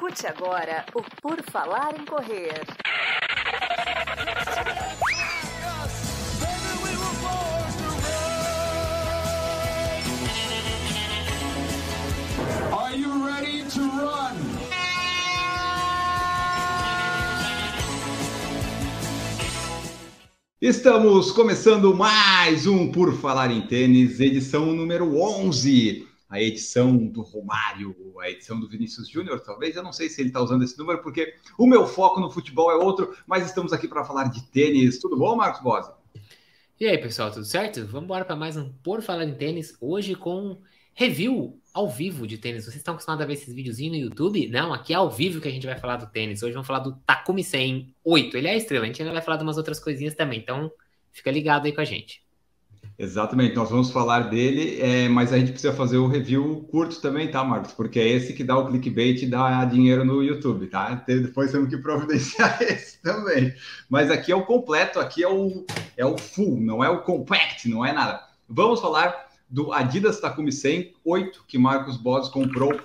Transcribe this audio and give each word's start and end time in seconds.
Escute 0.00 0.26
agora 0.26 0.86
o 0.94 1.02
Por 1.20 1.42
Falar 1.52 1.94
em 1.94 2.06
Correr. 2.06 2.54
Are 12.72 12.98
you 12.98 13.26
ready 13.26 13.62
to 13.64 13.80
run? 13.80 14.36
Estamos 20.62 21.30
começando 21.30 21.94
mais 21.94 22.66
um 22.66 22.90
Por 22.90 23.12
Falar 23.20 23.50
em 23.50 23.60
Tênis, 23.60 24.18
edição 24.18 24.72
número 24.72 25.20
11. 25.20 26.09
A 26.30 26.40
edição 26.40 26.96
do 26.96 27.22
Romário, 27.22 27.94
a 28.20 28.30
edição 28.30 28.58
do 28.58 28.68
Vinícius 28.68 29.08
Júnior, 29.08 29.40
talvez. 29.40 29.76
Eu 29.76 29.82
não 29.82 29.92
sei 29.92 30.08
se 30.08 30.22
ele 30.22 30.28
está 30.30 30.40
usando 30.40 30.62
esse 30.62 30.78
número, 30.78 31.02
porque 31.02 31.34
o 31.58 31.66
meu 31.66 31.86
foco 31.86 32.20
no 32.20 32.30
futebol 32.30 32.70
é 32.70 32.76
outro, 32.76 33.14
mas 33.26 33.44
estamos 33.44 33.72
aqui 33.72 33.88
para 33.88 34.04
falar 34.04 34.30
de 34.30 34.42
tênis. 34.50 34.98
Tudo 34.98 35.18
bom, 35.18 35.34
Marcos 35.34 35.60
Bose? 35.60 35.90
E 36.78 36.86
aí, 36.86 36.96
pessoal, 36.96 37.30
tudo 37.30 37.44
certo? 37.44 37.84
Vamos 37.84 38.04
embora 38.04 38.24
para 38.24 38.36
mais 38.36 38.56
um 38.56 38.72
Por 38.82 39.02
Falar 39.02 39.24
em 39.24 39.34
Tênis, 39.34 39.76
hoje 39.80 40.14
com 40.14 40.62
review 40.94 41.60
ao 41.72 41.88
vivo 41.88 42.26
de 42.26 42.38
tênis. 42.38 42.64
Vocês 42.64 42.76
estão 42.76 42.94
acostumados 42.94 43.22
a 43.22 43.26
ver 43.26 43.34
esses 43.34 43.54
videozinhos 43.54 43.96
no 43.96 44.04
YouTube? 44.04 44.48
Não, 44.48 44.72
aqui 44.72 44.92
é 44.92 44.96
ao 44.96 45.10
vivo 45.10 45.40
que 45.40 45.48
a 45.48 45.50
gente 45.50 45.66
vai 45.66 45.78
falar 45.78 45.96
do 45.96 46.06
tênis. 46.06 46.42
Hoje 46.42 46.52
vamos 46.52 46.66
falar 46.66 46.80
do 46.80 46.92
Takumi 47.06 47.42
100 47.44 47.94
8. 48.04 48.36
Ele 48.36 48.48
é 48.48 48.56
estrela, 48.56 48.84
a 48.84 48.86
gente 48.86 49.02
ainda 49.02 49.12
vai 49.12 49.22
falar 49.22 49.36
de 49.36 49.42
umas 49.42 49.56
outras 49.56 49.80
coisinhas 49.80 50.14
também, 50.14 50.38
então 50.38 50.70
fica 51.12 51.30
ligado 51.30 51.66
aí 51.66 51.72
com 51.72 51.80
a 51.80 51.84
gente. 51.84 52.22
Exatamente, 53.02 53.56
nós 53.56 53.70
vamos 53.70 53.90
falar 53.90 54.28
dele, 54.28 54.78
é, 54.78 55.08
mas 55.08 55.32
a 55.32 55.38
gente 55.38 55.52
precisa 55.52 55.72
fazer 55.72 55.96
o 55.96 56.06
review 56.06 56.68
curto 56.70 57.00
também, 57.00 57.30
tá, 57.30 57.42
Marcos? 57.42 57.72
Porque 57.72 57.98
é 57.98 58.06
esse 58.06 58.34
que 58.34 58.44
dá 58.44 58.58
o 58.58 58.66
clickbait 58.66 59.22
e 59.22 59.26
dá 59.26 59.64
dinheiro 59.64 60.04
no 60.04 60.22
YouTube, 60.22 60.66
tá? 60.66 61.02
Depois 61.06 61.50
temos 61.50 61.70
que 61.70 61.78
providenciar 61.78 62.60
esse 62.60 63.00
também. 63.00 63.54
Mas 63.88 64.10
aqui 64.10 64.30
é 64.30 64.36
o 64.36 64.44
completo, 64.44 65.00
aqui 65.00 65.24
é 65.24 65.28
o, 65.28 65.64
é 65.96 66.04
o 66.04 66.18
full, 66.18 66.60
não 66.60 66.84
é 66.84 66.90
o 66.90 67.00
compact, 67.00 67.70
não 67.70 67.86
é 67.86 67.90
nada. 67.90 68.22
Vamos 68.46 68.82
falar 68.82 69.30
do 69.48 69.72
Adidas 69.72 70.20
Takumi 70.20 70.52
100 70.52 70.92
8 71.02 71.44
que 71.48 71.56
Marcos 71.56 71.96
Bodes 71.96 72.28
comprou 72.28 72.78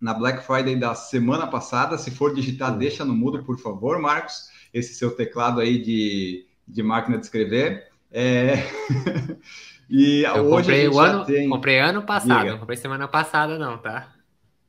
na 0.00 0.14
Black 0.14 0.46
Friday 0.46 0.76
da 0.76 0.94
semana 0.94 1.46
passada. 1.46 1.98
Se 1.98 2.10
for 2.10 2.34
digitar, 2.34 2.74
deixa 2.74 3.04
no 3.04 3.14
mudo, 3.14 3.44
por 3.44 3.58
favor, 3.58 4.00
Marcos. 4.00 4.48
Esse 4.72 4.94
seu 4.94 5.10
teclado 5.10 5.60
aí 5.60 5.76
de, 5.76 6.46
de 6.66 6.82
máquina 6.82 7.18
de 7.18 7.26
escrever. 7.26 7.94
É... 8.10 8.54
e 9.90 10.22
eu 10.22 10.46
hoje 10.46 10.68
comprei 10.68 10.88
o 10.88 10.98
ano, 10.98 11.24
tem... 11.24 11.48
comprei 11.48 11.78
ano 11.80 12.02
passado, 12.02 12.40
Diga. 12.40 12.52
não 12.52 12.58
comprei 12.58 12.76
semana 12.76 13.08
passada, 13.08 13.58
não, 13.58 13.78
tá? 13.78 14.12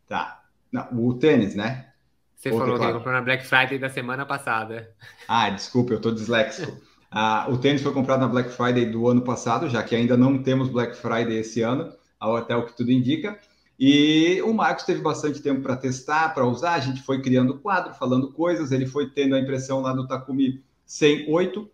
Tá. 0.07 0.43
Não, 0.71 0.87
o 0.91 1.13
tênis, 1.13 1.55
né? 1.55 1.87
Você 2.35 2.51
Ou 2.51 2.59
falou 2.59 2.79
que 2.79 2.93
comprou 2.93 3.13
na 3.13 3.21
Black 3.21 3.45
Friday 3.45 3.79
da 3.79 3.89
semana 3.89 4.25
passada. 4.25 4.93
Ah, 5.27 5.49
desculpa, 5.49 5.93
eu 5.93 6.01
tô 6.01 6.11
disléxico. 6.11 6.79
Ah, 7.09 7.47
o 7.49 7.57
tênis 7.57 7.81
foi 7.81 7.93
comprado 7.93 8.19
na 8.19 8.27
Black 8.27 8.51
Friday 8.51 8.85
do 8.85 9.07
ano 9.07 9.21
passado, 9.21 9.69
já 9.69 9.81
que 9.81 9.95
ainda 9.95 10.15
não 10.15 10.41
temos 10.43 10.69
Black 10.69 10.95
Friday 10.95 11.37
esse 11.37 11.61
ano, 11.61 11.91
até 12.19 12.55
o 12.55 12.65
que 12.65 12.75
tudo 12.75 12.91
indica. 12.91 13.39
E 13.79 14.41
o 14.43 14.53
Marcos 14.53 14.85
teve 14.85 15.01
bastante 15.01 15.41
tempo 15.41 15.61
para 15.61 15.77
testar, 15.77 16.33
para 16.33 16.45
usar. 16.45 16.73
A 16.73 16.79
gente 16.79 17.01
foi 17.01 17.21
criando 17.21 17.59
quadro, 17.59 17.93
falando 17.93 18.31
coisas. 18.31 18.71
Ele 18.71 18.87
foi 18.87 19.09
tendo 19.09 19.35
a 19.35 19.39
impressão 19.39 19.81
lá 19.81 19.93
do 19.93 20.07
Takumi 20.07 20.63
108. 20.85 21.69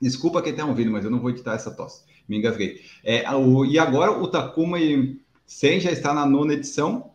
Desculpa 0.00 0.42
quem 0.42 0.52
está 0.52 0.64
ouvindo, 0.64 0.90
mas 0.90 1.04
eu 1.04 1.10
não 1.10 1.20
vou 1.20 1.30
editar 1.30 1.54
essa 1.54 1.70
tosse. 1.70 2.02
Me 2.28 2.38
engasguei. 2.38 2.82
É, 3.02 3.28
o, 3.34 3.64
e 3.64 3.78
agora 3.78 4.12
o 4.12 4.28
Takumi 4.28 5.20
100 5.46 5.80
já 5.80 5.90
está 5.90 6.12
na 6.12 6.26
nona 6.26 6.52
edição, 6.52 7.12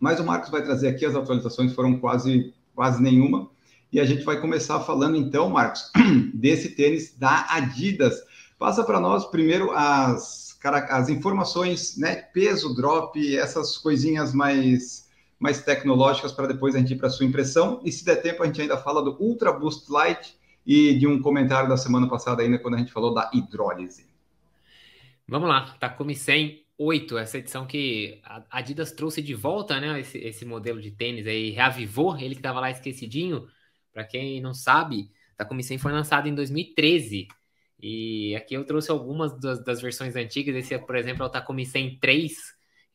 mas 0.00 0.18
o 0.18 0.24
Marcos 0.24 0.50
vai 0.50 0.62
trazer 0.62 0.88
aqui 0.88 1.04
as 1.04 1.14
atualizações, 1.14 1.72
foram 1.74 1.98
quase, 1.98 2.52
quase 2.74 3.02
nenhuma. 3.02 3.50
E 3.92 4.00
a 4.00 4.04
gente 4.04 4.24
vai 4.24 4.40
começar 4.40 4.80
falando 4.80 5.16
então, 5.16 5.48
Marcos, 5.48 5.90
desse 6.34 6.70
tênis 6.70 7.14
da 7.16 7.46
Adidas. 7.50 8.16
Passa 8.58 8.82
para 8.82 9.00
nós 9.00 9.26
primeiro 9.26 9.70
as, 9.72 10.58
as 10.90 11.08
informações, 11.08 11.96
né? 11.96 12.16
Peso, 12.16 12.74
drop, 12.74 13.36
essas 13.36 13.78
coisinhas 13.78 14.34
mais, 14.34 15.06
mais 15.38 15.62
tecnológicas 15.62 16.32
para 16.32 16.48
depois 16.48 16.74
a 16.74 16.78
gente 16.78 16.94
ir 16.94 16.96
para 16.96 17.06
a 17.06 17.10
sua 17.10 17.24
impressão. 17.24 17.80
E 17.84 17.92
se 17.92 18.04
der 18.04 18.16
tempo, 18.16 18.42
a 18.42 18.46
gente 18.46 18.60
ainda 18.60 18.76
fala 18.76 19.02
do 19.02 19.16
Ultra 19.20 19.52
Boost 19.52 19.90
Light 19.90 20.37
e 20.68 20.98
de 20.98 21.06
um 21.06 21.18
comentário 21.22 21.66
da 21.66 21.78
semana 21.78 22.06
passada 22.06 22.42
ainda 22.42 22.58
quando 22.58 22.74
a 22.74 22.78
gente 22.78 22.92
falou 22.92 23.14
da 23.14 23.30
hidrólise. 23.32 24.06
Vamos 25.26 25.48
lá, 25.48 25.74
Takumi 25.80 26.14
100 26.14 26.62
8, 26.80 27.18
essa 27.18 27.38
edição 27.38 27.66
que 27.66 28.20
a 28.22 28.44
Adidas 28.50 28.92
trouxe 28.92 29.20
de 29.20 29.34
volta, 29.34 29.80
né? 29.80 29.98
Esse, 29.98 30.18
esse 30.18 30.44
modelo 30.44 30.80
de 30.80 30.92
tênis 30.92 31.26
aí, 31.26 31.50
reavivou, 31.50 32.16
ele 32.16 32.34
que 32.34 32.40
estava 32.40 32.60
lá 32.60 32.70
esquecidinho. 32.70 33.48
Para 33.92 34.04
quem 34.04 34.40
não 34.40 34.54
sabe, 34.54 35.10
Takumi 35.36 35.64
100 35.64 35.78
foi 35.78 35.90
lançado 35.90 36.28
em 36.28 36.34
2013. 36.34 37.26
E 37.80 38.36
aqui 38.36 38.54
eu 38.54 38.64
trouxe 38.64 38.90
algumas 38.92 39.36
das, 39.40 39.64
das 39.64 39.80
versões 39.80 40.14
antigas. 40.14 40.54
Esse, 40.54 40.78
por 40.78 40.94
exemplo, 40.94 41.24
é 41.24 41.26
o 41.26 41.30
Takumi 41.30 41.66
100 41.66 41.98
3. 41.98 42.32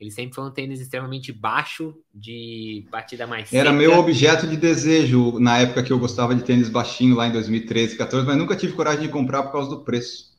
Ele 0.03 0.11
sempre 0.11 0.35
foi 0.35 0.43
um 0.43 0.51
tênis 0.51 0.81
extremamente 0.81 1.31
baixo, 1.31 1.95
de 2.13 2.85
batida 2.91 3.25
mais 3.25 3.51
Era 3.53 3.71
seca. 3.71 3.71
meu 3.71 3.93
objeto 3.93 4.45
de 4.45 4.57
desejo 4.57 5.39
na 5.39 5.59
época 5.59 5.81
que 5.81 5.93
eu 5.93 5.99
gostava 5.99 6.35
de 6.35 6.43
tênis 6.43 6.67
baixinho, 6.69 7.15
lá 7.15 7.27
em 7.27 7.31
2013, 7.31 7.97
14, 7.97 8.27
mas 8.27 8.37
nunca 8.37 8.55
tive 8.55 8.73
coragem 8.73 9.03
de 9.03 9.09
comprar 9.09 9.43
por 9.43 9.53
causa 9.53 9.69
do 9.69 9.83
preço. 9.83 10.33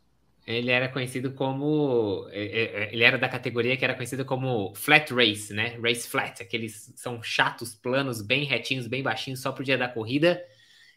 Ele 0.46 0.70
era 0.70 0.88
conhecido 0.90 1.32
como. 1.32 2.28
É, 2.30 2.44
é, 2.44 2.82
é, 2.84 2.92
ele 2.92 3.02
era 3.02 3.16
da 3.16 3.28
categoria 3.28 3.76
que 3.78 3.84
era 3.84 3.94
conhecida 3.94 4.24
como 4.26 4.74
flat 4.74 5.10
race, 5.14 5.54
né? 5.54 5.78
Race 5.82 6.06
flat. 6.06 6.42
Aqueles 6.42 6.92
são 6.96 7.22
chatos, 7.22 7.74
planos, 7.74 8.20
bem 8.20 8.44
retinhos, 8.44 8.86
bem 8.86 9.02
baixinhos, 9.02 9.40
só 9.40 9.52
pro 9.52 9.64
dia 9.64 9.78
da 9.78 9.88
corrida. 9.88 10.42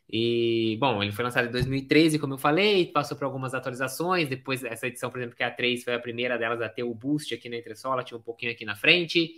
E, 0.10 0.78
bom, 0.80 1.04
ele 1.04 1.12
foi 1.12 1.26
lançado 1.26 1.48
em 1.48 1.52
2013, 1.52 2.18
como 2.18 2.36
eu 2.36 2.38
falei, 2.38 2.86
passou 2.86 3.18
por 3.18 3.26
algumas 3.26 3.54
atualizações. 3.54 4.30
Depois, 4.30 4.64
essa 4.64 4.88
edição, 4.88 5.10
por 5.10 5.20
exemplo, 5.20 5.36
que 5.36 5.44
é 5.44 5.48
a 5.48 5.52
3 5.52 5.84
foi 5.84 5.94
a 5.94 6.00
primeira 6.00 6.38
delas 6.38 6.62
a 6.62 6.70
ter 6.70 6.84
o 6.84 6.94
boost 6.94 7.34
aqui 7.34 7.50
na 7.50 7.58
entressola, 7.58 8.04
tinha 8.04 8.18
um 8.18 8.22
pouquinho 8.22 8.52
aqui 8.52 8.64
na 8.64 8.76
frente. 8.76 9.34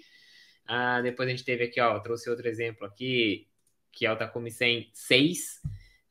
Ah, 0.67 1.01
depois 1.01 1.27
a 1.27 1.31
gente 1.31 1.43
teve 1.43 1.63
aqui, 1.63 1.81
ó, 1.81 1.99
trouxe 1.99 2.29
outro 2.29 2.47
exemplo 2.47 2.85
aqui, 2.85 3.47
que 3.91 4.05
é 4.05 4.11
o 4.11 4.15
Takumi 4.15 4.51
100 4.51 4.91
6. 4.93 5.61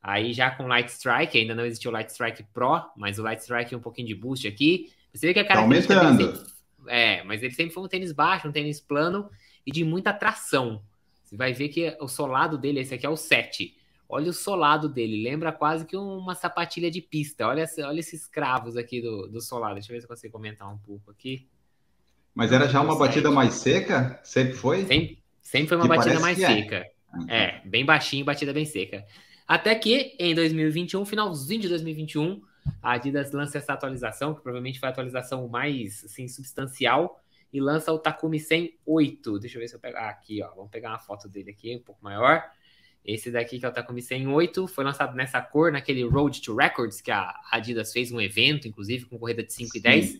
Aí 0.01 0.33
já 0.33 0.51
com 0.51 0.67
Light 0.67 0.89
Strike, 0.89 1.37
ainda 1.37 1.55
não 1.55 1.65
existiu 1.65 1.91
o 1.91 1.93
Light 1.93 2.09
Strike 2.09 2.43
Pro, 2.53 2.89
mas 2.97 3.19
o 3.19 3.23
Light 3.23 3.41
Strike 3.41 3.73
um 3.75 3.79
pouquinho 3.79 4.07
de 4.07 4.15
boost 4.15 4.45
aqui. 4.45 4.91
Você 5.13 5.27
vê 5.27 5.33
que 5.33 5.39
a 5.39 5.45
cara 5.45 5.59
tá 5.59 5.61
aumentando. 5.61 6.35
Sempre, 6.35 6.51
é, 6.87 7.23
mas 7.23 7.41
ele 7.41 7.53
sempre 7.53 7.73
foi 7.73 7.83
um 7.83 7.87
tênis 7.87 8.11
baixo, 8.11 8.47
um 8.47 8.51
tênis 8.51 8.81
plano 8.81 9.29
e 9.65 9.71
de 9.71 9.85
muita 9.85 10.11
tração. 10.11 10.83
Você 11.23 11.37
vai 11.37 11.53
ver 11.53 11.69
que 11.69 11.95
o 12.01 12.07
solado 12.07 12.57
dele, 12.57 12.81
esse 12.81 12.93
aqui 12.93 13.05
é 13.05 13.09
o 13.09 13.15
7 13.15 13.78
Olha 14.11 14.31
o 14.31 14.33
solado 14.33 14.89
dele, 14.89 15.21
lembra 15.21 15.51
quase 15.51 15.85
que 15.85 15.95
uma 15.95 16.33
sapatilha 16.33 16.89
de 16.89 16.99
pista. 16.99 17.47
Olha, 17.47 17.63
olha 17.83 17.99
esses 17.99 18.25
cravos 18.25 18.75
aqui 18.75 18.99
do, 18.99 19.27
do 19.27 19.39
solado. 19.39 19.75
Deixa 19.75 19.91
eu 19.91 19.95
ver 19.95 20.01
se 20.01 20.05
eu 20.05 20.09
consigo 20.09 20.33
comentar 20.33 20.67
um 20.73 20.79
pouco 20.79 21.11
aqui. 21.11 21.47
Mas 22.33 22.51
era 22.51 22.67
já 22.67 22.81
uma 22.81 22.97
batida 22.97 23.29
mais 23.29 23.53
seca? 23.53 24.19
Sempre 24.23 24.53
foi? 24.53 24.85
Sempre, 24.85 25.23
sempre 25.39 25.67
foi 25.67 25.77
uma 25.77 25.83
que 25.83 25.95
batida 25.95 26.19
mais 26.19 26.41
é. 26.41 26.47
seca. 26.47 26.87
É. 27.27 27.37
é, 27.37 27.61
bem 27.63 27.85
baixinho, 27.85 28.25
batida 28.25 28.51
bem 28.51 28.65
seca. 28.65 29.05
Até 29.47 29.75
que 29.75 30.15
em 30.19 30.33
2021, 30.33 31.05
finalzinho 31.05 31.61
de 31.61 31.69
2021, 31.69 32.41
a 32.81 32.93
Adidas 32.93 33.31
lança 33.31 33.59
essa 33.59 33.73
atualização, 33.73 34.33
que 34.33 34.41
provavelmente 34.41 34.79
foi 34.79 34.89
a 34.89 34.91
atualização 34.91 35.47
mais 35.47 36.03
assim, 36.03 36.27
substancial, 36.27 37.21
e 37.53 37.59
lança 37.59 37.93
o 37.93 37.99
Takumi 37.99 38.39
108. 38.39 39.39
Deixa 39.39 39.57
eu 39.57 39.61
ver 39.61 39.67
se 39.67 39.75
eu 39.75 39.79
pegar 39.79 40.09
aqui, 40.09 40.41
ó. 40.41 40.49
Vamos 40.55 40.71
pegar 40.71 40.89
uma 40.89 40.99
foto 40.99 41.27
dele 41.27 41.51
aqui, 41.51 41.75
um 41.75 41.83
pouco 41.83 42.03
maior. 42.03 42.43
Esse 43.03 43.31
daqui 43.31 43.59
que 43.59 43.65
é 43.65 43.69
o 43.69 43.71
Takumi 43.71 44.01
108 44.01 44.67
foi 44.67 44.83
lançado 44.83 45.15
nessa 45.15 45.41
cor, 45.41 45.71
naquele 45.71 46.03
Road 46.03 46.41
to 46.41 46.55
Records 46.55 47.01
que 47.01 47.11
a 47.11 47.33
Adidas 47.51 47.91
fez 47.91 48.11
um 48.11 48.19
evento, 48.19 48.67
inclusive 48.67 49.05
com 49.05 49.17
corrida 49.17 49.43
de 49.43 49.53
5 49.53 49.71
Sim. 49.71 49.77
e 49.77 49.81
10. 49.81 50.19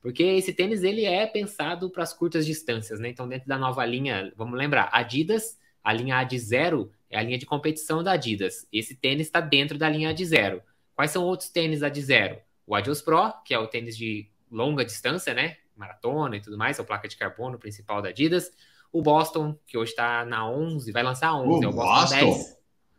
Porque 0.00 0.22
esse 0.22 0.52
tênis 0.52 0.82
ele 0.82 1.04
é 1.04 1.26
pensado 1.26 1.90
para 1.90 2.02
as 2.02 2.12
curtas 2.12 2.44
distâncias, 2.44 3.00
né? 3.00 3.08
Então 3.08 3.28
dentro 3.28 3.48
da 3.48 3.58
nova 3.58 3.84
linha, 3.84 4.32
vamos 4.36 4.58
lembrar, 4.58 4.90
Adidas, 4.92 5.58
a 5.82 5.92
linha 5.92 6.18
A 6.18 6.24
de 6.24 6.38
zero 6.38 6.90
é 7.10 7.18
a 7.18 7.22
linha 7.22 7.38
de 7.38 7.46
competição 7.46 8.02
da 8.02 8.12
Adidas. 8.12 8.66
Esse 8.72 8.94
tênis 8.94 9.26
está 9.26 9.40
dentro 9.40 9.76
da 9.76 9.88
linha 9.88 10.10
A 10.10 10.12
de 10.12 10.24
zero. 10.24 10.62
Quais 10.94 11.10
são 11.10 11.24
outros 11.24 11.48
tênis 11.50 11.82
A 11.82 11.88
de 11.88 12.00
zero? 12.00 12.38
O 12.66 12.74
Adios 12.74 13.02
Pro, 13.02 13.32
que 13.44 13.52
é 13.52 13.58
o 13.58 13.66
tênis 13.66 13.96
de 13.96 14.30
longa 14.50 14.84
distância, 14.84 15.34
né? 15.34 15.58
Maratona 15.76 16.36
e 16.36 16.40
tudo 16.40 16.56
mais, 16.56 16.78
é 16.78 16.82
a 16.82 16.84
placa 16.84 17.06
de 17.06 17.16
carbono 17.16 17.58
principal 17.58 18.00
da 18.00 18.08
Adidas. 18.08 18.50
O 18.94 19.02
Boston, 19.02 19.58
que 19.66 19.76
hoje 19.76 19.90
está 19.90 20.24
na 20.24 20.48
11, 20.48 20.92
vai 20.92 21.02
lançar 21.02 21.34
11. 21.34 21.48
O, 21.48 21.64
é 21.64 21.68
o 21.68 21.72
Boston, 21.72 22.00
Boston 22.00 22.26
10. 22.26 22.58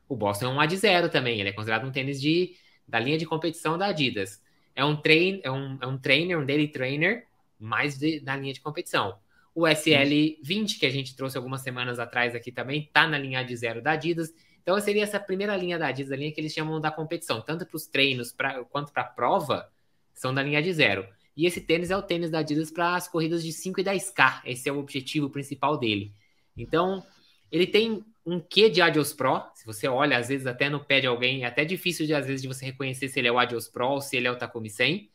O 0.10 0.16
Boston 0.18 0.46
é 0.46 0.50
um 0.50 0.60
A 0.60 0.66
de 0.66 0.76
zero 0.76 1.08
também. 1.08 1.40
Ele 1.40 1.48
é 1.48 1.54
considerado 1.54 1.88
um 1.88 1.92
tênis 1.92 2.20
de, 2.20 2.54
da 2.86 3.00
linha 3.00 3.18
de 3.18 3.26
competição 3.26 3.78
da 3.78 3.86
Adidas. 3.86 4.44
É 4.76 4.84
um, 4.84 4.98
train, 4.98 5.40
é 5.42 5.50
um, 5.50 5.78
é 5.80 5.88
um 5.88 5.98
trainer, 5.98 6.38
um 6.38 6.46
daily 6.46 6.68
trainer, 6.68 7.26
mais 7.58 7.98
de, 7.98 8.20
da 8.20 8.36
linha 8.36 8.52
de 8.52 8.60
competição. 8.60 9.18
O 9.56 9.62
SL20, 9.62 10.78
que 10.78 10.86
a 10.86 10.90
gente 10.90 11.16
trouxe 11.16 11.38
algumas 11.38 11.62
semanas 11.62 11.98
atrás 11.98 12.36
aqui 12.36 12.52
também, 12.52 12.82
está 12.82 13.08
na 13.08 13.18
linha 13.18 13.42
de 13.42 13.56
zero 13.56 13.82
da 13.82 13.92
Adidas. 13.92 14.34
Então 14.62 14.78
seria 14.82 15.04
essa 15.04 15.18
primeira 15.18 15.56
linha 15.56 15.80
da 15.80 15.88
Adidas, 15.88 16.12
a 16.12 16.18
linha 16.18 16.30
que 16.34 16.42
eles 16.42 16.52
chamam 16.52 16.82
da 16.82 16.92
competição, 16.92 17.40
tanto 17.40 17.66
para 17.66 17.78
os 17.78 17.88
treinos 17.88 18.34
pra, 18.34 18.66
quanto 18.66 18.92
para 18.92 19.04
a 19.04 19.06
prova, 19.06 19.72
são 20.14 20.34
da 20.34 20.44
linha 20.44 20.62
de 20.62 20.74
zero. 20.74 21.08
E 21.36 21.46
esse 21.46 21.60
tênis 21.60 21.92
é 21.92 21.98
o 21.98 22.02
tênis 22.02 22.32
da 22.32 22.40
Adidas 22.40 22.72
para 22.72 22.96
as 22.96 23.08
corridas 23.08 23.44
de 23.44 23.52
5 23.52 23.82
e 23.82 23.84
10K. 23.84 24.42
Esse 24.46 24.70
é 24.70 24.72
o 24.72 24.80
objetivo 24.80 25.30
principal 25.30 25.78
dele. 25.78 26.14
Então, 26.56 27.04
ele 27.52 27.68
tem 27.68 28.06
um 28.26 28.40
quê 28.40 28.70
de 28.70 28.82
Adios 28.82 29.14
Pro. 29.14 29.44
Se 29.54 29.66
você 29.66 29.88
olha, 29.88 30.18
às 30.18 30.30
vezes, 30.30 30.48
até 30.48 30.70
no 30.70 30.84
pé 30.84 31.02
de 31.02 31.08
alguém, 31.08 31.44
é 31.44 31.48
até 31.48 31.66
difícil 31.66 32.06
de, 32.06 32.14
às 32.14 32.26
vezes, 32.26 32.42
de 32.42 32.48
você 32.48 32.66
reconhecer 32.66 33.10
se 33.10 33.20
ele 33.20 33.28
é 33.28 33.32
o 33.32 33.38
Adios 33.38 33.68
Pro 33.68 33.90
ou 33.90 34.02
se 34.02 34.16
ele 34.16 34.28
é 34.28 34.32
o 34.32 34.38
Takumi 34.38 34.70
100. 34.70 35.10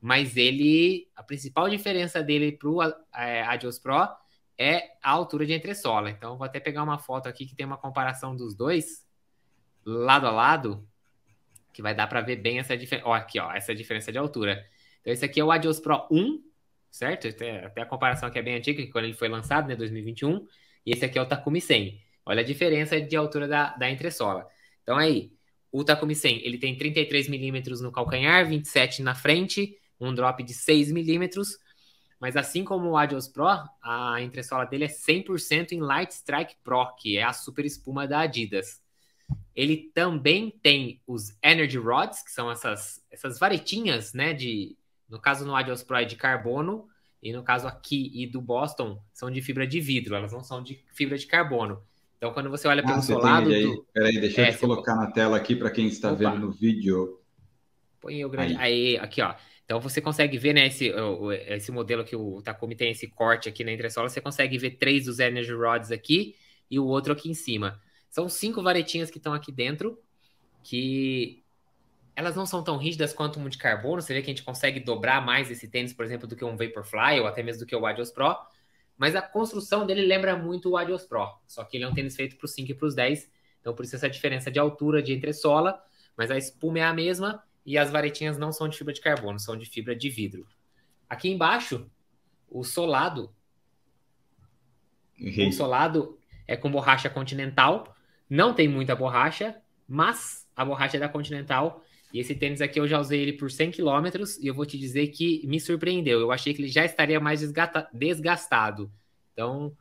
Mas 0.00 0.36
ele, 0.36 1.08
a 1.14 1.22
principal 1.22 1.68
diferença 1.68 2.22
dele 2.22 2.52
para 2.52 2.68
o 2.68 2.82
é, 3.14 3.42
Adios 3.42 3.78
Pro 3.78 4.08
é 4.56 4.90
a 5.02 5.10
altura 5.10 5.46
de 5.46 5.52
entressola. 5.52 6.10
Então, 6.10 6.36
vou 6.36 6.44
até 6.44 6.58
pegar 6.58 6.82
uma 6.82 6.98
foto 6.98 7.28
aqui 7.28 7.46
que 7.46 7.54
tem 7.54 7.66
uma 7.66 7.76
comparação 7.76 8.34
dos 8.34 8.54
dois, 8.54 9.06
lado 9.84 10.26
a 10.26 10.30
lado, 10.30 10.86
que 11.72 11.82
vai 11.82 11.94
dar 11.94 12.06
para 12.06 12.20
ver 12.20 12.36
bem 12.36 12.58
essa 12.58 12.76
diferença. 12.76 13.08
Ó, 13.08 13.12
aqui, 13.12 13.38
ó, 13.38 13.52
essa 13.52 13.74
diferença 13.74 14.10
de 14.10 14.18
altura. 14.18 14.66
Então, 15.08 15.14
esse 15.14 15.24
aqui 15.24 15.40
é 15.40 15.44
o 15.44 15.50
Adios 15.50 15.80
Pro 15.80 16.06
1, 16.10 16.38
certo? 16.90 17.28
Até, 17.28 17.64
até 17.64 17.80
a 17.80 17.86
comparação 17.86 18.28
aqui 18.28 18.38
é 18.38 18.42
bem 18.42 18.56
antiga, 18.56 18.82
que 18.82 18.92
quando 18.92 19.06
ele 19.06 19.14
foi 19.14 19.26
lançado, 19.26 19.66
né, 19.66 19.74
2021. 19.74 20.46
E 20.84 20.92
esse 20.92 21.02
aqui 21.02 21.18
é 21.18 21.22
o 21.22 21.24
Takumi 21.24 21.62
100. 21.62 21.98
Olha 22.26 22.42
a 22.42 22.44
diferença 22.44 23.00
de 23.00 23.16
altura 23.16 23.48
da, 23.48 23.74
da 23.74 23.90
entressola. 23.90 24.46
Então, 24.82 24.98
aí, 24.98 25.32
o 25.72 25.82
Takumi 25.82 26.14
100, 26.14 26.44
ele 26.44 26.58
tem 26.58 26.76
33 26.76 27.26
milímetros 27.26 27.80
no 27.80 27.90
calcanhar, 27.90 28.46
27 28.46 29.00
na 29.00 29.14
frente, 29.14 29.78
um 29.98 30.14
drop 30.14 30.42
de 30.42 30.52
6 30.52 30.92
milímetros. 30.92 31.56
Mas 32.20 32.36
assim 32.36 32.62
como 32.62 32.90
o 32.90 32.96
Adios 32.98 33.28
Pro, 33.28 33.46
a 33.82 34.20
entressola 34.20 34.66
dele 34.66 34.84
é 34.84 34.88
100% 34.88 35.72
em 35.72 35.80
Light 35.80 36.10
Strike 36.10 36.56
Pro, 36.62 36.94
que 36.96 37.16
é 37.16 37.22
a 37.22 37.32
super 37.32 37.64
espuma 37.64 38.06
da 38.06 38.20
Adidas. 38.20 38.82
Ele 39.56 39.90
também 39.94 40.50
tem 40.62 41.00
os 41.06 41.34
Energy 41.42 41.78
Rods, 41.78 42.22
que 42.22 42.30
são 42.30 42.50
essas, 42.50 43.02
essas 43.10 43.38
varetinhas, 43.38 44.12
né? 44.12 44.34
De, 44.34 44.76
no 45.08 45.20
caso 45.20 45.44
no 45.46 45.54
Adios 45.54 45.82
Pro 45.82 45.96
é 45.96 46.04
de 46.04 46.16
carbono, 46.16 46.88
e 47.22 47.32
no 47.32 47.42
caso 47.42 47.66
aqui 47.66 48.10
e 48.14 48.26
do 48.26 48.40
Boston 48.40 49.02
são 49.12 49.30
de 49.30 49.42
fibra 49.42 49.66
de 49.66 49.80
vidro, 49.80 50.14
elas 50.14 50.32
não 50.32 50.42
são 50.42 50.62
de 50.62 50.84
fibra 50.92 51.16
de 51.16 51.26
carbono. 51.26 51.82
Então, 52.16 52.32
quando 52.32 52.50
você 52.50 52.66
olha 52.66 52.82
ah, 52.82 52.86
pelo 52.86 53.02
seu 53.02 53.18
lado. 53.18 53.50
Aí. 53.50 53.62
Do... 53.62 53.86
Peraí, 53.92 54.20
deixa 54.20 54.42
é, 54.42 54.48
eu 54.48 54.52
te 54.52 54.58
colocar 54.58 54.96
na 54.96 55.10
tela 55.10 55.36
aqui 55.36 55.54
para 55.54 55.70
quem 55.70 55.86
está 55.86 56.08
Opa. 56.08 56.16
vendo 56.16 56.46
no 56.46 56.50
vídeo. 56.50 57.20
Põe 58.00 58.24
o 58.24 58.28
grande. 58.28 58.56
Aí. 58.56 58.96
aí, 58.96 58.98
aqui, 58.98 59.22
ó. 59.22 59.34
Então 59.64 59.80
você 59.80 60.00
consegue 60.00 60.38
ver, 60.38 60.54
né, 60.54 60.66
esse, 60.66 60.90
esse 61.46 61.70
modelo 61.70 62.02
que 62.02 62.16
o 62.16 62.40
Takumi 62.40 62.74
tem 62.74 62.90
esse 62.90 63.06
corte 63.06 63.48
aqui 63.48 63.62
na 63.62 63.70
entressola, 63.70 64.08
você 64.08 64.20
consegue 64.20 64.56
ver 64.56 64.72
três 64.72 65.04
dos 65.04 65.18
Energy 65.18 65.52
Rods 65.52 65.90
aqui 65.90 66.34
e 66.70 66.78
o 66.78 66.86
outro 66.86 67.12
aqui 67.12 67.30
em 67.30 67.34
cima. 67.34 67.78
São 68.08 68.28
cinco 68.28 68.62
varetinhas 68.62 69.10
que 69.10 69.18
estão 69.18 69.34
aqui 69.34 69.52
dentro, 69.52 69.98
que 70.64 71.44
elas 72.18 72.34
não 72.34 72.44
são 72.44 72.64
tão 72.64 72.76
rígidas 72.76 73.12
quanto 73.12 73.38
um 73.38 73.48
de 73.48 73.56
carbono. 73.56 74.02
Você 74.02 74.12
vê 74.12 74.20
que 74.20 74.28
a 74.28 74.34
gente 74.34 74.42
consegue 74.42 74.80
dobrar 74.80 75.24
mais 75.24 75.52
esse 75.52 75.68
tênis, 75.68 75.92
por 75.92 76.04
exemplo, 76.04 76.26
do 76.26 76.34
que 76.34 76.44
um 76.44 76.56
Vaporfly 76.56 77.20
ou 77.20 77.28
até 77.28 77.44
mesmo 77.44 77.60
do 77.60 77.66
que 77.66 77.76
o 77.76 77.86
Adios 77.86 78.10
Pro. 78.10 78.36
Mas 78.96 79.14
a 79.14 79.22
construção 79.22 79.86
dele 79.86 80.04
lembra 80.04 80.36
muito 80.36 80.68
o 80.68 80.76
Adios 80.76 81.06
Pro, 81.06 81.38
só 81.46 81.62
que 81.62 81.76
ele 81.76 81.84
é 81.84 81.88
um 81.88 81.94
tênis 81.94 82.16
feito 82.16 82.36
para 82.36 82.44
os 82.44 82.52
5 82.54 82.72
e 82.72 82.74
para 82.74 82.86
os 82.88 82.94
10. 82.96 83.30
Então 83.60 83.72
por 83.72 83.84
isso 83.84 83.94
essa 83.94 84.10
diferença 84.10 84.50
de 84.50 84.58
altura 84.58 85.00
de 85.00 85.14
entressola, 85.14 85.80
mas 86.16 86.28
a 86.28 86.36
espuma 86.36 86.80
é 86.80 86.82
a 86.82 86.92
mesma 86.92 87.40
e 87.64 87.78
as 87.78 87.88
varetinhas 87.88 88.36
não 88.36 88.50
são 88.50 88.68
de 88.68 88.76
fibra 88.76 88.92
de 88.92 89.00
carbono, 89.00 89.38
são 89.38 89.56
de 89.56 89.64
fibra 89.64 89.94
de 89.94 90.10
vidro. 90.10 90.44
Aqui 91.08 91.30
embaixo, 91.30 91.88
o 92.48 92.64
solado. 92.64 93.32
Uhum. 95.20 95.50
O 95.50 95.52
solado 95.52 96.18
é 96.48 96.56
com 96.56 96.68
borracha 96.68 97.08
continental. 97.08 97.94
Não 98.28 98.52
tem 98.52 98.66
muita 98.66 98.96
borracha, 98.96 99.54
mas 99.86 100.48
a 100.56 100.64
borracha 100.64 100.96
é 100.96 101.00
da 101.00 101.08
Continental. 101.08 101.84
E 102.12 102.20
esse 102.20 102.34
tênis 102.34 102.60
aqui 102.60 102.80
eu 102.80 102.88
já 102.88 102.98
usei 102.98 103.20
ele 103.20 103.34
por 103.34 103.50
100 103.50 103.72
km 103.72 104.06
e 104.40 104.46
eu 104.46 104.54
vou 104.54 104.64
te 104.64 104.78
dizer 104.78 105.08
que 105.08 105.46
me 105.46 105.60
surpreendeu. 105.60 106.20
Eu 106.20 106.32
achei 106.32 106.54
que 106.54 106.62
ele 106.62 106.70
já 106.70 106.84
estaria 106.84 107.20
mais 107.20 107.40
desgastado. 107.92 108.90
Então, 109.32 109.72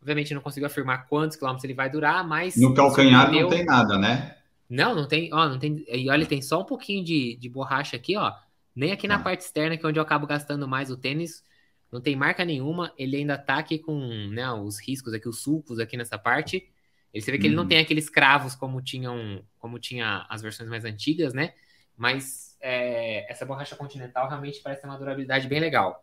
obviamente 0.00 0.34
não 0.34 0.40
consigo 0.40 0.66
afirmar 0.66 1.06
quantos 1.06 1.36
quilômetros 1.36 1.64
ele 1.64 1.74
vai 1.74 1.88
durar, 1.88 2.26
mas. 2.26 2.56
No 2.56 2.74
calcanhar 2.74 3.30
não 3.30 3.48
tem 3.48 3.64
nada, 3.64 3.98
né? 3.98 4.36
Não, 4.68 4.94
não 4.96 5.06
tem, 5.06 5.32
ó, 5.32 5.48
não 5.48 5.58
tem. 5.58 5.84
E 5.88 6.10
olha, 6.10 6.26
tem 6.26 6.42
só 6.42 6.60
um 6.60 6.64
pouquinho 6.64 7.04
de, 7.04 7.36
de 7.36 7.48
borracha 7.48 7.96
aqui, 7.96 8.16
ó. 8.16 8.32
Nem 8.74 8.92
aqui 8.92 9.06
na 9.06 9.16
ah. 9.16 9.20
parte 9.20 9.42
externa, 9.42 9.76
que 9.76 9.86
é 9.86 9.88
onde 9.88 9.98
eu 9.98 10.02
acabo 10.02 10.26
gastando 10.26 10.66
mais 10.66 10.90
o 10.90 10.96
tênis. 10.96 11.44
Não 11.90 12.00
tem 12.00 12.16
marca 12.16 12.44
nenhuma. 12.44 12.92
Ele 12.98 13.16
ainda 13.16 13.38
tá 13.38 13.58
aqui 13.58 13.78
com 13.78 13.96
né, 14.32 14.50
os 14.52 14.80
riscos 14.80 15.14
aqui, 15.14 15.28
os 15.28 15.40
sulcos 15.40 15.78
aqui 15.78 15.96
nessa 15.96 16.18
parte. 16.18 16.68
Você 17.14 17.30
vê 17.30 17.38
que 17.38 17.46
ele 17.46 17.54
não 17.54 17.62
uhum. 17.62 17.68
tem 17.68 17.78
aqueles 17.78 18.10
cravos 18.10 18.54
como 18.54 18.82
tinham, 18.82 19.42
como 19.58 19.78
tinha 19.78 20.26
as 20.28 20.42
versões 20.42 20.68
mais 20.68 20.84
antigas, 20.84 21.32
né? 21.32 21.54
Mas 21.96 22.56
é, 22.60 23.30
essa 23.30 23.46
borracha 23.46 23.76
continental 23.76 24.28
realmente 24.28 24.60
parece 24.62 24.82
ter 24.82 24.88
uma 24.88 24.98
durabilidade 24.98 25.48
bem 25.48 25.60
legal. 25.60 26.02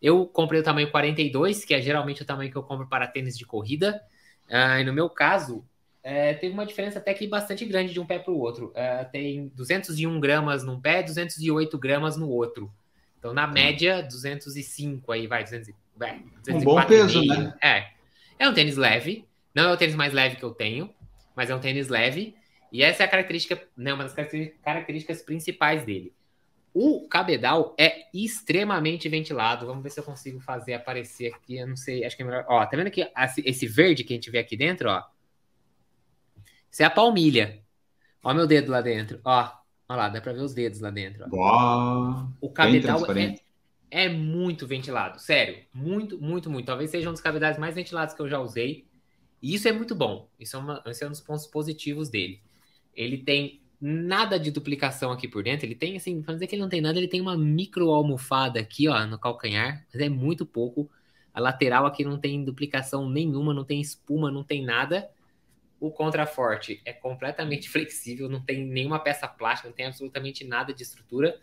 Eu 0.00 0.26
comprei 0.26 0.60
o 0.60 0.64
tamanho 0.64 0.90
42, 0.90 1.64
que 1.64 1.74
é 1.74 1.80
geralmente 1.80 2.22
o 2.22 2.26
tamanho 2.26 2.50
que 2.50 2.56
eu 2.56 2.62
compro 2.62 2.86
para 2.86 3.06
tênis 3.06 3.38
de 3.38 3.46
corrida. 3.46 4.02
Uh, 4.48 4.80
e 4.80 4.84
no 4.84 4.92
meu 4.92 5.08
caso, 5.08 5.64
é, 6.02 6.34
teve 6.34 6.52
uma 6.52 6.66
diferença 6.66 6.98
até 6.98 7.14
que 7.14 7.26
bastante 7.26 7.64
grande 7.64 7.94
de 7.94 7.98
um 7.98 8.04
pé 8.04 8.18
para 8.18 8.30
o 8.30 8.38
outro. 8.38 8.70
É, 8.74 9.04
tem 9.04 9.48
201 9.54 10.20
gramas 10.20 10.62
num 10.62 10.78
pé, 10.78 11.02
208 11.02 11.78
gramas 11.78 12.16
no 12.18 12.28
outro. 12.28 12.70
Então, 13.18 13.32
na 13.32 13.46
média, 13.46 14.02
205 14.02 15.10
aí, 15.10 15.26
vai, 15.26 15.42
200, 15.42 15.70
vai 15.96 16.22
204 16.44 16.58
um 16.58 16.60
bom 16.60 16.86
peso, 16.86 17.24
né? 17.24 17.54
É. 17.62 17.86
É 18.38 18.46
um 18.46 18.52
tênis 18.52 18.76
leve. 18.76 19.24
Não 19.54 19.70
é 19.70 19.72
o 19.72 19.76
tênis 19.78 19.94
mais 19.94 20.12
leve 20.12 20.36
que 20.36 20.42
eu 20.42 20.50
tenho, 20.50 20.90
mas 21.34 21.48
é 21.48 21.54
um 21.54 21.60
tênis 21.60 21.88
leve. 21.88 22.34
E 22.74 22.82
essa 22.82 23.04
é 23.04 23.06
a 23.06 23.08
característica, 23.08 23.68
né, 23.76 23.94
uma 23.94 24.02
das 24.02 24.12
características 24.12 25.22
principais 25.22 25.84
dele. 25.84 26.12
O 26.74 27.06
cabedal 27.06 27.72
é 27.78 28.06
extremamente 28.12 29.08
ventilado. 29.08 29.64
Vamos 29.64 29.80
ver 29.80 29.90
se 29.90 30.00
eu 30.00 30.02
consigo 30.02 30.40
fazer 30.40 30.74
aparecer 30.74 31.32
aqui. 31.32 31.56
Eu 31.56 31.68
não 31.68 31.76
sei, 31.76 32.04
acho 32.04 32.16
que 32.16 32.24
é 32.24 32.26
melhor. 32.26 32.44
Ó, 32.48 32.66
tá 32.66 32.76
vendo 32.76 32.88
aqui 32.88 33.06
esse 33.44 33.68
verde 33.68 34.02
que 34.02 34.12
a 34.12 34.16
gente 34.16 34.28
vê 34.28 34.40
aqui 34.40 34.56
dentro, 34.56 34.90
ó? 34.90 35.04
Isso 36.68 36.82
é 36.82 36.84
a 36.84 36.90
palmilha. 36.90 37.62
Ó 38.24 38.34
meu 38.34 38.44
dedo 38.44 38.72
lá 38.72 38.80
dentro. 38.80 39.20
Ó, 39.24 39.52
ó 39.88 39.94
lá, 39.94 40.08
dá 40.08 40.20
pra 40.20 40.32
ver 40.32 40.40
os 40.40 40.52
dedos 40.52 40.80
lá 40.80 40.90
dentro. 40.90 41.26
Ó. 41.32 42.26
o 42.40 42.50
cabedal 42.50 43.06
é, 43.12 43.36
é 43.88 44.08
muito 44.08 44.66
ventilado. 44.66 45.20
Sério, 45.20 45.64
muito, 45.72 46.20
muito, 46.20 46.50
muito. 46.50 46.66
Talvez 46.66 46.90
seja 46.90 47.08
um 47.08 47.12
dos 47.12 47.22
cabedais 47.22 47.56
mais 47.56 47.76
ventilados 47.76 48.16
que 48.16 48.20
eu 48.20 48.28
já 48.28 48.40
usei. 48.40 48.84
E 49.40 49.54
isso 49.54 49.68
é 49.68 49.72
muito 49.72 49.94
bom. 49.94 50.28
Isso 50.40 50.56
é, 50.56 50.58
uma, 50.58 50.82
esse 50.86 51.04
é 51.04 51.06
um 51.06 51.10
dos 51.10 51.20
pontos 51.20 51.46
positivos 51.46 52.08
dele. 52.08 52.42
Ele 52.96 53.18
tem 53.18 53.60
nada 53.80 54.38
de 54.38 54.50
duplicação 54.50 55.12
aqui 55.12 55.28
por 55.28 55.42
dentro. 55.42 55.66
Ele 55.66 55.74
tem, 55.74 55.96
assim, 55.96 56.22
para 56.22 56.34
dizer 56.34 56.46
que 56.46 56.54
ele 56.54 56.62
não 56.62 56.68
tem 56.68 56.80
nada, 56.80 56.98
ele 56.98 57.08
tem 57.08 57.20
uma 57.20 57.36
micro 57.36 57.90
almofada 57.90 58.58
aqui, 58.58 58.88
ó, 58.88 59.06
no 59.06 59.18
calcanhar, 59.18 59.84
mas 59.92 60.02
é 60.02 60.08
muito 60.08 60.46
pouco. 60.46 60.90
A 61.34 61.40
lateral 61.40 61.84
aqui 61.84 62.04
não 62.04 62.16
tem 62.16 62.44
duplicação 62.44 63.08
nenhuma, 63.10 63.52
não 63.52 63.64
tem 63.64 63.80
espuma, 63.80 64.30
não 64.30 64.42
tem 64.42 64.64
nada. 64.64 65.10
O 65.78 65.90
contraforte 65.90 66.80
é 66.84 66.92
completamente 66.92 67.68
flexível, 67.70 68.28
não 68.28 68.40
tem 68.40 68.64
nenhuma 68.64 68.98
peça 68.98 69.28
plástica, 69.28 69.68
não 69.68 69.74
tem 69.74 69.86
absolutamente 69.86 70.44
nada 70.44 70.72
de 70.72 70.82
estrutura. 70.82 71.36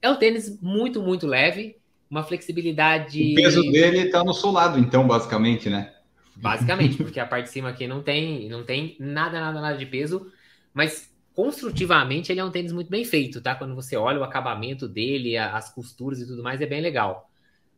É 0.00 0.08
um 0.08 0.16
tênis 0.16 0.60
muito, 0.62 1.02
muito 1.02 1.26
leve, 1.26 1.76
uma 2.08 2.22
flexibilidade. 2.22 3.32
O 3.32 3.34
peso 3.34 3.62
dele 3.70 4.06
está 4.06 4.24
no 4.24 4.32
solado, 4.32 4.78
então, 4.78 5.06
basicamente, 5.06 5.68
né? 5.68 5.92
Basicamente, 6.36 6.96
porque 7.02 7.20
a 7.20 7.26
parte 7.26 7.46
de 7.46 7.52
cima 7.52 7.68
aqui 7.68 7.86
não 7.86 8.02
tem, 8.02 8.48
não 8.48 8.64
tem 8.64 8.96
nada, 8.98 9.38
nada, 9.38 9.60
nada 9.60 9.76
de 9.76 9.86
peso, 9.86 10.32
mas 10.72 11.12
construtivamente 11.34 12.30
ele 12.30 12.40
é 12.40 12.44
um 12.44 12.50
tênis 12.50 12.72
muito 12.72 12.90
bem 12.90 13.04
feito, 13.04 13.40
tá? 13.40 13.54
Quando 13.54 13.74
você 13.74 13.96
olha 13.96 14.20
o 14.20 14.24
acabamento 14.24 14.88
dele, 14.88 15.36
as 15.36 15.72
costuras 15.72 16.20
e 16.20 16.26
tudo 16.26 16.42
mais, 16.42 16.60
é 16.60 16.66
bem 16.66 16.80
legal. 16.80 17.30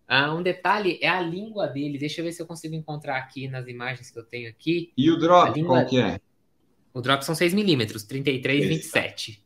Uh, 0.09 0.35
um 0.35 0.43
detalhe 0.43 0.99
é 1.01 1.09
a 1.09 1.21
língua 1.21 1.67
dele. 1.67 1.99
Deixa 1.99 2.21
eu 2.21 2.25
ver 2.25 2.33
se 2.33 2.43
eu 2.43 2.47
consigo 2.47 2.75
encontrar 2.75 3.17
aqui 3.17 3.49
nas 3.49 3.67
imagens 3.67 4.11
que 4.11 4.19
eu 4.19 4.25
tenho 4.25 4.49
aqui. 4.51 4.93
E 4.97 5.11
o 5.11 5.19
drop, 5.19 5.55
língua... 5.55 5.79
qual 5.79 5.87
que 5.87 5.99
é? 5.99 6.21
O 6.93 7.01
drop 7.01 7.25
são 7.25 7.35
6 7.35 7.55
milímetros, 7.55 8.05
33 8.05 8.65
e 8.65 8.69
27. 8.69 9.45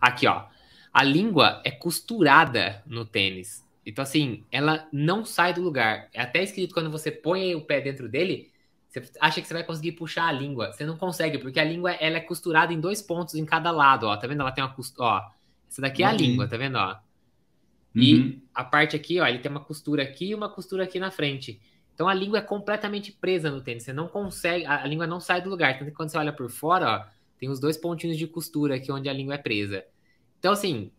Aqui, 0.00 0.26
ó. 0.26 0.46
A 0.92 1.04
língua 1.04 1.62
é 1.64 1.70
costurada 1.70 2.82
no 2.86 3.04
tênis. 3.04 3.64
Então, 3.86 4.02
assim, 4.02 4.44
ela 4.50 4.88
não 4.92 5.24
sai 5.24 5.54
do 5.54 5.62
lugar. 5.62 6.08
É 6.12 6.20
até 6.20 6.42
escrito 6.42 6.74
quando 6.74 6.90
você 6.90 7.10
põe 7.10 7.54
o 7.54 7.64
pé 7.64 7.80
dentro 7.80 8.08
dele, 8.08 8.49
você 8.90 9.10
acha 9.20 9.40
que 9.40 9.46
você 9.46 9.54
vai 9.54 9.62
conseguir 9.62 9.92
puxar 9.92 10.26
a 10.26 10.32
língua. 10.32 10.72
Você 10.72 10.84
não 10.84 10.96
consegue, 10.96 11.38
porque 11.38 11.60
a 11.60 11.64
língua 11.64 11.92
ela 11.92 12.16
é 12.16 12.20
costurada 12.20 12.72
em 12.72 12.80
dois 12.80 13.00
pontos 13.00 13.34
em 13.34 13.44
cada 13.44 13.70
lado, 13.70 14.06
ó. 14.06 14.16
Tá 14.16 14.26
vendo? 14.26 14.40
Ela 14.40 14.50
tem 14.50 14.64
uma 14.64 14.74
costura, 14.74 15.06
ó. 15.06 15.30
Essa 15.68 15.80
daqui 15.80 16.02
é 16.02 16.06
a 16.06 16.10
uhum. 16.10 16.16
língua, 16.16 16.48
tá 16.48 16.56
vendo, 16.56 16.76
ó? 16.76 16.98
E 17.94 18.14
uhum. 18.14 18.40
a 18.54 18.64
parte 18.64 18.96
aqui, 18.96 19.20
ó, 19.20 19.26
ele 19.26 19.38
tem 19.38 19.50
uma 19.50 19.60
costura 19.60 20.02
aqui 20.02 20.30
e 20.30 20.34
uma 20.34 20.48
costura 20.48 20.84
aqui 20.84 20.98
na 20.98 21.10
frente. 21.10 21.60
Então 21.94 22.08
a 22.08 22.14
língua 22.14 22.38
é 22.38 22.42
completamente 22.42 23.12
presa 23.12 23.50
no 23.50 23.60
tênis. 23.60 23.84
Você 23.84 23.92
não 23.92 24.08
consegue, 24.08 24.64
a, 24.66 24.86
língua 24.86 25.06
não 25.06 25.20
sai 25.20 25.42
do 25.42 25.50
lugar. 25.50 25.78
Tanto 25.78 25.90
que 25.90 25.96
quando 25.96 26.10
você 26.10 26.18
olha 26.18 26.32
por 26.32 26.50
fora, 26.50 26.88
ó, 26.88 27.04
tem 27.38 27.48
os 27.48 27.60
dois 27.60 27.76
pontinhos 27.76 28.16
de 28.16 28.26
costura 28.26 28.76
aqui 28.76 28.90
onde 28.90 29.08
a 29.08 29.12
língua 29.12 29.34
é 29.34 29.38
presa. 29.38 29.84
Então, 30.38 30.52
assim, 30.52 30.90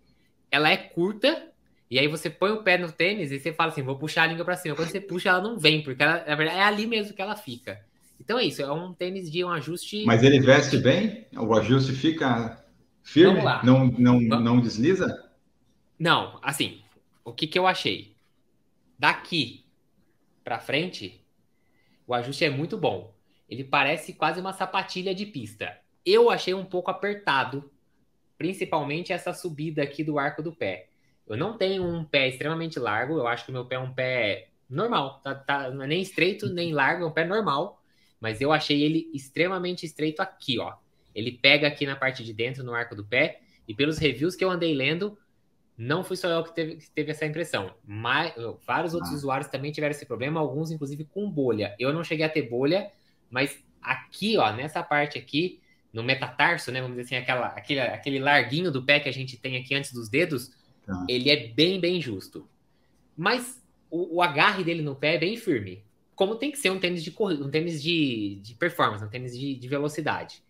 ela 0.50 0.70
é 0.70 0.78
curta, 0.78 1.51
e 1.92 2.00
aí 2.00 2.08
você 2.08 2.30
põe 2.30 2.52
o 2.52 2.64
pé 2.64 2.78
no 2.78 2.90
tênis 2.90 3.34
e 3.34 3.38
você 3.38 3.52
fala 3.52 3.70
assim, 3.70 3.82
vou 3.82 3.98
puxar 3.98 4.24
a 4.24 4.28
língua 4.28 4.46
para 4.46 4.56
cima. 4.56 4.78
Quando 4.78 4.90
você 4.90 5.02
puxa, 5.02 5.28
ela 5.28 5.42
não 5.42 5.60
vem, 5.60 5.84
porque 5.84 6.02
ela, 6.02 6.24
na 6.26 6.36
verdade 6.36 6.58
é 6.58 6.64
ali 6.64 6.88
mesmo 6.88 7.14
que 7.14 7.22
ela 7.22 7.36
fica. 7.36 7.84
Então 8.18 8.40
é 8.40 8.46
isso, 8.46 8.62
é 8.62 8.72
um 8.72 8.94
tênis 8.94 9.30
de 9.30 9.44
um 9.44 9.50
ajuste. 9.50 10.06
Mas 10.06 10.24
ele 10.24 10.40
veste 10.40 10.78
bem? 10.78 11.28
O 11.36 11.54
ajuste 11.54 11.92
fica 11.92 12.64
firme? 13.04 13.42
Não, 13.66 13.88
não, 13.88 14.22
não 14.22 14.62
desliza? 14.62 15.30
Não, 16.00 16.40
assim, 16.42 16.82
o 17.26 17.34
que, 17.34 17.46
que 17.46 17.60
eu 17.60 17.68
achei? 17.68 18.16
Daqui 18.98 19.66
para 20.46 20.60
frente, 20.60 21.22
o 22.08 22.14
ajuste 22.14 22.46
é 22.46 22.50
muito 22.50 22.78
bom. 22.78 23.14
Ele 23.50 23.66
parece 23.66 24.14
quase 24.14 24.40
uma 24.40 24.54
sapatilha 24.54 25.14
de 25.14 25.26
pista. 25.26 25.78
Eu 26.06 26.30
achei 26.30 26.54
um 26.54 26.64
pouco 26.64 26.90
apertado, 26.90 27.70
principalmente 28.38 29.12
essa 29.12 29.34
subida 29.34 29.84
aqui 29.84 30.06
do 30.06 30.18
arco 30.18 30.42
do 30.42 30.54
pé. 30.54 30.88
Eu 31.28 31.38
não 31.38 31.58
tenho 31.58 31.84
um 31.84 32.04
pé 32.04 32.28
extremamente 32.28 32.80
largo, 32.80 33.18
eu 33.18 33.28
acho 33.28 33.46
que 33.46 33.52
o 33.52 33.54
meu 33.54 33.66
pé 33.66 33.76
é 33.76 33.80
um 33.80 33.94
pé 33.94 34.50
normal, 34.70 35.20
tá, 35.24 35.36
tá, 35.36 35.70
não 35.70 35.84
é 35.84 35.88
nem 35.88 36.02
estreito 36.02 36.48
nem 36.48 36.74
largo, 36.74 37.04
é 37.04 37.08
um 37.08 37.12
pé 37.12 37.26
normal, 37.26 37.82
mas 38.20 38.40
eu 38.42 38.52
achei 38.52 38.82
ele 38.82 39.10
extremamente 39.14 39.86
estreito 39.86 40.22
aqui, 40.22 40.60
ó. 40.60 40.74
Ele 41.14 41.32
pega 41.32 41.68
aqui 41.68 41.86
na 41.86 41.96
parte 41.96 42.24
de 42.24 42.34
dentro, 42.34 42.64
no 42.64 42.74
arco 42.74 42.96
do 42.96 43.04
pé, 43.04 43.42
e 43.68 43.74
pelos 43.74 43.98
reviews 43.98 44.36
que 44.36 44.44
eu 44.44 44.50
andei 44.50 44.74
lendo, 44.74 45.18
não 45.78 46.04
fui 46.04 46.16
só 46.16 46.30
eu 46.30 46.44
que 46.44 46.54
teve, 46.54 46.76
que 46.76 46.92
teve 46.92 47.12
essa 47.12 47.26
impressão. 47.26 47.74
Mas, 47.84 48.34
vários 48.66 48.94
outros 48.94 49.12
ah. 49.12 49.16
usuários 49.16 49.50
também 49.50 49.72
tiveram 49.72 49.92
esse 49.92 50.06
problema, 50.06 50.40
alguns 50.40 50.72
inclusive 50.72 51.06
com 51.06 51.30
bolha. 51.30 51.76
Eu 51.80 51.92
não 51.92 52.04
cheguei 52.04 52.26
a 52.26 52.30
ter 52.30 52.44
bolha, 52.44 52.92
mas 53.30 53.58
aqui, 53.82 54.38
ó, 54.38 54.54
nessa 54.54 54.84
parte 54.84 55.18
aqui, 55.18 55.60
no 55.92 56.04
metatarso, 56.04 56.72
né, 56.72 56.82
vamos 56.82 56.98
dizer 56.98 57.16
assim, 57.16 57.24
aquela, 57.24 57.48
aquele, 57.48 57.80
aquele 57.80 58.20
larguinho 58.20 58.72
do 58.72 58.84
pé 58.84 59.00
que 59.00 59.10
a 59.10 59.14
gente 59.14 59.38
tem 59.38 59.58
aqui 59.58 59.76
antes 59.76 59.92
dos 59.92 60.08
dedos, 60.08 60.52
tá. 60.86 61.06
ele 61.08 61.30
é 61.30 61.48
bem, 61.48 61.80
bem 61.80 62.02
justo. 62.02 62.48
Mas 63.16 63.62
o, 63.90 64.18
o, 64.18 64.22
agarre 64.22 64.64
dele 64.64 64.82
no 64.82 64.96
pé 64.96 65.16
é 65.16 65.20
bem 65.20 65.38
firme. 65.38 65.84
Como 66.16 66.36
tem 66.36 66.52
que 66.52 66.58
ser 66.58 66.70
um 66.70 66.80
tênis 66.80 67.04
de 67.04 67.12
corrida, 67.12 67.44
um 67.44 67.50
tênis 67.50 67.82
de, 67.82 68.40
de 68.42 68.54
performance, 68.56 69.04
um 69.04 69.10
tênis 69.10 69.38
de, 69.38 69.56
de 69.56 69.68
velocidade. 69.68 70.44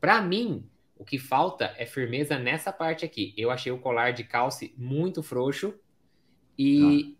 Para 0.00 0.20
mim, 0.20 0.64
o 0.96 1.04
que 1.04 1.18
falta 1.18 1.72
é 1.78 1.86
firmeza 1.86 2.38
nessa 2.38 2.72
parte 2.72 3.04
aqui. 3.04 3.32
Eu 3.36 3.50
achei 3.50 3.70
o 3.70 3.78
colar 3.78 4.12
de 4.12 4.24
calce 4.24 4.74
muito 4.76 5.22
frouxo 5.22 5.74
e 6.58 7.14
ah. 7.14 7.18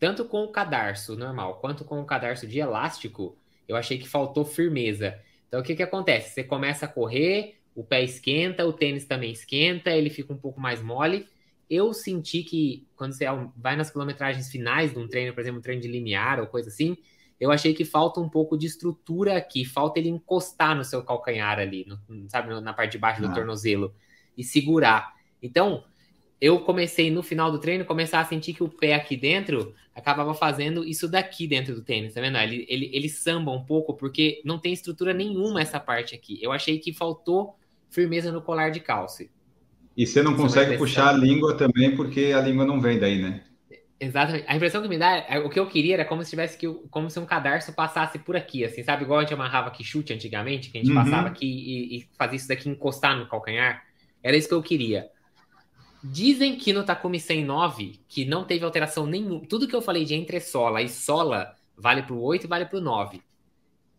tanto 0.00 0.24
com 0.24 0.42
o 0.42 0.48
cadarço 0.48 1.16
normal 1.16 1.60
quanto 1.60 1.84
com 1.84 2.00
o 2.00 2.04
cadarço 2.04 2.46
de 2.46 2.58
elástico, 2.58 3.38
eu 3.68 3.76
achei 3.76 3.98
que 3.98 4.08
faltou 4.08 4.44
firmeza. 4.44 5.18
Então, 5.48 5.60
o 5.60 5.62
que, 5.62 5.76
que 5.76 5.82
acontece? 5.82 6.34
Você 6.34 6.44
começa 6.44 6.86
a 6.86 6.88
correr, 6.88 7.60
o 7.74 7.84
pé 7.84 8.02
esquenta, 8.02 8.66
o 8.66 8.72
tênis 8.72 9.04
também 9.04 9.30
esquenta, 9.30 9.90
ele 9.90 10.10
fica 10.10 10.32
um 10.32 10.36
pouco 10.36 10.60
mais 10.60 10.82
mole. 10.82 11.26
Eu 11.68 11.92
senti 11.92 12.42
que 12.42 12.86
quando 12.94 13.12
você 13.12 13.24
vai 13.56 13.76
nas 13.76 13.90
quilometragens 13.90 14.50
finais 14.50 14.92
de 14.92 14.98
um 14.98 15.08
treino, 15.08 15.32
por 15.32 15.40
exemplo, 15.40 15.58
um 15.58 15.62
treino 15.62 15.80
de 15.80 15.88
linear 15.88 16.40
ou 16.40 16.46
coisa 16.46 16.68
assim, 16.68 16.96
eu 17.40 17.50
achei 17.50 17.74
que 17.74 17.84
falta 17.84 18.20
um 18.20 18.28
pouco 18.28 18.56
de 18.56 18.66
estrutura 18.66 19.36
aqui, 19.36 19.64
falta 19.64 19.98
ele 19.98 20.08
encostar 20.08 20.76
no 20.76 20.84
seu 20.84 21.02
calcanhar 21.02 21.58
ali, 21.58 21.84
no, 21.86 22.28
sabe, 22.28 22.48
na 22.60 22.72
parte 22.72 22.92
de 22.92 22.98
baixo 22.98 23.20
do 23.20 23.28
ah. 23.28 23.32
tornozelo 23.32 23.94
e 24.36 24.44
segurar. 24.44 25.12
Então, 25.42 25.84
eu 26.40 26.60
comecei 26.60 27.10
no 27.10 27.22
final 27.22 27.50
do 27.50 27.58
treino 27.58 27.84
começar 27.84 28.20
a 28.20 28.24
sentir 28.24 28.52
que 28.52 28.62
o 28.62 28.68
pé 28.68 28.94
aqui 28.94 29.16
dentro 29.16 29.74
acabava 29.94 30.34
fazendo 30.34 30.84
isso 30.84 31.08
daqui 31.08 31.46
dentro 31.46 31.74
do 31.74 31.82
tênis, 31.82 32.14
tá 32.14 32.20
vendo? 32.20 32.36
Ele, 32.36 32.66
ele, 32.68 32.90
ele 32.92 33.08
samba 33.08 33.50
um 33.52 33.64
pouco 33.64 33.94
porque 33.94 34.42
não 34.44 34.58
tem 34.58 34.72
estrutura 34.72 35.14
nenhuma 35.14 35.60
essa 35.60 35.80
parte 35.80 36.14
aqui. 36.14 36.38
Eu 36.42 36.52
achei 36.52 36.78
que 36.78 36.92
faltou 36.92 37.56
firmeza 37.88 38.32
no 38.32 38.42
colar 38.42 38.70
de 38.70 38.80
calce. 38.80 39.30
E 39.96 40.06
você 40.06 40.22
não 40.22 40.34
é 40.34 40.36
consegue 40.36 40.76
puxar 40.76 41.08
a 41.08 41.12
língua 41.12 41.56
também 41.56 41.94
porque 41.94 42.32
a 42.34 42.40
língua 42.40 42.64
não 42.64 42.80
vem 42.80 42.98
daí, 42.98 43.22
né? 43.22 43.42
Exatamente. 43.98 44.44
A 44.48 44.56
impressão 44.56 44.82
que 44.82 44.88
me 44.88 44.98
dá, 44.98 45.24
é, 45.28 45.38
o 45.38 45.48
que 45.48 45.58
eu 45.58 45.66
queria 45.66 45.94
era 45.94 46.04
como 46.04 46.22
se 46.22 46.30
tivesse 46.30 46.58
que, 46.58 46.66
como 46.90 47.08
se 47.08 47.18
um 47.18 47.24
cadarço 47.24 47.72
passasse 47.72 48.18
por 48.18 48.36
aqui, 48.36 48.64
assim, 48.64 48.82
sabe? 48.82 49.04
Igual 49.04 49.20
a 49.20 49.22
gente 49.22 49.34
amarrava 49.34 49.68
aqui 49.68 49.84
chute 49.84 50.12
antigamente, 50.12 50.70
que 50.70 50.78
a 50.78 50.80
gente 50.80 50.90
uhum. 50.90 51.02
passava 51.02 51.28
aqui 51.28 51.46
e, 51.46 51.98
e 51.98 52.08
fazia 52.18 52.36
isso 52.36 52.48
daqui 52.48 52.68
encostar 52.68 53.16
no 53.16 53.28
calcanhar. 53.28 53.84
Era 54.22 54.36
isso 54.36 54.48
que 54.48 54.54
eu 54.54 54.62
queria. 54.62 55.08
Dizem 56.02 56.56
que 56.56 56.72
no 56.72 56.84
Takumi 56.84 57.18
109, 57.18 58.00
que 58.08 58.24
não 58.24 58.44
teve 58.44 58.64
alteração 58.64 59.06
nenhuma. 59.06 59.46
Tudo 59.48 59.66
que 59.66 59.74
eu 59.74 59.80
falei 59.80 60.04
de 60.04 60.14
entressola 60.14 60.82
e 60.82 60.88
sola 60.88 61.54
vale 61.76 62.02
para 62.02 62.14
o 62.14 62.22
8 62.22 62.44
e 62.44 62.46
vale 62.48 62.66
para 62.66 62.78
o 62.78 62.82
9. 62.82 63.22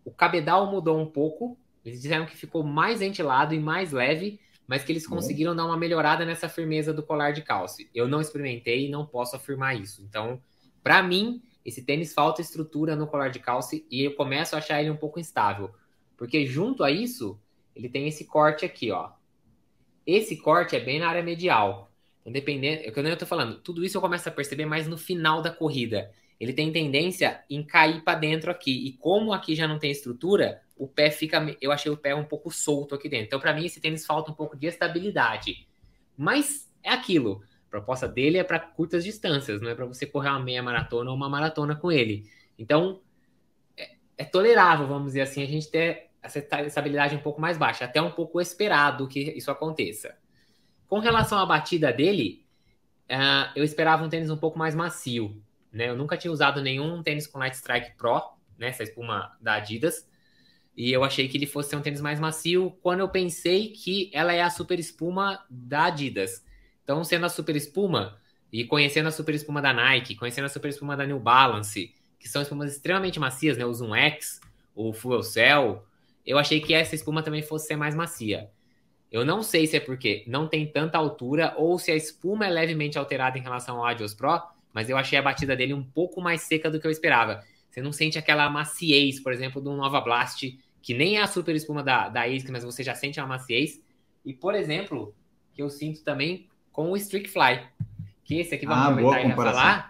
O 0.04 0.12
cabedal 0.12 0.70
mudou 0.70 1.00
um 1.00 1.06
pouco. 1.06 1.58
Eles 1.84 2.02
disseram 2.02 2.26
que 2.26 2.38
ficou 2.38 2.64
mais 2.64 3.00
ventilado 3.00 3.56
e 3.56 3.60
mais 3.60 3.92
leve, 3.92 4.40
mas 4.68 4.84
que 4.84 4.92
eles 4.92 5.06
conseguiram 5.06 5.52
uhum. 5.52 5.58
dar 5.58 5.66
uma 5.66 5.78
melhorada 5.78 6.26
nessa 6.26 6.50
firmeza 6.50 6.94
do 6.94 7.04
colar 7.04 7.32
de 7.32 7.42
calce. 7.42 7.90
Eu 7.94 8.08
não 8.08 8.22
experimentei 8.22 8.88
e 8.88 8.90
não 8.90 9.06
posso 9.06 9.36
afirmar 9.36 9.80
isso. 9.80 10.04
Então, 10.04 10.42
para 10.84 11.02
mim, 11.04 11.42
esse 11.64 11.84
tênis 11.84 12.14
falta 12.14 12.42
estrutura 12.42 12.96
no 12.96 13.08
colar 13.08 13.30
de 13.30 13.40
calce 13.40 13.86
e 13.90 14.04
eu 14.04 14.16
começo 14.16 14.56
a 14.56 14.60
achar 14.60 14.82
ele 14.82 14.90
um 14.90 14.98
pouco 14.98 15.20
instável. 15.20 15.74
Porque 16.18 16.46
junto 16.46 16.84
a 16.84 16.92
isso, 16.92 17.40
ele 17.76 17.90
tem 17.90 18.08
esse 18.08 18.26
corte 18.26 18.66
aqui, 18.66 18.92
ó. 18.92 19.12
Esse 20.06 20.38
corte 20.38 20.76
é 20.76 20.80
bem 20.80 21.00
na 21.00 21.10
área 21.10 21.24
medial. 21.24 21.92
Então, 22.22 22.32
dependendo, 22.32 22.84
é 22.84 22.90
o 22.90 22.94
que 22.94 23.00
eu 23.00 23.18
tô 23.18 23.26
falando, 23.26 23.60
tudo 23.60 23.84
isso 23.84 23.98
eu 23.98 24.02
começo 24.02 24.28
a 24.28 24.32
perceber 24.32 24.66
mais 24.66 24.88
no 24.88 24.98
final 24.98 25.42
da 25.42 25.52
corrida. 25.52 26.12
Ele 26.40 26.54
tem 26.54 26.72
tendência 26.72 27.44
em 27.50 27.64
cair 27.64 28.04
para 28.04 28.20
dentro 28.20 28.52
aqui. 28.52 28.88
E 28.88 28.94
como 28.94 29.32
aqui 29.34 29.56
já 29.56 29.68
não 29.68 29.80
tem 29.80 29.92
estrutura, 29.92 30.62
o 30.76 30.88
pé 30.88 31.10
fica. 31.10 31.56
Eu 31.62 31.72
achei 31.72 31.92
o 31.92 31.98
pé 31.98 32.14
um 32.14 32.26
pouco 32.26 32.52
solto 32.52 32.96
aqui 32.96 33.08
dentro. 33.08 33.28
Então, 33.28 33.40
para 33.40 33.54
mim, 33.54 33.66
esse 33.66 33.80
tênis 33.80 34.06
falta 34.06 34.32
um 34.32 34.36
pouco 34.36 34.58
de 34.58 34.68
estabilidade. 34.68 35.68
Mas 36.18 36.72
é 36.84 36.92
aquilo. 36.92 37.42
A 37.68 37.70
proposta 37.70 38.08
dele 38.08 38.38
é 38.38 38.44
para 38.44 38.60
curtas 38.60 39.04
distâncias, 39.04 39.62
não 39.62 39.70
é 39.70 39.76
para 39.76 39.86
você 39.86 40.06
correr 40.06 40.30
uma 40.30 40.40
meia 40.40 40.64
maratona 40.64 41.10
ou 41.10 41.16
uma 41.16 41.30
maratona 41.30 41.76
com 41.76 41.92
ele. 41.92 42.30
Então, 42.58 43.02
é, 43.78 43.96
é 44.18 44.24
tolerável, 44.24 44.88
vamos 44.88 45.08
dizer 45.08 45.22
assim, 45.22 45.44
a 45.44 45.48
gente 45.48 45.70
ter 45.70 46.10
essa 46.26 46.40
estabilidade 46.66 47.16
um 47.16 47.22
pouco 47.22 47.40
mais 47.40 47.58
baixa. 47.58 47.86
Até 47.86 48.02
um 48.02 48.12
pouco 48.12 48.42
esperado 48.42 49.08
que 49.08 49.20
isso 49.20 49.52
aconteça. 49.52 50.16
Com 50.88 51.00
relação 51.00 51.38
à 51.38 51.46
batida 51.46 51.92
dele, 51.94 52.46
uh, 53.10 53.52
eu 53.56 53.64
esperava 53.64 54.04
um 54.04 54.10
tênis 54.10 54.30
um 54.30 54.38
pouco 54.38 54.58
mais 54.58 54.74
macio. 54.74 55.42
Né? 55.72 55.90
Eu 55.90 55.96
nunca 55.96 56.18
tinha 56.18 56.32
usado 56.32 56.62
nenhum 56.62 57.02
tênis 57.04 57.28
com 57.28 57.40
Light 57.40 57.56
Strike 57.56 57.96
Pro, 57.98 58.22
né? 58.58 58.70
essa 58.70 58.84
espuma 58.84 59.36
da 59.40 59.56
Adidas. 59.56 60.08
E 60.76 60.92
eu 60.92 61.04
achei 61.04 61.28
que 61.28 61.38
ele 61.38 61.46
fosse 61.46 61.70
ser 61.70 61.78
um 61.78 61.82
tênis 61.82 62.02
mais 62.02 62.20
macio 62.20 62.78
quando 62.82 63.00
eu 63.00 63.10
pensei 63.10 63.70
que 63.70 64.10
ela 64.14 64.34
é 64.34 64.42
a 64.42 64.50
super 64.50 64.78
espuma 64.78 65.44
da 65.50 65.86
Adidas. 65.86 66.44
Então, 66.84 67.04
sendo 67.04 67.26
a 67.26 67.30
super 67.30 67.56
espuma 67.56 68.20
e 68.52 68.66
conhecendo 68.66 69.08
a 69.08 69.12
super 69.12 69.34
espuma 69.34 69.62
da 69.62 69.74
Nike, 69.74 70.16
conhecendo 70.16 70.46
a 70.46 70.50
super 70.50 70.68
espuma 70.70 70.98
da 70.98 71.06
New 71.06 71.20
Balance, 71.20 71.94
que 72.20 72.28
são 72.28 72.42
espumas 72.42 72.72
extremamente 72.72 73.20
macias, 73.20 73.58
né? 73.58 73.66
O 73.66 73.74
Zoom 73.74 73.96
X, 73.96 74.42
o 74.74 74.92
Fuel 74.92 75.24
Cell, 75.24 75.86
eu 76.26 76.38
achei 76.38 76.60
que 76.60 76.74
essa 76.74 76.96
espuma 76.96 77.24
também 77.24 77.42
fosse 77.42 77.68
ser 77.68 77.76
mais 77.76 77.96
macia. 77.96 78.50
Eu 79.12 79.24
não 79.24 79.44
sei 79.44 79.68
se 79.68 79.78
é 79.78 79.80
porque 79.80 80.24
não 80.28 80.48
tem 80.48 80.70
tanta 80.70 80.98
altura 80.98 81.54
ou 81.56 81.80
se 81.80 81.92
a 81.92 81.96
espuma 81.96 82.48
é 82.48 82.50
levemente 82.50 82.98
alterada 82.98 83.38
em 83.38 83.42
relação 83.42 83.78
ao 83.78 83.86
Adios 83.86 84.14
Pro, 84.14 84.42
mas 84.74 84.90
eu 84.90 84.98
achei 84.98 85.18
a 85.18 85.22
batida 85.22 85.56
dele 85.56 85.74
um 85.74 85.84
pouco 85.84 86.20
mais 86.20 86.42
seca 86.42 86.70
do 86.70 86.80
que 86.80 86.88
eu 86.88 86.92
esperava. 86.92 87.42
Você 87.70 87.82
não 87.82 87.92
sente 87.92 88.18
aquela 88.18 88.50
maciez, 88.50 89.20
por 89.20 89.32
exemplo, 89.32 89.62
do 89.62 89.74
Nova 89.74 90.02
Blast, 90.02 90.58
que 90.86 90.94
nem 90.94 91.18
é 91.18 91.22
a 91.24 91.26
super 91.26 91.56
espuma 91.56 91.82
da, 91.82 92.10
da 92.10 92.26
ASIC, 92.26 92.52
mas 92.52 92.64
você 92.64 92.84
já 92.84 92.94
sente 92.94 93.20
a 93.20 93.26
maciez. 93.26 93.82
E, 94.24 94.32
por 94.32 94.54
exemplo, 94.54 95.16
que 95.52 95.64
eu 95.64 95.68
sinto 95.68 96.04
também 96.04 96.48
com 96.72 96.92
o 96.92 96.96
Streak 96.96 97.28
Fly, 97.28 97.64
que 98.24 98.36
esse 98.36 98.54
aqui, 98.54 98.68
vamos 98.68 98.86
ah, 98.86 98.90
aproveitar 98.90 99.28
e 99.28 99.36
falar, 99.36 99.90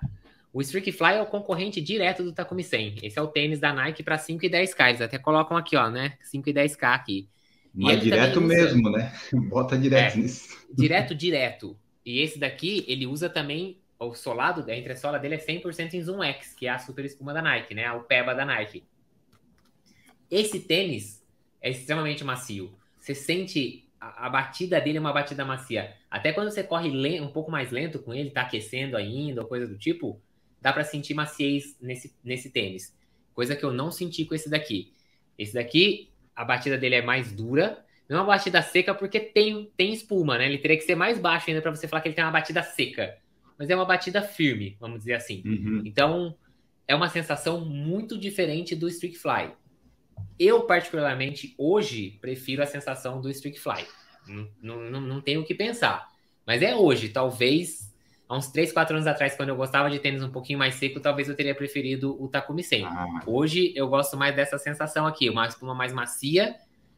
o 0.54 0.62
Streak 0.62 0.94
Fly 0.94 1.16
é 1.16 1.22
o 1.22 1.26
concorrente 1.26 1.82
direto 1.82 2.24
do 2.24 2.32
Takumi 2.32 2.64
100. 2.64 3.00
Esse 3.04 3.20
é 3.20 3.22
o 3.22 3.28
tênis 3.28 3.60
da 3.60 3.74
Nike 3.74 4.04
para 4.04 4.18
5 4.18 4.46
e 4.46 4.50
10K. 4.50 4.88
Eles 4.88 5.02
até 5.02 5.18
colocam 5.18 5.58
aqui, 5.58 5.76
ó, 5.76 5.90
né? 5.90 6.14
5 6.24 6.50
e 6.50 6.54
10K 6.54 6.84
aqui. 6.84 7.30
Mas 7.74 8.00
direto 8.00 8.40
mesmo, 8.40 8.90
né? 8.90 9.14
Bota 9.50 9.78
direto 9.78 10.18
é, 10.18 10.22
nisso. 10.22 10.66
Direto, 10.74 11.14
direto. 11.14 11.78
E 12.06 12.22
esse 12.22 12.40
daqui, 12.40 12.86
ele 12.88 13.06
usa 13.06 13.28
também 13.28 13.82
o 14.00 14.14
solado, 14.14 14.64
a 14.72 14.78
entressola 14.78 15.20
dele 15.20 15.36
é 15.36 15.40
100% 15.40 15.94
em 15.94 16.02
Zoom 16.02 16.24
X, 16.24 16.54
que 16.54 16.68
é 16.68 16.70
a 16.70 16.80
super 16.80 17.04
espuma 17.04 17.34
da 17.34 17.42
Nike, 17.42 17.74
né? 17.74 17.92
O 17.92 18.04
PEBA 18.04 18.34
da 18.34 18.46
Nike. 18.46 18.86
Esse 20.30 20.60
tênis 20.60 21.24
é 21.62 21.70
extremamente 21.70 22.24
macio. 22.24 22.74
Você 23.00 23.14
sente 23.14 23.86
a, 24.00 24.28
a 24.28 24.30
batida 24.30 24.80
dele 24.80 24.98
é 24.98 25.02
uma 25.02 25.14
batida 25.14 25.44
macia. 25.44 25.94
Até 26.10 26.32
quando 26.32 26.52
você 26.52 26.64
corre 26.64 27.20
um 27.20 27.28
pouco 27.28 27.52
mais 27.52 27.72
lento 27.72 28.00
com 28.00 28.14
ele, 28.14 28.30
tá 28.30 28.42
aquecendo 28.42 28.96
ainda 28.96 29.42
ou 29.42 29.48
coisa 29.48 29.68
do 29.68 29.78
tipo, 29.78 30.22
dá 30.62 30.72
para 30.72 30.84
sentir 30.84 31.14
maciez 31.14 31.76
nesse, 31.82 32.14
nesse 32.24 32.50
tênis. 32.50 32.96
Coisa 33.34 33.56
que 33.56 33.64
eu 33.64 33.72
não 33.72 33.92
senti 33.92 34.26
com 34.26 34.36
esse 34.36 34.50
daqui. 34.50 34.94
Esse 35.38 35.54
daqui 35.54 36.10
a 36.36 36.46
batida 36.46 36.78
dele 36.78 36.96
é 36.96 37.02
mais 37.02 37.32
dura. 37.32 37.84
Não 38.08 38.18
é 38.18 38.22
uma 38.22 38.28
batida 38.28 38.62
seca 38.62 38.94
porque 38.94 39.20
tem, 39.20 39.72
tem 39.76 39.92
espuma, 39.94 40.38
né? 40.38 40.46
Ele 40.46 40.58
teria 40.58 40.78
que 40.78 40.84
ser 40.84 40.96
mais 40.96 41.20
baixo 41.20 41.50
ainda 41.50 41.62
para 41.62 41.74
você 41.74 41.88
falar 41.88 42.02
que 42.02 42.08
ele 42.08 42.16
tem 42.16 42.24
uma 42.24 42.32
batida 42.32 42.62
seca. 42.62 43.18
Mas 43.58 43.70
é 43.70 43.76
uma 43.76 43.86
batida 43.86 44.22
firme, 44.22 44.78
vamos 44.80 45.00
dizer 45.00 45.14
assim. 45.14 45.42
Uhum. 45.46 45.82
Então, 45.86 46.36
é 46.88 46.94
uma 46.94 47.10
sensação 47.10 47.66
muito 47.66 48.18
diferente 48.18 48.76
do 48.76 48.88
Streak 48.88 49.18
Fly. 49.18 49.52
Eu, 50.38 50.64
particularmente, 50.64 51.56
hoje, 51.58 52.18
prefiro 52.22 52.62
a 52.62 52.66
sensação 52.66 53.22
do 53.22 53.30
Streak 53.30 53.60
Fly. 53.60 53.86
Não, 54.62 54.78
não, 54.90 55.02
não 55.02 55.22
tenho 55.22 55.42
o 55.42 55.46
que 55.46 55.56
pensar. 55.56 56.10
Mas 56.46 56.62
é 56.62 56.76
hoje. 56.76 57.10
Talvez 57.10 57.94
há 58.28 58.36
uns 58.36 58.48
3, 58.48 58.72
4 58.72 58.96
anos 58.96 59.08
atrás, 59.08 59.36
quando 59.36 59.50
eu 59.50 59.56
gostava 59.56 59.90
de 59.90 60.00
tênis 60.00 60.24
um 60.24 60.32
pouquinho 60.32 60.60
mais 60.60 60.76
seco, 60.76 61.00
talvez 61.00 61.30
eu 61.30 61.36
teria 61.36 61.56
preferido 61.56 62.22
o 62.22 62.28
Takumi 62.28 62.64
100. 62.64 62.86
Ah, 62.86 63.22
Hoje 63.26 63.72
eu 63.76 63.88
gosto 63.88 64.18
mais 64.18 64.36
dessa 64.36 64.58
sensação 64.58 65.06
aqui, 65.06 65.30
uma 65.30 65.48
espuma 65.48 65.74
mais 65.74 65.94
macia 65.94 66.56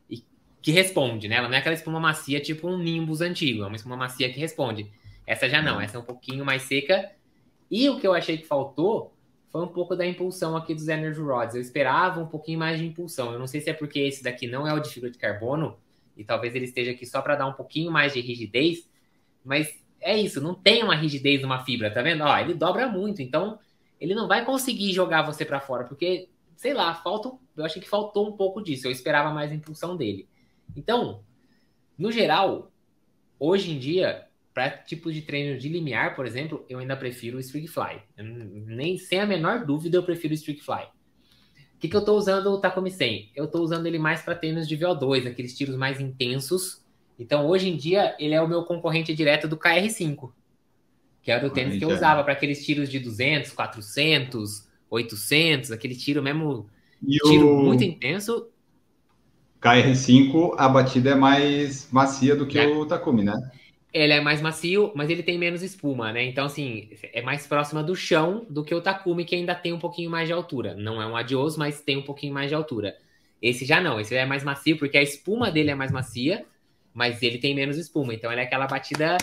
e 0.10 0.24
que 0.62 0.72
responde, 0.72 1.28
né? 1.28 1.36
Ela 1.36 1.48
não 1.48 1.56
é 1.56 1.60
aquela 1.60 1.76
espuma 1.76 2.00
macia 2.00 2.40
tipo 2.40 2.68
um 2.68 2.78
Nimbus 2.78 3.22
antigo, 3.22 3.64
é 3.64 3.68
uma 3.68 3.76
espuma 3.76 3.98
macia 3.98 4.32
que 4.32 4.40
responde. 4.40 4.92
Essa 5.26 5.50
já 5.50 5.62
não, 5.62 5.80
essa 5.82 5.98
é 5.98 6.00
um 6.00 6.04
pouquinho 6.04 6.46
mais 6.46 6.64
seca, 6.64 7.12
E 7.70 7.90
o 7.90 8.00
que 8.00 8.08
eu 8.08 8.14
achei 8.14 8.38
que 8.38 8.48
faltou 8.48 9.17
foi 9.52 9.62
um 9.62 9.68
pouco 9.68 9.96
da 9.96 10.06
impulsão 10.06 10.56
aqui 10.56 10.74
dos 10.74 10.88
Energy 10.88 11.20
Rods. 11.20 11.56
Eu 11.56 11.62
esperava 11.62 12.22
um 12.22 12.28
pouquinho 12.28 12.60
mais 12.60 12.80
de 12.80 12.86
impulsão. 12.86 13.32
Eu 13.32 13.40
não 13.40 13.48
sei 13.48 13.62
se 13.62 13.70
é 13.70 13.74
porque 13.74 14.00
esse 14.00 14.24
daqui 14.24 14.48
não 14.48 14.68
é 14.68 14.74
o 14.74 14.80
de 14.80 14.90
fibra 14.90 15.10
de 15.10 15.18
carbono, 15.18 15.78
e 16.16 16.24
talvez 16.24 16.56
ele 16.56 16.66
esteja 16.66 16.92
aqui 16.92 17.06
só 17.06 17.22
para 17.22 17.36
dar 17.36 17.48
um 17.48 17.54
pouquinho 17.54 17.92
mais 17.92 18.14
de 18.14 18.20
rigidez, 18.20 18.90
mas 19.46 19.82
é 20.02 20.18
isso, 20.18 20.42
não 20.42 20.54
tem 20.54 20.84
uma 20.84 20.96
rigidez 20.96 21.42
numa 21.42 21.64
fibra, 21.64 21.92
tá 21.92 22.02
vendo? 22.02 22.24
Ó, 22.24 22.38
ele 22.38 22.54
dobra 22.54 22.88
muito, 22.88 23.22
então 23.22 23.60
ele 24.00 24.14
não 24.14 24.28
vai 24.28 24.44
conseguir 24.46 24.92
jogar 24.94 25.22
você 25.24 25.46
para 25.46 25.60
fora, 25.60 25.84
porque, 25.84 26.30
sei 26.56 26.74
lá, 26.74 26.94
falta, 26.94 27.32
eu 27.56 27.66
achei 27.66 27.82
que 27.82 27.90
faltou 27.90 28.28
um 28.28 28.32
pouco 28.38 28.62
disso. 28.62 28.88
Eu 28.88 28.92
esperava 28.92 29.32
mais 29.32 29.52
impulsão 29.52 29.96
dele. 29.96 30.28
Então, 30.76 31.24
no 31.98 32.12
geral, 32.12 32.72
hoje 33.40 33.72
em 33.72 33.80
dia, 33.80 34.27
para 34.58 34.72
tipos 34.72 35.14
de 35.14 35.22
treino 35.22 35.60
de 35.60 35.70
limiar, 35.70 36.16
por 36.16 36.26
exemplo, 36.26 36.66
eu 36.68 36.80
ainda 36.80 36.98
prefiro 36.98 37.38
o 37.38 37.40
Streak 37.40 37.68
Fly. 37.68 38.02
Eu, 38.18 38.26
nem 38.26 38.98
sem 38.98 39.20
a 39.20 39.26
menor 39.28 39.64
dúvida 39.64 39.96
eu 39.96 40.02
prefiro 40.02 40.34
o 40.34 40.36
Streak 40.36 40.64
Fly. 40.64 40.86
O 41.76 41.80
que, 41.80 41.88
que 41.88 41.96
eu 41.96 42.00
estou 42.00 42.18
usando 42.18 42.48
o 42.48 42.60
Takumi 42.60 42.90
100? 42.90 43.34
Eu 43.36 43.46
estou 43.46 43.62
usando 43.62 43.86
ele 43.86 44.00
mais 44.00 44.24
para 44.24 44.34
treinos 44.34 44.68
de 44.68 44.76
VO2, 44.76 45.28
aqueles 45.28 45.56
tiros 45.56 45.76
mais 45.76 46.00
intensos. 46.00 46.84
Então, 47.20 47.46
hoje 47.46 47.70
em 47.70 47.78
dia, 47.78 48.16
ele 48.18 48.34
é 48.34 48.42
o 48.42 48.48
meu 48.48 48.64
concorrente 48.64 49.14
direto 49.14 49.48
do 49.48 49.58
KR5, 49.58 50.32
que 51.22 51.30
era 51.30 51.46
o 51.46 51.52
tênis 51.52 51.74
Ai, 51.74 51.78
que 51.78 51.86
eu 51.86 51.90
usava 51.90 52.24
para 52.24 52.34
aqueles 52.34 52.66
tiros 52.66 52.90
de 52.90 52.98
200, 52.98 53.52
400, 53.52 54.68
800, 54.90 55.72
aquele 55.72 55.96
tiro 55.96 56.24
mesmo, 56.24 56.68
e 57.08 57.20
tiro 57.20 57.60
o... 57.60 57.64
muito 57.64 57.84
intenso. 57.84 58.50
KR5, 59.62 60.56
a 60.58 60.68
batida 60.68 61.12
é 61.12 61.16
mais 61.16 61.92
macia 61.92 62.36
do 62.36 62.48
que 62.48 62.58
é. 62.58 62.66
o 62.66 62.88
Takumi, 62.88 63.24
né? 63.24 63.36
Ele 63.94 64.14
é 64.14 64.22
mais 64.22 64.42
macio, 64.42 64.92
mas 64.96 65.10
ele 65.10 65.24
tem 65.24 65.38
menos 65.38 65.64
espuma, 65.64 66.12
né? 66.12 66.24
Então, 66.24 66.46
assim, 66.46 66.90
é 67.14 67.22
mais 67.22 67.48
próxima 67.48 67.82
do 67.82 67.96
chão 67.96 68.46
do 68.50 68.64
que 68.64 68.76
o 68.76 68.82
Takumi, 68.82 69.24
que 69.24 69.36
ainda 69.36 69.56
tem 69.56 69.74
um 69.74 69.80
pouquinho 69.80 70.10
mais 70.10 70.28
de 70.28 70.34
altura. 70.34 70.76
Não 70.76 71.02
é 71.02 71.08
um 71.08 71.16
adioso, 71.16 71.58
mas 71.58 71.82
tem 71.82 71.98
um 71.98 72.04
pouquinho 72.04 72.34
mais 72.34 72.50
de 72.50 72.56
altura. 72.56 72.96
Esse 73.42 73.66
já 73.66 73.80
não, 73.80 74.00
esse 74.00 74.14
é 74.14 74.26
mais 74.26 74.44
macio, 74.44 74.78
porque 74.78 74.98
a 74.98 75.02
espuma 75.02 75.50
dele 75.50 75.72
é 75.72 75.76
mais 75.76 75.92
macia, 75.92 76.46
mas 76.94 77.24
ele 77.24 77.38
tem 77.38 77.56
menos 77.56 77.78
espuma. 77.78 78.14
Então, 78.14 78.32
ele 78.32 78.42
é 78.42 78.44
aquela 78.44 78.68
batida 78.68 79.18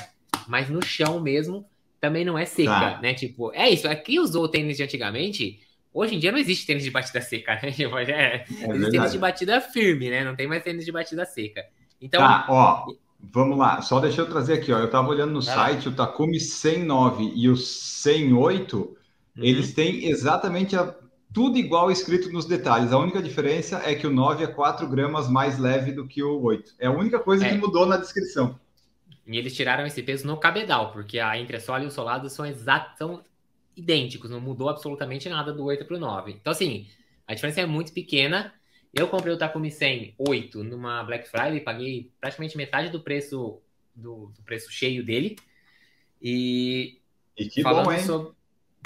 mais 0.48 0.70
no 0.70 0.82
chão 0.82 1.20
mesmo. 1.20 1.66
Também 2.00 2.24
não 2.24 2.38
é 2.38 2.44
seca, 2.44 2.70
tá. 2.70 3.00
né? 3.00 3.14
Tipo, 3.14 3.52
é 3.52 3.68
isso. 3.68 3.88
Aqui 3.88 4.18
usou 4.18 4.44
o 4.44 4.48
tênis 4.48 4.76
de 4.76 4.82
antigamente. 4.82 5.60
Hoje 5.92 6.16
em 6.16 6.18
dia 6.18 6.32
não 6.32 6.38
existe 6.38 6.66
tênis 6.66 6.82
de 6.82 6.90
batida 6.90 7.20
seca, 7.20 7.54
né? 7.62 7.70
Tipo, 7.72 7.98
é, 7.98 8.10
é 8.10 8.44
existe 8.48 8.90
tênis 8.90 9.12
de 9.12 9.18
batida 9.18 9.60
firme, 9.60 10.10
né? 10.10 10.24
Não 10.24 10.34
tem 10.34 10.46
mais 10.46 10.62
tênis 10.62 10.84
de 10.84 10.92
batida 10.92 11.24
seca. 11.24 11.64
Então. 12.00 12.20
Tá, 12.20 12.46
ó. 12.48 12.86
Vamos 13.32 13.58
lá, 13.58 13.80
só 13.80 14.00
deixa 14.00 14.20
eu 14.20 14.28
trazer 14.28 14.54
aqui, 14.54 14.72
ó. 14.72 14.78
Eu 14.78 14.86
estava 14.86 15.08
olhando 15.08 15.32
no 15.32 15.42
site, 15.42 15.88
o 15.88 15.92
Takumi 15.92 16.40
109 16.40 17.32
e 17.34 17.48
o 17.48 17.56
108, 17.56 18.76
uhum. 18.76 18.96
eles 19.36 19.72
têm 19.72 20.06
exatamente 20.06 20.76
a, 20.76 20.94
tudo 21.32 21.58
igual 21.58 21.90
escrito 21.90 22.30
nos 22.30 22.46
detalhes. 22.46 22.92
A 22.92 22.98
única 22.98 23.22
diferença 23.22 23.82
é 23.84 23.94
que 23.94 24.06
o 24.06 24.12
9 24.12 24.44
é 24.44 24.46
4 24.46 24.88
gramas 24.88 25.28
mais 25.28 25.58
leve 25.58 25.92
do 25.92 26.06
que 26.06 26.22
o 26.22 26.40
8. 26.42 26.74
É 26.78 26.86
a 26.86 26.92
única 26.92 27.18
coisa 27.18 27.46
é. 27.46 27.50
que 27.50 27.56
mudou 27.56 27.86
na 27.86 27.96
descrição. 27.96 28.58
E 29.26 29.36
eles 29.36 29.56
tiraram 29.56 29.86
esse 29.86 30.02
peso 30.02 30.26
no 30.26 30.36
cabedal, 30.36 30.92
porque 30.92 31.18
a 31.18 31.38
entressola 31.38 31.82
e 31.82 31.86
o 31.86 31.90
solado 31.90 32.28
são 32.28 32.44
exatos, 32.44 32.98
são 32.98 33.22
idênticos, 33.76 34.30
não 34.30 34.40
mudou 34.40 34.68
absolutamente 34.68 35.28
nada 35.28 35.52
do 35.52 35.64
8 35.64 35.84
para 35.84 35.96
o 35.96 36.00
9. 36.00 36.32
Então, 36.32 36.52
assim, 36.52 36.86
a 37.26 37.34
diferença 37.34 37.60
é 37.60 37.66
muito 37.66 37.92
pequena. 37.92 38.52
Eu 38.94 39.08
comprei 39.08 39.34
o 39.34 39.38
Takumi 39.38 39.70
100 39.70 40.14
8 40.16 40.62
numa 40.62 41.02
Black 41.02 41.28
Friday, 41.28 41.60
paguei 41.60 42.12
praticamente 42.20 42.56
metade 42.56 42.90
do 42.90 43.00
preço 43.00 43.60
do, 43.94 44.32
do 44.36 44.42
preço 44.44 44.70
cheio 44.70 45.04
dele. 45.04 45.36
E, 46.22 47.00
e 47.36 47.46
que 47.46 47.62
bom, 47.62 47.90
hein? 47.92 48.00
Sobre... 48.00 48.32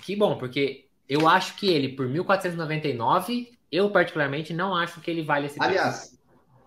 Que 0.03 0.17
bom, 0.17 0.39
porque 0.39 0.87
eu 1.09 1.29
acho 1.29 1.57
que 1.57 1.69
ele 1.69 1.91
por 1.91 2.09
1499, 2.09 3.53
eu 3.71 3.91
particularmente 3.91 4.55
não 4.55 4.75
acho 4.75 5.01
que 5.01 5.11
ele 5.11 5.23
vale 5.23 5.47
esse 5.47 5.59
preço. 5.59 5.71
Aliás, 5.71 6.19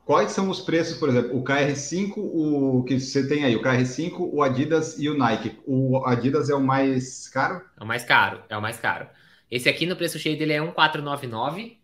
quais 0.06 0.32
são 0.32 0.50
os 0.50 0.62
preços, 0.62 0.98
por 0.98 1.10
exemplo, 1.10 1.36
o 1.36 1.44
KR5, 1.44 2.14
o 2.18 2.84
que 2.84 3.00
você 3.00 3.28
tem 3.28 3.44
aí, 3.44 3.56
o 3.56 3.62
KR5, 3.62 4.18
o 4.20 4.44
Adidas 4.44 5.00
e 5.00 5.10
o 5.10 5.18
Nike. 5.18 5.60
O 5.66 6.06
Adidas 6.06 6.50
é 6.50 6.56
o 6.56 6.62
mais 6.62 7.28
caro? 7.28 7.62
É 7.80 7.84
o 7.84 7.88
mais 7.88 8.04
caro, 8.04 8.44
é 8.50 8.58
o 8.58 8.62
mais 8.62 8.78
caro. 8.78 9.08
Esse 9.50 9.68
aqui 9.68 9.86
no 9.86 9.96
preço 9.96 10.20
cheio 10.20 10.38
dele 10.38 10.54
é 10.54 10.62
1499 10.62 11.81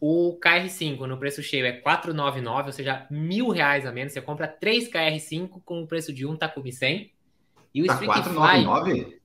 o 0.00 0.38
KR5 0.38 1.06
no 1.06 1.18
preço 1.18 1.42
cheio 1.42 1.66
é 1.66 1.72
499, 1.72 2.66
ou 2.68 2.72
seja, 2.72 3.06
mil 3.10 3.48
reais 3.48 3.84
a 3.84 3.92
menos. 3.92 4.12
Você 4.12 4.20
compra 4.20 4.46
3 4.46 4.90
KR5 4.90 5.60
com 5.64 5.82
o 5.82 5.86
preço 5.86 6.12
de 6.12 6.24
um 6.24 6.36
Takumi 6.36 6.72
100. 6.72 7.10
E 7.74 7.82
o 7.82 7.86
tá 7.86 7.94
Streak 7.94 8.12
499? 8.12 9.04
Fly... 9.04 9.18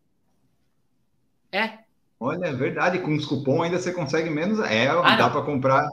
É. 1.52 1.80
Olha, 2.20 2.46
é 2.48 2.54
verdade. 2.54 3.00
Com 3.00 3.16
os 3.16 3.26
cupons 3.26 3.64
ainda 3.64 3.78
você 3.78 3.92
consegue 3.92 4.30
menos. 4.30 4.60
É, 4.60 4.88
ah, 4.88 5.16
dá 5.16 5.30
para 5.30 5.44
comprar. 5.44 5.88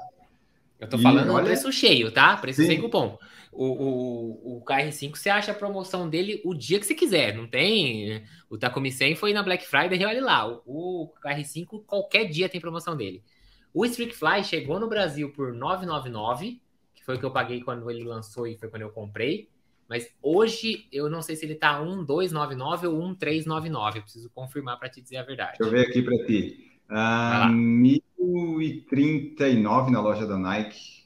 Eu 0.78 0.88
tô 0.88 0.96
falando 0.98 1.26
e, 1.26 1.30
olha... 1.30 1.42
no 1.42 1.44
preço 1.44 1.70
cheio, 1.70 2.10
tá? 2.10 2.36
Preço 2.38 2.62
Sim. 2.62 2.68
sem 2.68 2.80
cupom. 2.80 3.18
O, 3.52 3.66
o, 3.66 4.56
o 4.58 4.64
KR5 4.64 5.16
você 5.16 5.28
acha 5.28 5.50
a 5.50 5.54
promoção 5.54 6.08
dele 6.08 6.40
o 6.44 6.54
dia 6.54 6.78
que 6.78 6.86
você 6.86 6.94
quiser. 6.94 7.34
Não 7.36 7.46
tem. 7.46 8.24
O 8.48 8.56
Takumi 8.56 8.90
100 8.90 9.16
foi 9.16 9.34
na 9.34 9.42
Black 9.42 9.66
Friday 9.66 10.00
e 10.00 10.06
olha 10.06 10.24
lá. 10.24 10.48
O, 10.48 10.62
o 10.64 11.12
KR5 11.22 11.84
qualquer 11.84 12.24
dia 12.24 12.48
tem 12.48 12.60
promoção 12.60 12.96
dele. 12.96 13.22
O 13.72 13.84
Streak 13.84 14.12
Fly 14.14 14.42
chegou 14.44 14.80
no 14.80 14.88
Brasil 14.88 15.30
por 15.32 15.52
999, 15.52 16.60
que 16.94 17.04
foi 17.04 17.16
o 17.16 17.18
que 17.18 17.24
eu 17.24 17.30
paguei 17.30 17.60
quando 17.60 17.90
ele 17.90 18.04
lançou 18.04 18.46
e 18.46 18.56
foi 18.56 18.68
quando 18.68 18.82
eu 18.82 18.90
comprei. 18.90 19.48
Mas 19.88 20.08
hoje 20.22 20.86
eu 20.92 21.10
não 21.10 21.22
sei 21.22 21.34
se 21.34 21.44
ele 21.44 21.56
tá 21.56 21.80
1299 21.80 22.86
ou 22.86 22.94
1399. 22.94 23.98
Eu 23.98 24.02
preciso 24.02 24.30
confirmar 24.30 24.78
para 24.78 24.88
te 24.88 25.00
dizer 25.00 25.16
a 25.16 25.24
verdade. 25.24 25.58
Deixa 25.58 25.64
eu 25.64 25.70
ver 25.76 25.88
aqui 25.88 26.02
para 26.02 26.24
ti. 26.26 26.70
Uh, 26.88 27.48
1039 27.52 29.90
na 29.90 30.00
loja 30.00 30.24
da 30.26 30.38
Nike. 30.38 31.00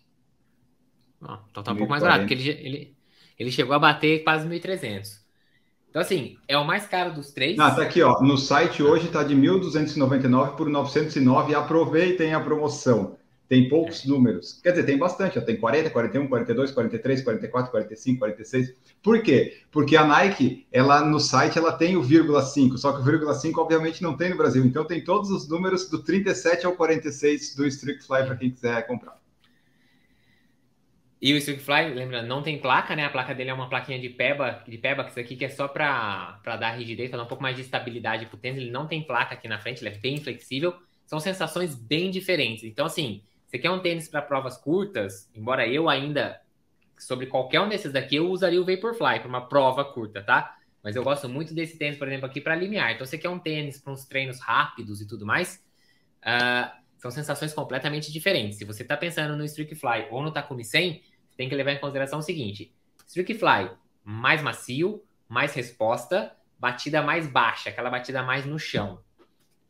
Então 1.50 1.62
tá 1.62 1.72
um 1.72 1.76
pouco 1.76 1.90
mais 1.90 2.02
barato, 2.02 2.20
porque 2.20 2.34
ele, 2.34 2.50
ele, 2.50 2.94
ele 3.38 3.50
chegou 3.50 3.74
a 3.74 3.78
bater 3.78 4.22
quase 4.22 4.46
1.300. 4.46 5.23
Então, 5.94 6.02
assim, 6.02 6.36
é 6.48 6.58
o 6.58 6.66
mais 6.66 6.88
caro 6.88 7.14
dos 7.14 7.30
três. 7.30 7.56
Ah, 7.56 7.70
tá 7.70 7.82
aqui, 7.82 8.02
ó. 8.02 8.20
No 8.20 8.36
site 8.36 8.82
hoje 8.82 9.06
tá 9.06 9.22
de 9.22 9.32
1.299 9.32 10.56
por 10.56 10.68
909. 10.68 11.54
Aproveitem 11.54 12.34
a 12.34 12.40
promoção. 12.40 13.16
Tem 13.48 13.68
poucos 13.68 14.04
é. 14.04 14.08
números. 14.08 14.58
Quer 14.60 14.70
dizer, 14.70 14.86
tem 14.86 14.98
bastante. 14.98 15.38
Ó. 15.38 15.42
Tem 15.42 15.56
40, 15.56 15.90
41, 15.90 16.26
42, 16.26 16.72
43, 16.72 17.22
44, 17.22 17.70
45, 17.70 18.18
46. 18.18 18.74
Por 19.00 19.22
quê? 19.22 19.58
Porque 19.70 19.96
a 19.96 20.04
Nike, 20.04 20.66
ela 20.72 21.00
no 21.04 21.20
site, 21.20 21.60
ela 21.60 21.70
tem 21.70 21.96
o 21.96 22.02
vírgula 22.02 22.42
5. 22.42 22.76
Só 22.76 22.90
que 22.90 23.00
o 23.00 23.04
vírgula 23.04 23.32
5, 23.32 23.60
obviamente, 23.60 24.02
não 24.02 24.16
tem 24.16 24.30
no 24.30 24.36
Brasil. 24.36 24.64
Então, 24.64 24.84
tem 24.84 25.04
todos 25.04 25.30
os 25.30 25.48
números 25.48 25.88
do 25.88 26.02
37 26.02 26.66
ao 26.66 26.72
46 26.72 27.54
do 27.54 27.64
Strict 27.68 28.04
Fly 28.04 28.24
para 28.24 28.34
quem 28.34 28.50
quiser 28.50 28.84
comprar. 28.88 29.16
E 31.26 31.32
o 31.32 31.40
Fly, 31.40 31.94
lembra, 31.94 32.22
não 32.22 32.42
tem 32.42 32.58
placa, 32.58 32.94
né? 32.94 33.06
A 33.06 33.08
placa 33.08 33.34
dele 33.34 33.48
é 33.48 33.54
uma 33.54 33.66
plaquinha 33.66 33.98
de 33.98 34.10
peba, 34.10 34.62
de 34.68 34.76
pebax 34.76 35.16
aqui, 35.16 35.34
que 35.34 35.46
é 35.46 35.48
só 35.48 35.66
para 35.66 36.38
dar 36.44 36.72
rigidez, 36.72 37.08
para 37.08 37.16
dar 37.16 37.24
um 37.24 37.26
pouco 37.26 37.42
mais 37.42 37.56
de 37.56 37.62
estabilidade 37.62 38.26
pro 38.26 38.36
tênis. 38.36 38.60
Ele 38.60 38.70
não 38.70 38.86
tem 38.86 39.02
placa 39.02 39.32
aqui 39.32 39.48
na 39.48 39.58
frente, 39.58 39.82
ele 39.82 39.96
é 39.96 39.98
bem 39.98 40.18
flexível. 40.18 40.74
São 41.06 41.18
sensações 41.18 41.74
bem 41.74 42.10
diferentes. 42.10 42.62
Então, 42.64 42.84
assim, 42.84 43.22
você 43.46 43.58
quer 43.58 43.70
um 43.70 43.80
tênis 43.80 44.06
para 44.06 44.20
provas 44.20 44.58
curtas, 44.58 45.30
embora 45.34 45.66
eu 45.66 45.88
ainda, 45.88 46.38
sobre 46.98 47.24
qualquer 47.24 47.62
um 47.62 47.70
desses 47.70 47.90
daqui, 47.90 48.16
eu 48.16 48.28
usaria 48.28 48.60
o 48.60 48.66
Vaporfly 48.66 49.20
para 49.20 49.28
uma 49.28 49.48
prova 49.48 49.82
curta, 49.82 50.22
tá? 50.22 50.54
Mas 50.82 50.94
eu 50.94 51.02
gosto 51.02 51.26
muito 51.26 51.54
desse 51.54 51.78
tênis, 51.78 51.96
por 51.96 52.06
exemplo, 52.06 52.26
aqui 52.26 52.38
para 52.38 52.54
limiar. 52.54 52.92
Então, 52.92 53.06
você 53.06 53.16
quer 53.16 53.30
um 53.30 53.38
tênis 53.38 53.80
para 53.80 53.94
uns 53.94 54.04
treinos 54.04 54.42
rápidos 54.42 55.00
e 55.00 55.08
tudo 55.08 55.24
mais, 55.24 55.64
uh, 56.20 56.84
são 56.98 57.10
sensações 57.10 57.54
completamente 57.54 58.12
diferentes. 58.12 58.58
Se 58.58 58.66
você 58.66 58.82
está 58.82 58.94
pensando 58.94 59.34
no 59.38 59.44
Streak 59.46 59.74
Fly 59.74 60.08
ou 60.10 60.22
no 60.22 60.30
Takumi 60.30 60.66
100, 60.66 61.13
tem 61.36 61.48
que 61.48 61.54
levar 61.54 61.72
em 61.72 61.80
consideração 61.80 62.18
o 62.18 62.22
seguinte: 62.22 62.74
Streak 63.06 63.34
Fly, 63.34 63.70
mais 64.02 64.42
macio, 64.42 65.02
mais 65.28 65.54
resposta, 65.54 66.32
batida 66.58 67.02
mais 67.02 67.26
baixa, 67.26 67.70
aquela 67.70 67.90
batida 67.90 68.22
mais 68.22 68.44
no 68.44 68.58
chão. 68.58 69.00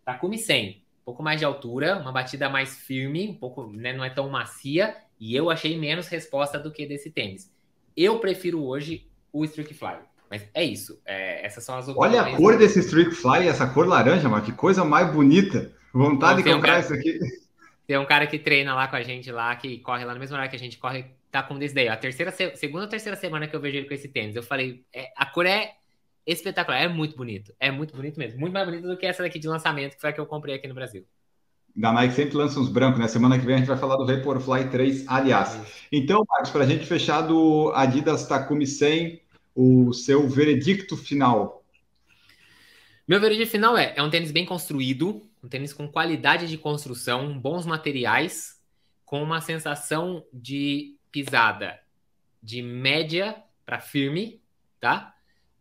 Takumi 0.04 0.38
100, 0.38 0.82
um 1.02 1.04
pouco 1.04 1.22
mais 1.22 1.38
de 1.38 1.44
altura, 1.44 1.98
uma 1.98 2.12
batida 2.12 2.48
mais 2.48 2.76
firme, 2.76 3.28
um 3.28 3.34
pouco, 3.34 3.66
né, 3.72 3.92
não 3.92 4.04
é 4.04 4.10
tão 4.10 4.28
macia, 4.28 4.96
e 5.18 5.34
eu 5.34 5.50
achei 5.50 5.78
menos 5.78 6.08
resposta 6.08 6.58
do 6.58 6.70
que 6.70 6.86
desse 6.86 7.10
tênis. 7.10 7.52
Eu 7.96 8.18
prefiro 8.18 8.62
hoje 8.62 9.08
o 9.32 9.44
Streak 9.44 9.72
Fly. 9.72 9.96
Mas 10.30 10.48
é 10.52 10.64
isso. 10.64 11.00
É, 11.04 11.46
essas 11.46 11.62
são 11.62 11.76
as 11.76 11.86
opções. 11.86 12.12
Olha 12.12 12.22
a 12.22 12.36
cor 12.36 12.58
desse 12.58 12.80
Streak 12.80 13.12
Fly, 13.12 13.46
essa 13.46 13.66
cor 13.66 13.86
laranja, 13.86 14.28
mano, 14.28 14.44
que 14.44 14.52
coisa 14.52 14.84
mais 14.84 15.12
bonita. 15.12 15.72
Vontade 15.92 16.42
de 16.42 16.50
comprar 16.52 16.58
um 16.58 16.62
cara, 16.62 16.80
isso 16.80 16.94
aqui. 16.94 17.18
Tem 17.86 17.98
um 17.98 18.06
cara 18.06 18.26
que 18.26 18.38
treina 18.38 18.74
lá 18.74 18.88
com 18.88 18.96
a 18.96 19.02
gente 19.02 19.30
lá, 19.30 19.54
que 19.54 19.78
corre 19.78 20.04
lá 20.04 20.14
no 20.14 20.18
mesmo 20.18 20.34
horário 20.34 20.50
que 20.50 20.56
a 20.56 20.58
gente 20.58 20.78
corre 20.78 21.04
tá 21.34 21.42
com 21.42 21.58
desse 21.58 21.74
daí. 21.74 21.88
A 21.88 21.96
terceira, 21.96 22.30
segunda 22.30 22.84
ou 22.84 22.88
terceira 22.88 23.16
semana 23.16 23.48
que 23.48 23.56
eu 23.56 23.60
vejo 23.60 23.76
ele 23.76 23.88
com 23.88 23.94
esse 23.94 24.06
tênis. 24.06 24.36
Eu 24.36 24.42
falei, 24.42 24.84
é, 24.92 25.10
a 25.16 25.26
cor 25.26 25.44
é 25.44 25.74
espetacular, 26.24 26.80
é 26.80 26.86
muito 26.86 27.16
bonito. 27.16 27.52
É 27.58 27.72
muito 27.72 27.94
bonito 27.94 28.16
mesmo. 28.16 28.38
Muito 28.38 28.52
mais 28.52 28.64
bonito 28.64 28.86
do 28.86 28.96
que 28.96 29.04
essa 29.04 29.20
daqui 29.20 29.40
de 29.40 29.48
lançamento, 29.48 29.96
que 29.96 30.00
foi 30.00 30.10
a 30.10 30.12
que 30.12 30.20
eu 30.20 30.26
comprei 30.26 30.54
aqui 30.54 30.68
no 30.68 30.74
Brasil. 30.74 31.04
Da 31.74 31.92
Nike 31.92 32.14
sempre 32.14 32.36
lança 32.36 32.60
uns 32.60 32.68
brancos, 32.68 33.00
né? 33.00 33.08
Semana 33.08 33.36
que 33.36 33.44
vem 33.44 33.56
a 33.56 33.58
gente 33.58 33.66
vai 33.66 33.76
falar 33.76 33.96
do 33.96 34.06
Vaporfly 34.06 34.70
3, 34.70 35.08
aliás. 35.08 35.60
Então, 35.90 36.24
Marcos, 36.28 36.50
para 36.50 36.62
a 36.62 36.66
gente 36.68 36.86
fechar 36.86 37.22
do 37.22 37.72
Adidas 37.74 38.28
Takumi 38.28 38.64
100, 38.64 39.20
o 39.56 39.92
seu 39.92 40.28
veredicto 40.28 40.96
final. 40.96 41.64
Meu 43.08 43.20
veredito 43.20 43.50
final 43.50 43.76
é: 43.76 43.92
é 43.96 44.02
um 44.04 44.08
tênis 44.08 44.30
bem 44.30 44.46
construído, 44.46 45.20
um 45.42 45.48
tênis 45.48 45.72
com 45.72 45.88
qualidade 45.88 46.46
de 46.46 46.56
construção, 46.56 47.36
bons 47.36 47.66
materiais, 47.66 48.60
com 49.04 49.20
uma 49.20 49.40
sensação 49.40 50.24
de 50.32 50.93
pisada 51.14 51.78
de 52.42 52.60
média 52.60 53.40
para 53.64 53.78
firme, 53.78 54.42
tá? 54.80 55.14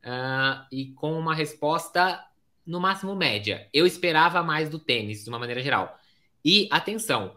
Uh, 0.03 0.65
e 0.71 0.87
com 0.93 1.13
uma 1.13 1.35
resposta 1.35 2.25
no 2.65 2.79
máximo 2.79 3.15
média. 3.15 3.69
Eu 3.71 3.85
esperava 3.85 4.41
mais 4.41 4.67
do 4.67 4.79
tênis, 4.79 5.23
de 5.23 5.29
uma 5.29 5.37
maneira 5.37 5.61
geral. 5.61 5.95
E 6.43 6.67
atenção, 6.71 7.35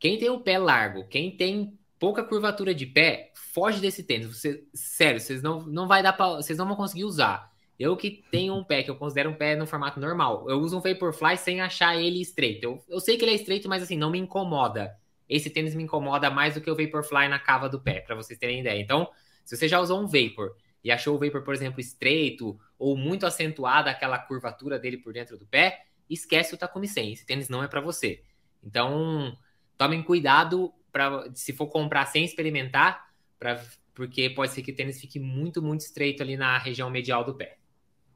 quem 0.00 0.18
tem 0.18 0.30
o 0.30 0.40
pé 0.40 0.58
largo, 0.58 1.06
quem 1.06 1.30
tem 1.36 1.78
pouca 1.96 2.24
curvatura 2.24 2.74
de 2.74 2.86
pé, 2.86 3.30
foge 3.34 3.80
desse 3.80 4.02
tênis. 4.02 4.26
Você, 4.26 4.66
sério, 4.74 5.20
vocês 5.20 5.40
não, 5.40 5.62
não 5.62 5.86
vai 5.86 6.02
dar 6.02 6.12
para, 6.12 6.34
vocês 6.34 6.58
não 6.58 6.66
vão 6.66 6.74
conseguir 6.74 7.04
usar. 7.04 7.54
Eu 7.78 7.96
que 7.96 8.24
tenho 8.32 8.52
um 8.52 8.64
pé 8.64 8.82
que 8.82 8.90
eu 8.90 8.96
considero 8.96 9.30
um 9.30 9.34
pé 9.34 9.54
no 9.54 9.66
formato 9.66 10.00
normal, 10.00 10.50
eu 10.50 10.58
uso 10.58 10.76
um 10.76 10.80
Vaporfly 10.80 11.36
sem 11.36 11.60
achar 11.60 11.96
ele 11.96 12.20
estreito. 12.20 12.64
Eu, 12.64 12.84
eu 12.88 13.00
sei 13.00 13.16
que 13.16 13.24
ele 13.24 13.32
é 13.32 13.36
estreito, 13.36 13.68
mas 13.68 13.80
assim, 13.80 13.96
não 13.96 14.10
me 14.10 14.18
incomoda. 14.18 14.98
Esse 15.28 15.50
tênis 15.50 15.74
me 15.74 15.82
incomoda 15.82 16.30
mais 16.30 16.54
do 16.54 16.60
que 16.60 16.70
o 16.70 16.76
Vaporfly 16.76 17.28
na 17.28 17.38
cava 17.38 17.68
do 17.68 17.80
pé, 17.80 18.00
para 18.00 18.14
vocês 18.14 18.38
terem 18.38 18.60
ideia. 18.60 18.80
Então, 18.80 19.10
se 19.44 19.56
você 19.56 19.68
já 19.68 19.80
usou 19.80 20.00
um 20.00 20.06
Vapor 20.06 20.56
e 20.82 20.90
achou 20.90 21.16
o 21.16 21.18
Vapor, 21.18 21.42
por 21.42 21.54
exemplo, 21.54 21.80
estreito 21.80 22.58
ou 22.78 22.96
muito 22.96 23.26
acentuada 23.26 23.90
aquela 23.90 24.18
curvatura 24.18 24.78
dele 24.78 24.98
por 24.98 25.12
dentro 25.12 25.38
do 25.38 25.46
pé, 25.46 25.84
esquece 26.08 26.54
o 26.54 26.58
Takumi 26.58 26.88
100. 26.88 27.12
Esse 27.12 27.26
tênis 27.26 27.48
não 27.48 27.62
é 27.62 27.68
para 27.68 27.80
você. 27.80 28.22
Então, 28.62 29.36
tomem 29.76 30.02
cuidado 30.02 30.72
para 30.92 31.30
se 31.34 31.52
for 31.52 31.66
comprar 31.66 32.06
sem 32.06 32.24
experimentar, 32.24 33.08
pra, 33.38 33.62
porque 33.94 34.30
pode 34.30 34.52
ser 34.52 34.62
que 34.62 34.72
o 34.72 34.76
tênis 34.76 35.00
fique 35.00 35.18
muito, 35.18 35.62
muito 35.62 35.80
estreito 35.80 36.22
ali 36.22 36.36
na 36.36 36.56
região 36.58 36.90
medial 36.90 37.24
do 37.24 37.34
pé. 37.34 37.58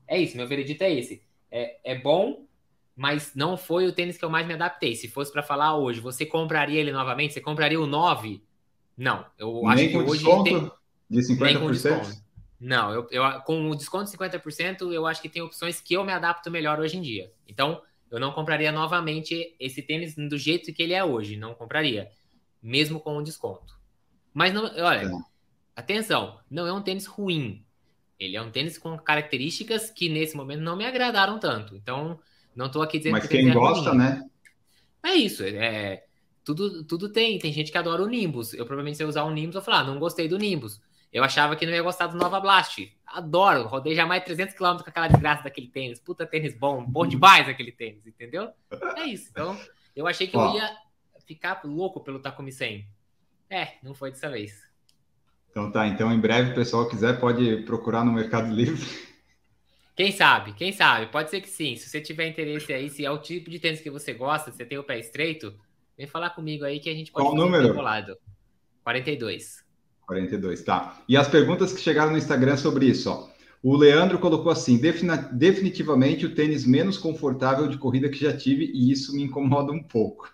É 0.06 0.18
isso, 0.18 0.36
meu 0.36 0.46
veredito 0.46 0.82
é 0.84 0.92
esse. 0.92 1.22
É, 1.50 1.92
é 1.92 1.98
bom, 1.98 2.47
mas 2.98 3.32
não 3.32 3.56
foi 3.56 3.86
o 3.86 3.92
tênis 3.92 4.18
que 4.18 4.24
eu 4.24 4.28
mais 4.28 4.44
me 4.44 4.54
adaptei. 4.54 4.96
Se 4.96 5.06
fosse 5.06 5.32
para 5.32 5.40
falar 5.40 5.76
hoje, 5.76 6.00
você 6.00 6.26
compraria 6.26 6.80
ele 6.80 6.90
novamente? 6.90 7.32
Você 7.32 7.40
compraria 7.40 7.80
o 7.80 7.86
9? 7.86 8.42
Não, 8.96 9.24
eu 9.38 9.60
Nem 9.62 9.70
acho 9.70 9.88
que 9.88 9.96
hoje 9.96 10.24
tem... 10.42 10.70
de 11.08 11.20
50%? 11.20 11.40
Nem 11.40 11.60
com 11.60 11.70
desconto. 11.70 12.22
Não, 12.58 12.92
eu, 12.92 13.06
eu, 13.12 13.40
com 13.42 13.70
o 13.70 13.76
desconto 13.76 14.10
de 14.10 14.18
50%, 14.18 14.92
eu 14.92 15.06
acho 15.06 15.22
que 15.22 15.28
tem 15.28 15.40
opções 15.40 15.80
que 15.80 15.94
eu 15.94 16.04
me 16.04 16.10
adapto 16.10 16.50
melhor 16.50 16.80
hoje 16.80 16.96
em 16.96 17.00
dia. 17.00 17.32
Então, 17.46 17.80
eu 18.10 18.18
não 18.18 18.32
compraria 18.32 18.72
novamente 18.72 19.54
esse 19.60 19.80
tênis 19.80 20.16
do 20.16 20.36
jeito 20.36 20.72
que 20.72 20.82
ele 20.82 20.92
é 20.92 21.04
hoje. 21.04 21.36
Não 21.36 21.54
compraria, 21.54 22.10
mesmo 22.60 22.98
com 22.98 23.16
o 23.16 23.22
desconto. 23.22 23.78
Mas, 24.34 24.52
não, 24.52 24.64
olha, 24.64 25.06
é. 25.06 25.10
atenção, 25.76 26.40
não 26.50 26.66
é 26.66 26.72
um 26.72 26.82
tênis 26.82 27.06
ruim. 27.06 27.64
Ele 28.18 28.36
é 28.36 28.42
um 28.42 28.50
tênis 28.50 28.76
com 28.76 28.98
características 28.98 29.88
que 29.88 30.08
nesse 30.08 30.36
momento 30.36 30.62
não 30.62 30.74
me 30.74 30.84
agradaram 30.84 31.38
tanto. 31.38 31.76
Então, 31.76 32.18
não 32.58 32.66
estou 32.66 32.82
aqui 32.82 32.98
dizendo 32.98 33.12
Mas 33.12 33.22
que 33.22 33.28
quem 33.28 33.52
gosta, 33.52 33.90
ruim. 33.90 33.98
né? 33.98 34.28
É 35.04 35.14
isso. 35.14 35.44
É, 35.44 36.02
tudo, 36.44 36.82
tudo 36.82 37.08
tem. 37.08 37.38
Tem 37.38 37.52
gente 37.52 37.70
que 37.70 37.78
adora 37.78 38.02
o 38.02 38.08
Nimbus. 38.08 38.52
Eu 38.52 38.66
provavelmente 38.66 38.96
se 38.96 39.04
eu 39.04 39.08
usar 39.08 39.22
o 39.22 39.30
Nimbus, 39.30 39.54
eu 39.54 39.62
falar, 39.62 39.78
ah, 39.78 39.84
não 39.84 40.00
gostei 40.00 40.26
do 40.26 40.36
Nimbus. 40.36 40.80
Eu 41.12 41.22
achava 41.22 41.54
que 41.54 41.64
não 41.64 41.72
ia 41.72 41.82
gostar 41.82 42.08
do 42.08 42.18
Nova 42.18 42.40
Blast. 42.40 42.92
Adoro. 43.06 43.68
Rodei 43.68 43.94
já 43.94 44.04
mais 44.04 44.24
300 44.24 44.56
km 44.56 44.82
com 44.82 44.90
aquela 44.90 45.06
desgraça 45.06 45.44
daquele 45.44 45.68
tênis. 45.68 46.00
Puta 46.00 46.26
tênis 46.26 46.58
bom. 46.58 46.84
Bom 46.84 47.06
demais 47.06 47.48
aquele 47.48 47.70
tênis, 47.70 48.04
entendeu? 48.04 48.50
É 48.96 49.04
isso. 49.04 49.28
Então, 49.30 49.56
eu 49.94 50.08
achei 50.08 50.26
que 50.26 50.36
eu 50.36 50.54
ia 50.54 50.68
ficar 51.24 51.60
louco 51.64 52.00
pelo 52.00 52.18
Takumi 52.18 52.50
100. 52.50 52.84
É, 53.48 53.74
não 53.84 53.94
foi 53.94 54.10
dessa 54.10 54.28
vez. 54.28 54.68
Então 55.50 55.70
tá, 55.70 55.86
então 55.86 56.12
em 56.12 56.20
breve 56.20 56.50
o 56.50 56.54
pessoal 56.54 56.88
quiser 56.88 57.18
pode 57.18 57.58
procurar 57.58 58.04
no 58.04 58.12
Mercado 58.12 58.52
Livre. 58.52 58.84
Quem 59.98 60.12
sabe, 60.12 60.52
quem 60.52 60.70
sabe, 60.70 61.10
pode 61.10 61.28
ser 61.28 61.40
que 61.40 61.48
sim. 61.48 61.74
Se 61.74 61.88
você 61.88 62.00
tiver 62.00 62.28
interesse 62.28 62.72
aí, 62.72 62.88
se 62.88 63.04
é 63.04 63.10
o 63.10 63.18
tipo 63.18 63.50
de 63.50 63.58
tênis 63.58 63.80
que 63.80 63.90
você 63.90 64.14
gosta, 64.14 64.52
você 64.52 64.64
tem 64.64 64.78
o 64.78 64.84
pé 64.84 64.96
estreito, 65.00 65.52
vem 65.96 66.06
falar 66.06 66.30
comigo 66.30 66.64
aí 66.64 66.78
que 66.78 66.88
a 66.88 66.94
gente 66.94 67.10
pode 67.10 67.26
Qual 67.26 67.34
número? 67.34 67.72
Um 67.72 67.74
42. 68.84 69.64
42, 70.06 70.62
tá. 70.62 71.02
E 71.08 71.16
as 71.16 71.26
perguntas 71.26 71.72
que 71.72 71.80
chegaram 71.80 72.12
no 72.12 72.16
Instagram 72.16 72.56
sobre 72.56 72.86
isso, 72.86 73.10
ó. 73.10 73.28
O 73.60 73.76
Leandro 73.76 74.20
colocou 74.20 74.52
assim: 74.52 74.80
definitivamente 75.32 76.24
o 76.24 76.32
tênis 76.32 76.64
menos 76.64 76.96
confortável 76.96 77.66
de 77.66 77.76
corrida 77.76 78.08
que 78.08 78.20
já 78.20 78.32
tive, 78.32 78.70
e 78.72 78.92
isso 78.92 79.16
me 79.16 79.24
incomoda 79.24 79.72
um 79.72 79.82
pouco. 79.82 80.32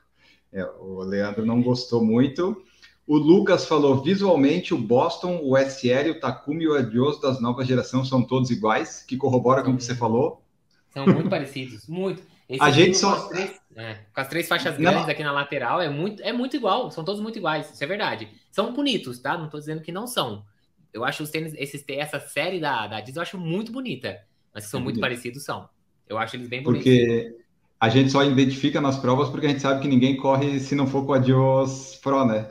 É, 0.52 0.62
o 0.78 1.02
Leandro 1.04 1.46
não 1.46 1.62
gostou 1.62 2.04
muito. 2.04 2.62
O 3.06 3.16
Lucas 3.16 3.66
falou: 3.66 4.02
visualmente, 4.02 4.72
o 4.72 4.78
Boston, 4.78 5.40
o 5.42 5.56
SL, 5.58 6.10
o 6.10 6.20
Takumi 6.20 6.64
e 6.64 6.68
o 6.68 6.74
Adios 6.74 7.20
das 7.20 7.40
novas 7.40 7.66
gerações 7.66 8.08
são 8.08 8.22
todos 8.22 8.50
iguais, 8.50 9.04
que 9.06 9.16
corrobora 9.16 9.62
com 9.62 9.72
o 9.72 9.76
que 9.76 9.84
você 9.84 9.94
falou. 9.94 10.42
São 10.90 11.06
muito 11.06 11.28
parecidos, 11.28 11.86
muito. 11.86 12.22
Esse 12.48 12.62
a 12.62 12.70
gente 12.70 12.96
só. 12.96 13.10
Com 13.10 13.22
as, 13.22 13.28
três, 13.28 13.60
é, 13.76 13.94
com 14.14 14.20
as 14.20 14.28
três 14.28 14.48
faixas 14.48 14.78
não. 14.78 14.90
grandes 14.90 15.08
aqui 15.08 15.22
na 15.22 15.32
lateral 15.32 15.80
é 15.80 15.88
muito, 15.88 16.22
é 16.22 16.32
muito 16.32 16.56
igual, 16.56 16.90
são 16.90 17.04
todos 17.04 17.20
muito 17.20 17.38
iguais, 17.38 17.70
isso 17.72 17.82
é 17.82 17.86
verdade. 17.86 18.28
São 18.50 18.72
bonitos, 18.72 19.18
tá? 19.18 19.36
Não 19.36 19.48
tô 19.48 19.58
dizendo 19.58 19.82
que 19.82 19.92
não 19.92 20.06
são. 20.06 20.44
Eu 20.92 21.04
acho 21.04 21.22
os 21.22 21.30
tênis, 21.30 21.52
esses, 21.56 21.84
essa 21.88 22.20
série 22.20 22.60
da, 22.60 22.86
da 22.86 22.98
Adidas 22.98 23.16
eu 23.16 23.22
acho 23.22 23.38
muito 23.38 23.72
bonita, 23.72 24.20
mas 24.54 24.64
que 24.64 24.70
são 24.70 24.80
é 24.80 24.82
muito 24.82 24.96
bonito. 24.96 25.10
parecidos, 25.10 25.44
são. 25.44 25.68
Eu 26.08 26.16
acho 26.16 26.36
eles 26.36 26.48
bem 26.48 26.62
bonitos. 26.62 26.84
Porque 26.84 27.36
a 27.80 27.88
gente 27.88 28.10
só 28.10 28.22
identifica 28.22 28.80
nas 28.80 28.96
provas 28.96 29.28
porque 29.28 29.46
a 29.46 29.48
gente 29.48 29.60
sabe 29.60 29.80
que 29.80 29.88
ninguém 29.88 30.16
corre 30.16 30.60
se 30.60 30.74
não 30.74 30.86
for 30.86 31.04
com 31.04 31.14
a 31.14 31.16
Adios 31.16 31.98
Pro, 32.02 32.24
né? 32.24 32.46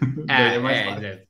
É, 0.28 0.56
é, 0.56 1.06
é, 1.06 1.24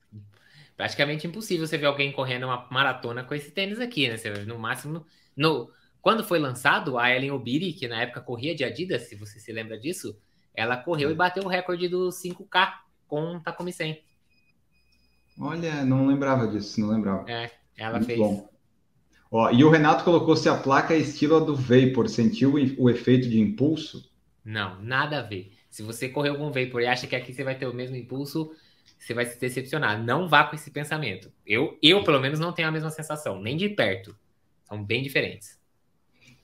praticamente 0.76 1.26
impossível 1.26 1.66
você 1.66 1.78
ver 1.78 1.86
alguém 1.86 2.12
correndo 2.12 2.44
uma 2.44 2.66
maratona 2.70 3.24
com 3.24 3.34
esse 3.34 3.50
tênis 3.50 3.80
aqui, 3.80 4.08
né? 4.08 4.16
Você, 4.16 4.30
no 4.44 4.58
máximo. 4.58 5.04
No, 5.36 5.70
quando 6.00 6.24
foi 6.24 6.38
lançado, 6.38 6.98
a 6.98 7.10
Ellen 7.10 7.30
Obiri, 7.30 7.72
que 7.72 7.88
na 7.88 8.02
época 8.02 8.20
corria 8.20 8.54
de 8.54 8.64
Adidas, 8.64 9.02
se 9.02 9.16
você 9.16 9.38
se 9.38 9.52
lembra 9.52 9.78
disso, 9.78 10.16
ela 10.54 10.76
correu 10.76 11.10
e 11.10 11.14
bateu 11.14 11.42
o 11.44 11.48
recorde 11.48 11.88
do 11.88 12.08
5K 12.08 12.72
com 13.06 13.40
Takumi 13.40 13.72
100. 13.72 14.02
Olha, 15.40 15.84
não 15.84 16.06
lembrava 16.06 16.46
disso, 16.46 16.80
não 16.80 16.88
lembrava. 16.88 17.28
É, 17.30 17.50
ela 17.76 17.94
Muito 17.94 18.06
fez. 18.06 18.18
Bom. 18.18 18.48
Ó, 19.30 19.50
e 19.50 19.64
o 19.64 19.70
Renato 19.70 20.04
colocou 20.04 20.36
se 20.36 20.48
a 20.48 20.56
placa 20.56 20.94
é 20.94 20.98
estilo 20.98 21.36
a 21.36 21.40
do 21.40 21.56
Vapor, 21.56 22.08
sentiu 22.08 22.54
o 22.78 22.88
efeito 22.88 23.28
de 23.28 23.40
impulso? 23.40 24.08
Não, 24.44 24.80
nada 24.80 25.18
a 25.18 25.22
ver. 25.22 25.52
Se 25.74 25.82
você 25.82 26.08
correu 26.08 26.36
com 26.36 26.52
Vapor 26.52 26.82
e 26.82 26.86
acha 26.86 27.04
que 27.04 27.16
aqui 27.16 27.34
você 27.34 27.42
vai 27.42 27.58
ter 27.58 27.66
o 27.66 27.74
mesmo 27.74 27.96
impulso, 27.96 28.52
você 28.96 29.12
vai 29.12 29.26
se 29.26 29.40
decepcionar. 29.40 30.00
Não 30.00 30.28
vá 30.28 30.44
com 30.44 30.54
esse 30.54 30.70
pensamento. 30.70 31.32
Eu, 31.44 31.76
eu 31.82 32.04
pelo 32.04 32.20
menos, 32.20 32.38
não 32.38 32.52
tenho 32.52 32.68
a 32.68 32.70
mesma 32.70 32.90
sensação, 32.90 33.42
nem 33.42 33.56
de 33.56 33.68
perto. 33.70 34.14
São 34.68 34.84
bem 34.84 35.02
diferentes. 35.02 35.58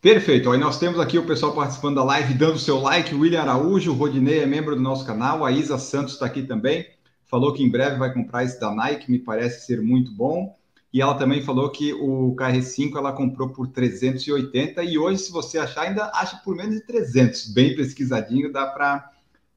Perfeito. 0.00 0.50
Aí 0.50 0.58
nós 0.58 0.80
temos 0.80 0.98
aqui 0.98 1.16
o 1.16 1.24
pessoal 1.24 1.54
participando 1.54 1.94
da 1.94 2.02
live, 2.02 2.34
dando 2.34 2.58
seu 2.58 2.80
like. 2.80 3.14
William 3.14 3.42
Araújo, 3.42 3.92
o 3.92 3.94
Rodinei 3.94 4.40
é 4.40 4.46
membro 4.46 4.74
do 4.74 4.82
nosso 4.82 5.06
canal. 5.06 5.44
A 5.44 5.52
Isa 5.52 5.78
Santos 5.78 6.14
está 6.14 6.26
aqui 6.26 6.42
também. 6.42 6.88
Falou 7.24 7.52
que 7.52 7.62
em 7.62 7.70
breve 7.70 7.98
vai 7.98 8.12
comprar 8.12 8.42
esse 8.42 8.58
da 8.58 8.74
Nike, 8.74 9.12
me 9.12 9.20
parece 9.20 9.64
ser 9.64 9.80
muito 9.80 10.10
bom. 10.10 10.56
E 10.92 11.00
ela 11.00 11.14
também 11.14 11.40
falou 11.40 11.70
que 11.70 11.92
o 11.92 12.34
KR5 12.34 12.96
ela 12.96 13.12
comprou 13.12 13.50
por 13.50 13.68
380 13.68 14.82
e 14.82 14.98
hoje, 14.98 15.22
se 15.22 15.30
você 15.30 15.56
achar, 15.56 15.82
ainda 15.82 16.10
acha 16.12 16.38
por 16.38 16.56
menos 16.56 16.74
de 16.74 16.84
300. 16.84 17.46
Bem 17.54 17.76
pesquisadinho, 17.76 18.52
dá 18.52 18.66
para 18.66 19.08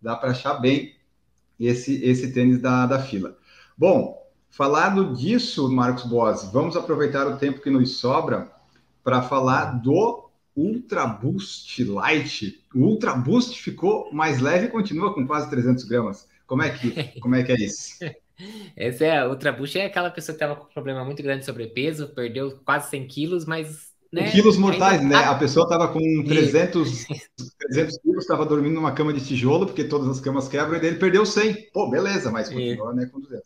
dá 0.04 0.16
para 0.16 0.32
achar 0.32 0.56
bem 0.56 0.94
esse, 1.60 2.04
esse 2.04 2.34
tênis 2.34 2.62
da, 2.62 2.86
da 2.86 3.00
fila. 3.00 3.38
Bom, 3.78 4.22
falado 4.50 5.16
disso, 5.16 5.72
Marcos 5.72 6.04
Bose, 6.04 6.52
vamos 6.52 6.76
aproveitar 6.76 7.26
o 7.28 7.38
tempo 7.38 7.62
que 7.62 7.70
nos 7.70 7.98
sobra 7.98 8.52
para 9.04 9.22
falar 9.22 9.82
do 9.82 10.30
Ultra 10.56 11.08
Boost 11.08 11.84
Light. 11.86 12.64
O 12.76 12.80
Ultra 12.80 13.14
Boost 13.14 13.62
ficou 13.62 14.14
mais 14.14 14.40
leve 14.40 14.66
e 14.66 14.70
continua 14.70 15.14
com 15.14 15.26
quase 15.26 15.50
300 15.50 15.84
gramas. 15.86 16.28
Como 16.46 16.62
é 16.62 16.70
que, 16.70 17.20
como 17.20 17.36
é, 17.36 17.44
que 17.44 17.52
é 17.54 17.56
isso? 17.56 17.98
Essa 18.76 19.06
é 19.06 19.20
a 19.20 19.30
Ultra 19.30 19.52
Boost, 19.52 19.80
é 19.80 19.86
aquela 19.86 20.12
pessoa 20.12 20.38
que 20.38 20.44
estava 20.44 20.60
com 20.60 20.72
problema 20.74 21.06
muito 21.06 21.24
grande 21.24 21.40
de 21.40 21.46
sobrepeso, 21.46 22.10
perdeu 22.10 22.60
quase 22.66 22.90
100 22.90 23.08
quilos, 23.08 23.46
mas 23.46 23.93
né? 24.14 24.30
Quilos 24.30 24.58
mortais, 24.58 25.04
né? 25.04 25.10
Tá... 25.10 25.32
A 25.32 25.36
pessoa 25.36 25.64
estava 25.64 25.88
com 25.88 26.00
300, 26.24 27.06
300 27.58 27.98
quilos, 28.04 28.24
estava 28.24 28.46
dormindo 28.46 28.76
numa 28.76 28.92
cama 28.92 29.12
de 29.12 29.26
tijolo, 29.26 29.66
porque 29.66 29.84
todas 29.84 30.08
as 30.08 30.20
camas 30.20 30.48
quebram, 30.48 30.78
e 30.78 30.80
daí 30.80 30.92
ele 30.92 31.00
perdeu 31.00 31.26
100. 31.26 31.72
Pô, 31.74 31.90
beleza, 31.90 32.32
mas 32.32 32.48
continua, 32.48 32.94
né, 32.94 33.08
com 33.12 33.20
200. 33.20 33.44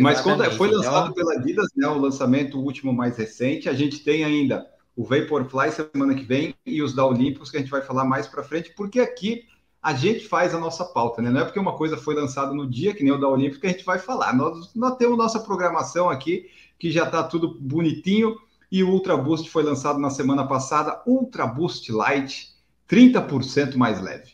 Mas 0.00 0.20
quando 0.20 0.42
foi 0.52 0.68
lançado 0.68 1.10
então... 1.10 1.14
pela 1.14 1.34
Adidas, 1.34 1.68
né, 1.76 1.86
o 1.86 1.98
lançamento 1.98 2.58
último 2.58 2.92
mais 2.92 3.16
recente, 3.16 3.68
a 3.68 3.72
gente 3.72 4.02
tem 4.02 4.24
ainda 4.24 4.66
o 4.96 5.04
Vaporfly 5.04 5.70
semana 5.70 6.14
que 6.14 6.24
vem 6.24 6.54
e 6.66 6.82
os 6.82 6.92
da 6.92 7.06
Olympus, 7.06 7.50
que 7.50 7.56
a 7.56 7.60
gente 7.60 7.70
vai 7.70 7.82
falar 7.82 8.04
mais 8.04 8.26
para 8.26 8.42
frente, 8.42 8.72
porque 8.76 8.98
aqui 8.98 9.44
a 9.80 9.94
gente 9.94 10.26
faz 10.26 10.54
a 10.54 10.58
nossa 10.58 10.84
pauta, 10.84 11.22
né? 11.22 11.30
Não 11.30 11.40
é 11.40 11.44
porque 11.44 11.58
uma 11.58 11.76
coisa 11.76 11.96
foi 11.96 12.14
lançada 12.14 12.52
no 12.52 12.68
dia, 12.68 12.94
que 12.94 13.04
nem 13.04 13.12
o 13.12 13.18
da 13.18 13.28
Olympus, 13.28 13.58
que 13.58 13.66
a 13.66 13.70
gente 13.70 13.84
vai 13.84 13.98
falar. 13.98 14.34
Nós, 14.34 14.74
nós 14.74 14.96
temos 14.96 15.16
nossa 15.16 15.40
programação 15.40 16.08
aqui, 16.08 16.46
que 16.78 16.90
já 16.90 17.04
está 17.04 17.22
tudo 17.22 17.56
bonitinho, 17.60 18.36
e 18.72 18.82
o 18.82 18.88
Ultra 18.88 19.18
Boost 19.18 19.50
foi 19.50 19.62
lançado 19.62 19.98
na 19.98 20.08
semana 20.08 20.46
passada, 20.46 21.02
Ultra 21.06 21.46
Boost 21.46 21.92
Light, 21.92 22.48
30% 22.88 23.76
mais 23.76 24.00
leve. 24.00 24.32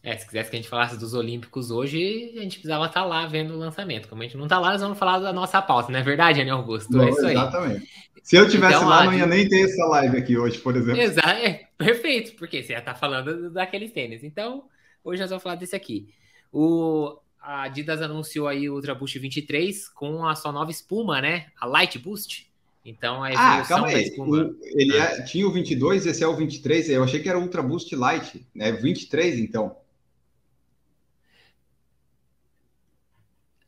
É, 0.00 0.16
se 0.16 0.24
quisesse 0.26 0.48
que 0.48 0.56
a 0.56 0.60
gente 0.60 0.68
falasse 0.68 0.96
dos 0.96 1.12
Olímpicos 1.12 1.72
hoje, 1.72 2.34
a 2.36 2.42
gente 2.42 2.58
precisava 2.58 2.86
estar 2.86 3.00
tá 3.00 3.06
lá 3.06 3.26
vendo 3.26 3.54
o 3.54 3.58
lançamento. 3.58 4.08
Como 4.08 4.22
a 4.22 4.24
gente 4.24 4.36
não 4.36 4.44
está 4.44 4.60
lá, 4.60 4.70
nós 4.70 4.80
vamos 4.80 4.98
falar 4.98 5.18
da 5.18 5.32
nossa 5.32 5.60
pauta, 5.60 5.90
não 5.90 5.98
é 5.98 6.02
verdade, 6.02 6.40
Ana 6.40 6.52
Augusto? 6.52 6.92
Bom, 6.92 7.02
é 7.02 7.10
isso 7.10 7.26
aí. 7.26 7.32
Exatamente. 7.34 7.88
Se 8.22 8.36
eu 8.36 8.48
tivesse 8.48 8.76
então, 8.76 8.88
lá, 8.88 9.04
não 9.04 9.14
ia 9.14 9.26
nem 9.26 9.48
ter 9.48 9.64
essa 9.64 9.84
live 9.86 10.16
aqui 10.16 10.38
hoje, 10.38 10.58
por 10.58 10.76
exemplo. 10.76 11.00
Exato, 11.00 11.28
é, 11.28 11.66
perfeito, 11.76 12.36
porque 12.36 12.62
você 12.62 12.74
ia 12.74 12.78
estar 12.78 12.94
tá 12.94 12.98
falando 12.98 13.50
daqueles 13.50 13.90
tênis. 13.90 14.22
Então, 14.22 14.64
hoje 15.02 15.20
nós 15.20 15.30
vamos 15.30 15.42
falar 15.42 15.56
desse 15.56 15.74
aqui. 15.74 16.08
O, 16.52 17.18
a 17.40 17.62
Adidas 17.62 18.00
anunciou 18.00 18.46
aí 18.46 18.70
o 18.70 18.74
Ultra 18.74 18.94
Boost 18.94 19.18
23 19.18 19.88
com 19.88 20.24
a 20.26 20.36
sua 20.36 20.52
nova 20.52 20.70
espuma, 20.70 21.20
né? 21.20 21.46
A 21.60 21.66
Light 21.66 21.98
Boost. 21.98 22.51
Então, 22.84 23.22
a 23.22 23.32
evolução 23.32 23.60
ah, 23.60 23.64
calma 23.64 23.88
aí. 23.88 24.14
O, 24.18 24.56
ele 24.76 24.98
ah. 24.98 25.04
é, 25.04 25.22
tinha 25.22 25.46
o 25.46 25.52
22, 25.52 26.04
esse 26.04 26.24
é 26.24 26.26
o 26.26 26.34
23. 26.34 26.90
Eu 26.90 27.04
achei 27.04 27.20
que 27.20 27.28
era 27.28 27.38
o 27.38 27.42
Ultra 27.42 27.62
Boost 27.62 27.94
Light, 27.94 28.44
né? 28.54 28.72
23, 28.72 29.38
então. 29.38 29.76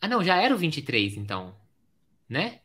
Ah, 0.01 0.09
não, 0.09 0.23
já 0.23 0.37
era 0.37 0.55
o 0.55 0.59
23, 0.59 1.17
então. 1.17 1.55
Né? 2.29 2.59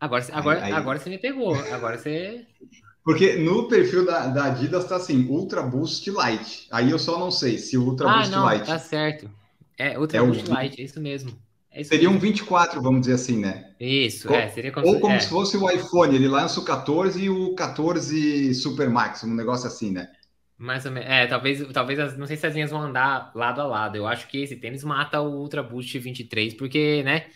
Agora, 0.00 0.26
agora, 0.32 0.58
aí, 0.58 0.64
aí... 0.64 0.72
agora 0.72 0.98
você 0.98 1.08
me 1.08 1.18
pegou. 1.18 1.54
Agora 1.72 1.96
você. 1.96 2.44
Porque 3.04 3.36
no 3.36 3.68
perfil 3.68 4.04
da, 4.04 4.26
da 4.26 4.46
Adidas 4.46 4.84
tá 4.88 4.96
assim, 4.96 5.28
Ultra 5.28 5.62
Boost 5.62 6.10
Light. 6.10 6.66
Aí 6.72 6.90
eu 6.90 6.98
só 6.98 7.20
não 7.20 7.30
sei 7.30 7.56
se 7.56 7.78
o 7.78 7.84
Ultra 7.84 8.10
ah, 8.10 8.16
Boost 8.16 8.30
não, 8.32 8.44
Light. 8.44 8.66
Tá 8.66 8.78
certo. 8.80 9.30
É, 9.78 9.96
Ultra 9.96 10.18
é 10.18 10.22
Boost 10.22 10.50
o... 10.50 10.52
Light, 10.52 10.80
é 10.80 10.84
isso 10.84 11.00
mesmo. 11.00 11.45
É 11.76 11.84
seria 11.84 12.08
um 12.08 12.18
24, 12.18 12.80
vamos 12.80 13.02
dizer 13.02 13.12
assim, 13.12 13.38
né? 13.38 13.74
Isso, 13.78 14.32
é, 14.32 14.48
seria 14.48 14.72
como 14.72 14.86
Ou 14.86 14.98
como 14.98 15.12
é. 15.12 15.20
se 15.20 15.28
fosse 15.28 15.58
o 15.58 15.70
iPhone, 15.70 16.14
ele 16.16 16.26
lança 16.26 16.58
o 16.58 16.64
14 16.64 17.22
e 17.22 17.28
o 17.28 17.54
14 17.54 18.54
Super 18.54 18.88
Max, 18.88 19.22
um 19.24 19.34
negócio 19.34 19.66
assim, 19.66 19.90
né? 19.90 20.10
Mais 20.56 20.86
ou 20.86 20.92
menos. 20.92 21.06
É, 21.06 21.26
talvez, 21.26 21.62
talvez 21.74 22.16
não 22.16 22.26
sei 22.26 22.38
se 22.38 22.46
as 22.46 22.54
linhas 22.54 22.70
vão 22.70 22.80
andar 22.80 23.30
lado 23.34 23.60
a 23.60 23.66
lado. 23.66 23.94
Eu 23.94 24.06
acho 24.06 24.26
que 24.26 24.38
esse 24.38 24.56
tênis 24.56 24.82
mata 24.84 25.20
o 25.20 25.30
Ultra 25.30 25.62
Boost 25.62 25.98
23, 25.98 26.54
porque, 26.54 27.02
né? 27.02 27.26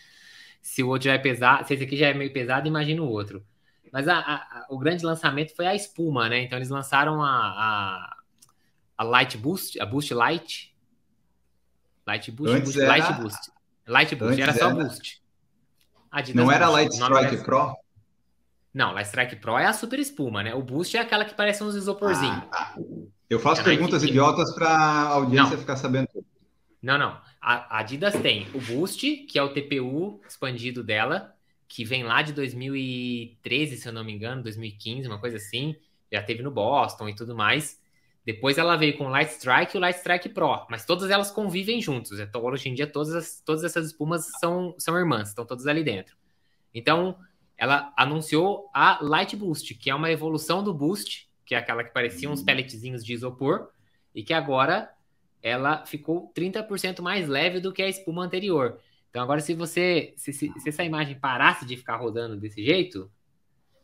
Se 0.62 0.82
o 0.82 0.88
outro 0.88 1.04
já 1.04 1.12
é 1.12 1.18
pesado, 1.18 1.66
se 1.66 1.74
esse 1.74 1.84
aqui 1.84 1.98
já 1.98 2.08
é 2.08 2.14
meio 2.14 2.32
pesado, 2.32 2.66
imagina 2.66 3.02
o 3.02 3.10
outro. 3.10 3.44
Mas 3.92 4.08
a, 4.08 4.16
a, 4.20 4.66
o 4.70 4.78
grande 4.78 5.04
lançamento 5.04 5.54
foi 5.54 5.66
a 5.66 5.74
espuma, 5.74 6.30
né? 6.30 6.42
Então 6.44 6.58
eles 6.58 6.70
lançaram 6.70 7.22
a, 7.22 7.28
a, 7.28 8.16
a 8.96 9.04
Light 9.04 9.36
Boost, 9.36 9.78
a 9.78 9.84
Boost 9.84 10.14
Light. 10.14 10.74
Light 12.06 12.30
Boost, 12.30 12.54
Antes 12.54 12.64
Boost, 12.72 12.80
era... 12.80 12.88
Light 12.88 13.20
Boost. 13.20 13.59
Light 13.86 14.14
Boost, 14.14 14.40
era 14.40 14.52
só 14.52 14.66
era... 14.66 14.74
Boost. 14.74 15.20
Adidas 16.10 16.44
não 16.44 16.50
era 16.50 16.68
Light 16.68 16.92
Strike 16.92 17.44
Pro? 17.44 17.74
Não, 18.72 18.92
Light 18.92 19.06
Strike 19.06 19.36
Pro 19.36 19.58
é 19.58 19.66
a 19.66 19.72
super 19.72 19.98
espuma, 19.98 20.42
né? 20.42 20.54
O 20.54 20.62
Boost 20.62 20.96
é 20.96 21.00
aquela 21.00 21.24
que 21.24 21.34
parece 21.34 21.62
uns 21.62 21.74
isoporzinhos. 21.74 22.44
Ah, 22.50 22.74
tá. 22.74 22.74
Eu 23.28 23.38
faço 23.38 23.60
é 23.60 23.64
perguntas 23.64 24.02
idiotas 24.02 24.52
para 24.54 24.68
a 24.68 25.08
audiência 25.08 25.52
não. 25.52 25.60
ficar 25.60 25.76
sabendo. 25.76 26.08
Não, 26.82 26.98
não. 26.98 27.20
A 27.40 27.78
Adidas 27.78 28.14
tem 28.20 28.48
o 28.52 28.60
Boost, 28.60 29.06
que 29.28 29.38
é 29.38 29.42
o 29.42 29.52
TPU 29.52 30.20
expandido 30.28 30.82
dela, 30.82 31.34
que 31.68 31.84
vem 31.84 32.02
lá 32.02 32.22
de 32.22 32.32
2013, 32.32 33.76
se 33.76 33.88
eu 33.88 33.92
não 33.92 34.04
me 34.04 34.12
engano, 34.12 34.42
2015, 34.42 35.06
uma 35.06 35.18
coisa 35.18 35.36
assim. 35.36 35.76
Já 36.12 36.22
teve 36.22 36.42
no 36.42 36.50
Boston 36.50 37.08
e 37.08 37.14
tudo 37.14 37.34
mais. 37.36 37.79
Depois 38.32 38.58
ela 38.58 38.76
veio 38.76 38.96
com 38.96 39.06
o 39.06 39.08
Light 39.08 39.32
Strike 39.32 39.74
e 39.74 39.78
o 39.78 39.80
Light 39.80 39.96
Strike 39.98 40.28
Pro, 40.28 40.64
mas 40.70 40.84
todas 40.84 41.10
elas 41.10 41.32
convivem 41.32 41.82
juntos. 41.82 42.20
Então, 42.20 42.44
hoje 42.44 42.68
em 42.68 42.74
dia, 42.74 42.86
todas, 42.86 43.12
as, 43.12 43.40
todas 43.40 43.64
essas 43.64 43.86
espumas 43.86 44.30
são, 44.38 44.72
são 44.78 44.96
irmãs, 44.96 45.30
estão 45.30 45.44
todas 45.44 45.66
ali 45.66 45.82
dentro. 45.82 46.16
Então, 46.72 47.16
ela 47.58 47.92
anunciou 47.96 48.70
a 48.72 49.00
Light 49.02 49.34
Boost, 49.34 49.74
que 49.74 49.90
é 49.90 49.94
uma 49.94 50.12
evolução 50.12 50.62
do 50.62 50.72
Boost, 50.72 51.28
que 51.44 51.56
é 51.56 51.58
aquela 51.58 51.82
que 51.82 51.92
parecia 51.92 52.30
uns 52.30 52.40
pelletzinhos 52.40 53.04
de 53.04 53.12
isopor, 53.12 53.70
e 54.14 54.22
que 54.22 54.32
agora 54.32 54.88
ela 55.42 55.84
ficou 55.84 56.32
30% 56.32 57.00
mais 57.02 57.26
leve 57.26 57.58
do 57.58 57.72
que 57.72 57.82
a 57.82 57.88
espuma 57.88 58.24
anterior. 58.24 58.78
Então, 59.10 59.22
agora, 59.22 59.40
se 59.40 59.54
você 59.54 60.14
se, 60.16 60.32
se, 60.32 60.52
se, 60.56 60.68
essa 60.68 60.84
imagem 60.84 61.18
parasse 61.18 61.66
de 61.66 61.76
ficar 61.76 61.96
rodando 61.96 62.36
desse 62.36 62.64
jeito, 62.64 63.10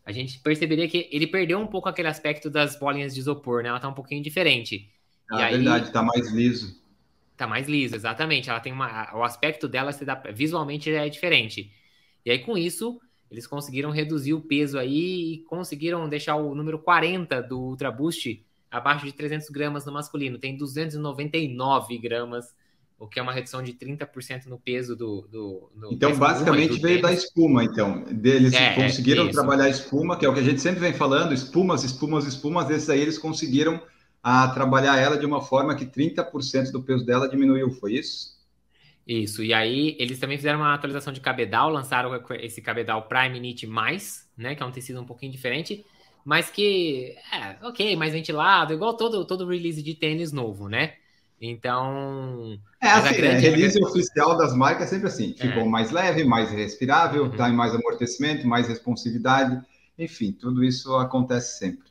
a 0.07 0.13
gente 0.13 0.39
perceberia 0.39 0.89
que 0.89 1.09
ele 1.11 1.27
perdeu 1.27 1.59
um 1.59 1.67
pouco 1.67 1.89
aquele 1.89 2.07
aspecto 2.07 2.49
das 2.49 2.79
bolinhas 2.79 3.13
de 3.13 3.19
isopor, 3.19 3.65
né? 3.65 3.69
Ela 3.69 3.81
tá 3.81 3.89
um 3.89 3.93
pouquinho 3.93 4.23
diferente. 4.23 4.89
Ah, 5.29 5.41
e 5.41 5.43
aí, 5.43 5.57
verdade, 5.57 5.93
tá 5.93 6.01
mais 6.01 6.31
liso. 6.31 6.81
Tá 7.37 7.45
mais 7.45 7.67
liso, 7.67 7.97
exatamente. 7.97 8.49
Ela 8.49 8.61
tem 8.61 8.73
uma, 8.73 9.13
o 9.17 9.25
aspecto 9.25 9.67
dela 9.67 9.91
se 9.91 10.05
dá, 10.05 10.15
visualmente 10.33 10.89
é 10.91 11.09
diferente. 11.09 11.73
E 12.25 12.31
aí, 12.31 12.39
com 12.39 12.57
isso, 12.57 13.01
eles 13.29 13.49
conseguiram 13.49 13.91
reduzir 13.91 14.33
o 14.33 14.41
peso 14.41 14.79
aí 14.79 15.35
e 15.35 15.39
conseguiram 15.39 16.09
deixar 16.09 16.37
o 16.37 16.55
número 16.55 16.79
40 16.79 17.43
do 17.43 17.59
Ultra 17.59 17.91
Boost 17.91 18.47
abaixo 18.71 19.07
de 19.07 19.13
300 19.13 19.49
gramas 19.51 19.85
no 19.85 19.93
masculino. 19.93 20.39
Tem 20.39 20.57
299 20.57 21.99
gramas, 21.99 22.55
o 22.99 23.07
que 23.07 23.19
é 23.19 23.23
uma 23.23 23.33
redução 23.33 23.63
de 23.63 23.75
30% 23.75 24.47
no 24.47 24.59
peso 24.59 24.97
do. 24.97 25.29
do, 25.31 25.71
do 25.75 25.93
então, 25.93 26.17
basicamente, 26.17 26.81
veio 26.81 27.03
da 27.03 27.13
espuma, 27.13 27.65
então. 27.65 28.05
Eles 28.25 28.55
é, 28.55 28.75
conseguiram 28.75 29.29
é, 29.29 29.31
trabalhar 29.31 29.65
a 29.65 29.69
espuma, 29.69 30.19
que 30.19 30.25
é 30.25 30.29
o 30.29 30.33
que 30.33 30.41
a 30.41 30.45
gente 30.45 30.61
sempre 30.61 30.81
vem 30.81 30.95
falando, 30.95 31.35
espumas, 31.35 31.85
espumas, 31.85 32.27
espumas. 32.27 32.71
Esses 32.71 32.89
aí 32.89 33.01
eles 33.01 33.19
conseguiram 33.19 33.81
a 34.23 34.45
ah, 34.45 34.49
trabalhar 34.49 34.97
ela 34.97 35.17
de 35.17 35.27
uma 35.27 35.43
forma 35.43 35.77
que 35.77 35.87
30% 35.87 36.73
do 36.73 36.83
peso 36.83 37.05
dela 37.05 37.29
diminuiu, 37.29 37.71
foi 37.71 37.95
isso? 37.95 38.35
Isso, 39.07 39.45
e 39.45 39.55
aí 39.55 39.95
eles 40.01 40.19
também 40.19 40.37
fizeram 40.37 40.59
uma 40.59 40.75
atualização 40.75 41.13
de 41.13 41.21
cabedal, 41.21 41.71
lançaram 41.71 42.11
esse 42.41 42.61
cabedal 42.61 43.07
Prime 43.07 43.39
Knit 43.39 43.65
Mais, 43.69 44.29
né, 44.37 44.57
que 44.57 44.63
é 44.65 44.67
um 44.67 44.73
tecido 44.73 45.01
um 45.01 45.07
pouquinho 45.07 45.31
diferente, 45.31 45.87
mas 46.25 46.51
que, 46.51 47.15
é, 47.33 47.65
ok, 47.65 47.95
mais 47.95 48.13
ventilado, 48.13 48.73
igual 48.73 48.97
todo, 48.97 49.25
todo 49.25 49.47
release 49.47 49.81
de 49.81 49.95
tênis 49.95 50.33
novo, 50.33 50.69
né? 50.69 50.95
Então... 51.41 52.59
É 52.81 52.89
assim, 52.89 53.09
a 53.09 53.13
grande... 53.13 53.49
release 53.49 53.83
oficial 53.83 54.37
das 54.37 54.55
marcas 54.55 54.87
é 54.87 54.91
sempre 54.91 55.09
assim, 55.09 55.35
ficou 55.35 55.63
é. 55.63 55.69
mais 55.69 55.91
leve, 55.91 56.25
mais 56.25 56.51
respirável, 56.51 57.25
uhum. 57.25 57.37
dá 57.37 57.49
mais 57.49 57.75
amortecimento, 57.75 58.47
mais 58.47 58.69
responsividade, 58.69 59.61
enfim, 59.99 60.33
tudo 60.33 60.65
isso 60.65 60.95
acontece 60.97 61.59
sempre. 61.59 61.87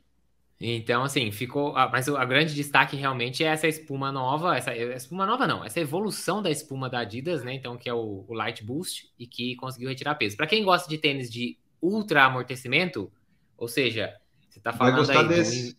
Então, 0.60 1.04
assim, 1.04 1.32
ficou. 1.32 1.76
Ah, 1.76 1.90
mas 1.92 2.08
o 2.08 2.16
a 2.16 2.24
grande 2.24 2.56
destaque 2.56 2.96
realmente 2.96 3.44
é 3.44 3.48
essa 3.48 3.68
espuma 3.68 4.10
nova. 4.12 4.56
Essa 4.56 4.74
espuma 4.74 5.26
nova 5.26 5.46
não, 5.46 5.66
essa 5.66 5.82
evolução 5.82 6.42
da 6.42 6.50
espuma 6.50 6.90
da 6.90 7.00
Adidas, 7.00 7.44
né? 7.44 7.54
Então, 7.54 7.78
que 7.78 7.90
é 7.90 7.94
o, 7.94 8.24
o 8.26 8.34
Light 8.34 8.64
Boost 8.64 9.12
e 9.20 9.28
que 9.28 9.56
conseguiu 9.58 9.90
retirar 9.90 10.16
peso. 10.16 10.38
Para 10.38 10.48
quem 10.48 10.64
gosta 10.64 10.90
de 10.90 10.98
tênis 10.98 11.30
de 11.30 11.58
ultra 11.82 12.24
amortecimento, 12.24 13.12
ou 13.58 13.68
seja, 13.68 14.16
você 14.50 14.60
tá 14.62 14.72
falando 14.72 15.10
aí. 15.12 15.28
Desse. 15.28 15.74
Do, 15.74 15.78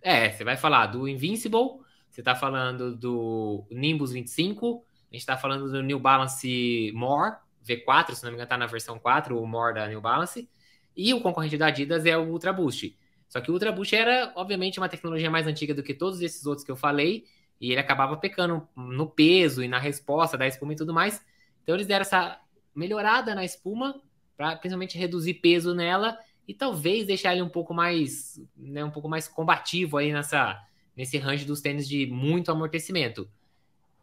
é, 0.00 0.30
você 0.30 0.42
vai 0.42 0.56
falar 0.56 0.86
do 0.86 1.06
Invincible, 1.06 1.80
você 2.14 2.22
tá 2.22 2.36
falando 2.36 2.94
do 2.94 3.66
Nimbus 3.72 4.12
25, 4.12 4.84
a 5.10 5.16
gente 5.16 5.26
tá 5.26 5.36
falando 5.36 5.68
do 5.68 5.82
New 5.82 5.98
Balance 5.98 6.92
More 6.94 7.34
V4, 7.66 8.14
se 8.14 8.22
não 8.22 8.30
me 8.30 8.36
engano, 8.36 8.48
tá 8.48 8.56
na 8.56 8.66
versão 8.66 9.00
4, 9.00 9.36
o 9.36 9.44
More 9.44 9.74
da 9.74 9.88
New 9.88 10.00
Balance. 10.00 10.48
E 10.96 11.12
o 11.12 11.20
concorrente 11.20 11.58
da 11.58 11.66
Adidas 11.66 12.06
é 12.06 12.16
o 12.16 12.30
Ultra 12.30 12.52
Boost. 12.52 12.96
Só 13.28 13.40
que 13.40 13.50
o 13.50 13.52
Ultra 13.52 13.72
Boost 13.72 13.96
era, 13.96 14.32
obviamente, 14.36 14.78
uma 14.78 14.88
tecnologia 14.88 15.28
mais 15.28 15.48
antiga 15.48 15.74
do 15.74 15.82
que 15.82 15.92
todos 15.92 16.20
esses 16.20 16.46
outros 16.46 16.64
que 16.64 16.70
eu 16.70 16.76
falei, 16.76 17.24
e 17.60 17.72
ele 17.72 17.80
acabava 17.80 18.16
pecando 18.16 18.68
no 18.76 19.08
peso 19.08 19.60
e 19.60 19.66
na 19.66 19.80
resposta 19.80 20.38
da 20.38 20.46
espuma 20.46 20.72
e 20.72 20.76
tudo 20.76 20.94
mais. 20.94 21.20
Então 21.64 21.74
eles 21.74 21.88
deram 21.88 22.02
essa 22.02 22.38
melhorada 22.72 23.34
na 23.34 23.44
espuma 23.44 24.00
para 24.36 24.54
principalmente 24.54 24.96
reduzir 24.96 25.34
peso 25.34 25.74
nela 25.74 26.16
e 26.46 26.54
talvez 26.54 27.06
deixar 27.06 27.32
ele 27.32 27.42
um 27.42 27.48
pouco 27.48 27.74
mais, 27.74 28.40
né, 28.56 28.84
um 28.84 28.90
pouco 28.90 29.08
mais 29.08 29.26
combativo 29.26 29.96
aí 29.96 30.12
nessa 30.12 30.62
nesse 30.96 31.18
range 31.18 31.44
dos 31.44 31.60
tênis 31.60 31.88
de 31.88 32.06
muito 32.06 32.50
amortecimento. 32.50 33.28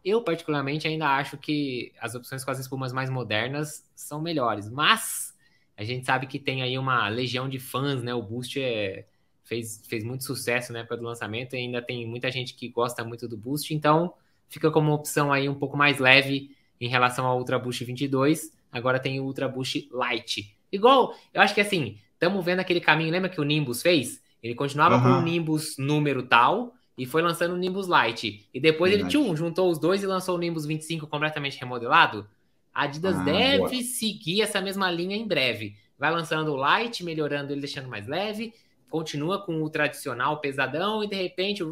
Eu 0.04 0.22
particularmente 0.22 0.86
ainda 0.86 1.08
acho 1.08 1.36
que 1.38 1.92
as 2.00 2.14
opções 2.14 2.44
com 2.44 2.50
as 2.50 2.58
espumas 2.58 2.92
mais 2.92 3.08
modernas 3.08 3.84
são 3.94 4.20
melhores, 4.20 4.68
mas 4.68 5.34
a 5.76 5.84
gente 5.84 6.04
sabe 6.04 6.26
que 6.26 6.38
tem 6.38 6.62
aí 6.62 6.76
uma 6.76 7.08
legião 7.08 7.48
de 7.48 7.58
fãs, 7.58 8.02
né? 8.02 8.12
O 8.12 8.22
Boost 8.22 8.60
é 8.60 9.06
fez, 9.44 9.82
fez 9.86 10.04
muito 10.04 10.24
sucesso 10.24 10.72
na 10.72 10.80
época 10.80 10.96
do 10.96 11.04
lançamento 11.04 11.54
e 11.54 11.58
ainda 11.58 11.82
tem 11.82 12.06
muita 12.06 12.30
gente 12.30 12.54
que 12.54 12.68
gosta 12.68 13.04
muito 13.04 13.28
do 13.28 13.36
Boost, 13.36 13.74
então 13.74 14.14
fica 14.48 14.70
como 14.70 14.88
uma 14.88 14.96
opção 14.96 15.32
aí 15.32 15.48
um 15.48 15.54
pouco 15.54 15.76
mais 15.76 15.98
leve 15.98 16.54
em 16.80 16.88
relação 16.88 17.26
ao 17.26 17.38
Ultra 17.38 17.58
Boost 17.58 17.84
22. 17.84 18.52
Agora 18.70 18.98
tem 18.98 19.20
o 19.20 19.24
Ultra 19.24 19.48
Boost 19.48 19.88
Light. 19.92 20.56
Igual, 20.70 21.14
eu 21.32 21.40
acho 21.42 21.54
que 21.54 21.60
assim, 21.60 21.98
estamos 22.12 22.44
vendo 22.44 22.60
aquele 22.60 22.80
caminho, 22.80 23.10
lembra 23.10 23.28
que 23.28 23.40
o 23.40 23.44
Nimbus 23.44 23.82
fez? 23.82 24.22
Ele 24.42 24.54
continuava 24.54 24.96
uhum. 24.96 25.02
com 25.02 25.08
o 25.18 25.22
Nimbus 25.22 25.76
número 25.78 26.24
tal 26.24 26.74
e 26.96 27.06
foi 27.06 27.22
lançando 27.22 27.52
o 27.52 27.56
Nimbus 27.56 27.86
Light. 27.86 28.48
E 28.52 28.60
depois 28.60 28.92
Verdade. 28.92 29.16
ele 29.16 29.24
tchum, 29.24 29.36
juntou 29.36 29.70
os 29.70 29.78
dois 29.78 30.02
e 30.02 30.06
lançou 30.06 30.36
o 30.36 30.38
Nimbus 30.38 30.66
25 30.66 31.06
completamente 31.06 31.58
remodelado. 31.58 32.26
A 32.72 32.84
Adidas 32.84 33.16
ah, 33.16 33.22
deve 33.22 33.58
boa. 33.58 33.82
seguir 33.82 34.42
essa 34.42 34.60
mesma 34.60 34.90
linha 34.90 35.16
em 35.16 35.26
breve. 35.26 35.76
Vai 35.98 36.10
lançando 36.10 36.52
o 36.52 36.56
Light, 36.56 37.04
melhorando 37.04 37.52
ele, 37.52 37.60
deixando 37.60 37.88
mais 37.88 38.06
leve 38.06 38.52
continua 38.92 39.42
com 39.42 39.62
o 39.62 39.70
tradicional 39.70 40.38
pesadão 40.38 41.02
e 41.02 41.08
de 41.08 41.16
repente, 41.16 41.62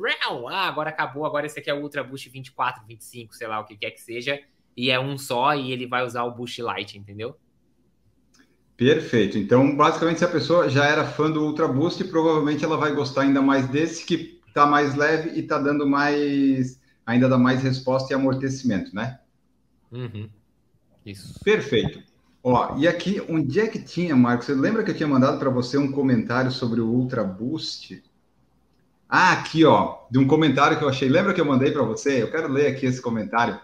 ah, 0.49 0.67
agora 0.67 0.89
acabou, 0.89 1.27
agora 1.27 1.45
esse 1.45 1.61
aqui 1.61 1.69
é 1.69 1.75
o 1.75 1.83
Ultra 1.83 2.03
Boost 2.03 2.31
24, 2.31 2.83
25, 2.89 3.37
sei 3.37 3.47
lá 3.47 3.61
o 3.61 3.65
que 3.67 3.77
quer 3.77 3.91
que 3.91 4.01
seja, 4.01 4.41
e 4.75 4.91
é 4.91 4.99
um 4.99 5.19
só 5.19 5.55
e 5.55 5.71
ele 5.71 5.87
vai 5.87 6.03
usar 6.03 6.25
o 6.25 6.31
Boost 6.31 6.63
Light, 6.63 6.97
entendeu? 6.97 7.37
Perfeito. 8.75 9.37
Então, 9.37 9.77
basicamente, 9.77 10.21
se 10.21 10.25
a 10.25 10.29
pessoa 10.29 10.71
já 10.71 10.87
era 10.87 11.05
fã 11.05 11.31
do 11.31 11.45
Ultra 11.45 11.69
Boost, 11.69 12.03
provavelmente 12.05 12.65
ela 12.65 12.79
vai 12.79 12.95
gostar 12.95 13.23
ainda 13.23 13.43
mais 13.43 13.69
desse 13.69 14.07
que 14.07 14.40
está 14.51 14.67
mais 14.67 14.95
leve 14.95 15.31
e 15.31 15.41
está 15.41 15.59
dando 15.59 15.87
mais 15.87 16.79
ainda 17.11 17.29
dá 17.29 17.39
mais 17.39 17.63
resposta 17.63 18.13
e 18.13 18.15
amortecimento, 18.15 18.95
né? 18.95 19.19
Uhum. 19.91 20.29
Isso. 21.05 21.41
Perfeito. 21.43 22.03
Ó, 22.43 22.77
e 22.79 22.89
aqui, 22.89 23.23
onde 23.29 23.61
é 23.61 23.67
que 23.67 23.79
tinha, 23.79 24.17
Marcos? 24.17 24.47
Você 24.47 24.55
lembra 24.55 24.83
que 24.83 24.91
eu 24.91 24.97
tinha 24.97 25.09
mandado 25.09 25.39
para 25.39 25.51
você 25.51 25.77
um 25.77 25.91
comentário 25.91 26.51
sobre 26.51 26.81
o 26.81 26.87
Ultra 26.87 27.25
Boost? 27.25 28.03
Ah, 29.09 29.33
aqui, 29.33 29.65
ó, 29.65 29.99
de 30.11 30.19
um 30.19 30.27
comentário 30.27 30.79
que 30.79 30.85
eu 30.85 30.89
achei. 30.89 31.09
Lembra 31.09 31.35
que 31.35 31.41
eu 31.41 31.45
mandei 31.45 31.73
para 31.73 31.83
você? 31.83 32.23
Eu 32.23 32.31
quero 32.31 32.49
ler 32.49 32.69
aqui 32.69 32.87
esse 32.87 33.03
comentário. 33.03 33.61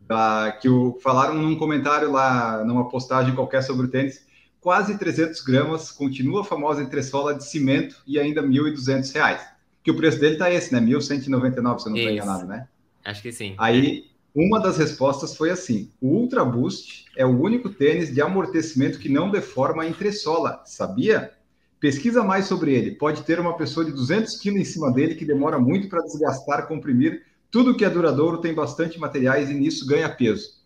Da, 0.00 0.56
que 0.60 0.68
o, 0.68 0.98
falaram 1.02 1.34
num 1.34 1.56
comentário 1.56 2.10
lá, 2.12 2.62
numa 2.64 2.88
postagem 2.88 3.34
qualquer 3.34 3.62
sobre 3.62 3.86
o 3.86 3.90
tênis. 3.90 4.26
Quase 4.60 4.98
300 4.98 5.40
gramas, 5.42 5.92
continua 5.92 6.40
a 6.40 6.44
famosa 6.44 6.82
entressola 6.82 7.34
de 7.34 7.44
cimento 7.44 8.02
e 8.06 8.18
ainda 8.18 8.40
R$ 8.40 8.48
1.200. 8.48 9.55
Que 9.86 9.92
o 9.92 9.96
preço 9.96 10.18
dele 10.18 10.34
tá 10.34 10.50
esse, 10.50 10.74
né? 10.74 10.80
1.199, 10.80 10.98
se 11.08 11.60
eu 11.60 11.62
não 11.62 11.76
estou 11.78 11.94
enganado, 11.94 12.44
né? 12.44 12.66
Acho 13.04 13.22
que 13.22 13.30
sim. 13.30 13.54
Aí, 13.56 14.06
uma 14.34 14.58
das 14.58 14.78
respostas 14.78 15.36
foi 15.36 15.48
assim: 15.48 15.92
o 16.00 16.08
Ultra 16.08 16.44
Boost 16.44 17.04
é 17.14 17.24
o 17.24 17.40
único 17.40 17.70
tênis 17.70 18.12
de 18.12 18.20
amortecimento 18.20 18.98
que 18.98 19.08
não 19.08 19.30
deforma 19.30 19.84
a 19.84 19.88
entressola, 19.88 20.60
sabia? 20.66 21.30
Pesquisa 21.78 22.24
mais 22.24 22.46
sobre 22.46 22.74
ele. 22.74 22.96
Pode 22.96 23.22
ter 23.22 23.38
uma 23.38 23.56
pessoa 23.56 23.86
de 23.86 23.92
200 23.92 24.34
quilos 24.40 24.60
em 24.60 24.64
cima 24.64 24.90
dele 24.90 25.14
que 25.14 25.24
demora 25.24 25.56
muito 25.56 25.88
para 25.88 26.02
desgastar, 26.02 26.66
comprimir. 26.66 27.24
Tudo 27.48 27.76
que 27.76 27.84
é 27.84 27.88
duradouro 27.88 28.40
tem 28.40 28.52
bastante 28.52 28.98
materiais 28.98 29.48
e 29.50 29.54
nisso 29.54 29.86
ganha 29.86 30.08
peso. 30.08 30.64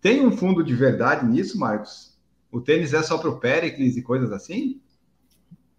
Tem 0.00 0.26
um 0.26 0.36
fundo 0.36 0.64
de 0.64 0.74
verdade 0.74 1.24
nisso, 1.24 1.56
Marcos? 1.56 2.18
O 2.50 2.60
tênis 2.60 2.92
é 2.92 3.00
só 3.04 3.16
para 3.16 3.30
o 3.30 3.38
Pericles 3.38 3.96
e 3.96 4.02
coisas 4.02 4.32
assim? 4.32 4.80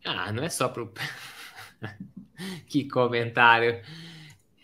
Ah, 0.05 0.31
não 0.31 0.41
é 0.41 0.47
só 0.47 0.69
para 0.69 0.83
o. 0.83 0.89
que 2.67 2.87
comentário. 2.87 3.81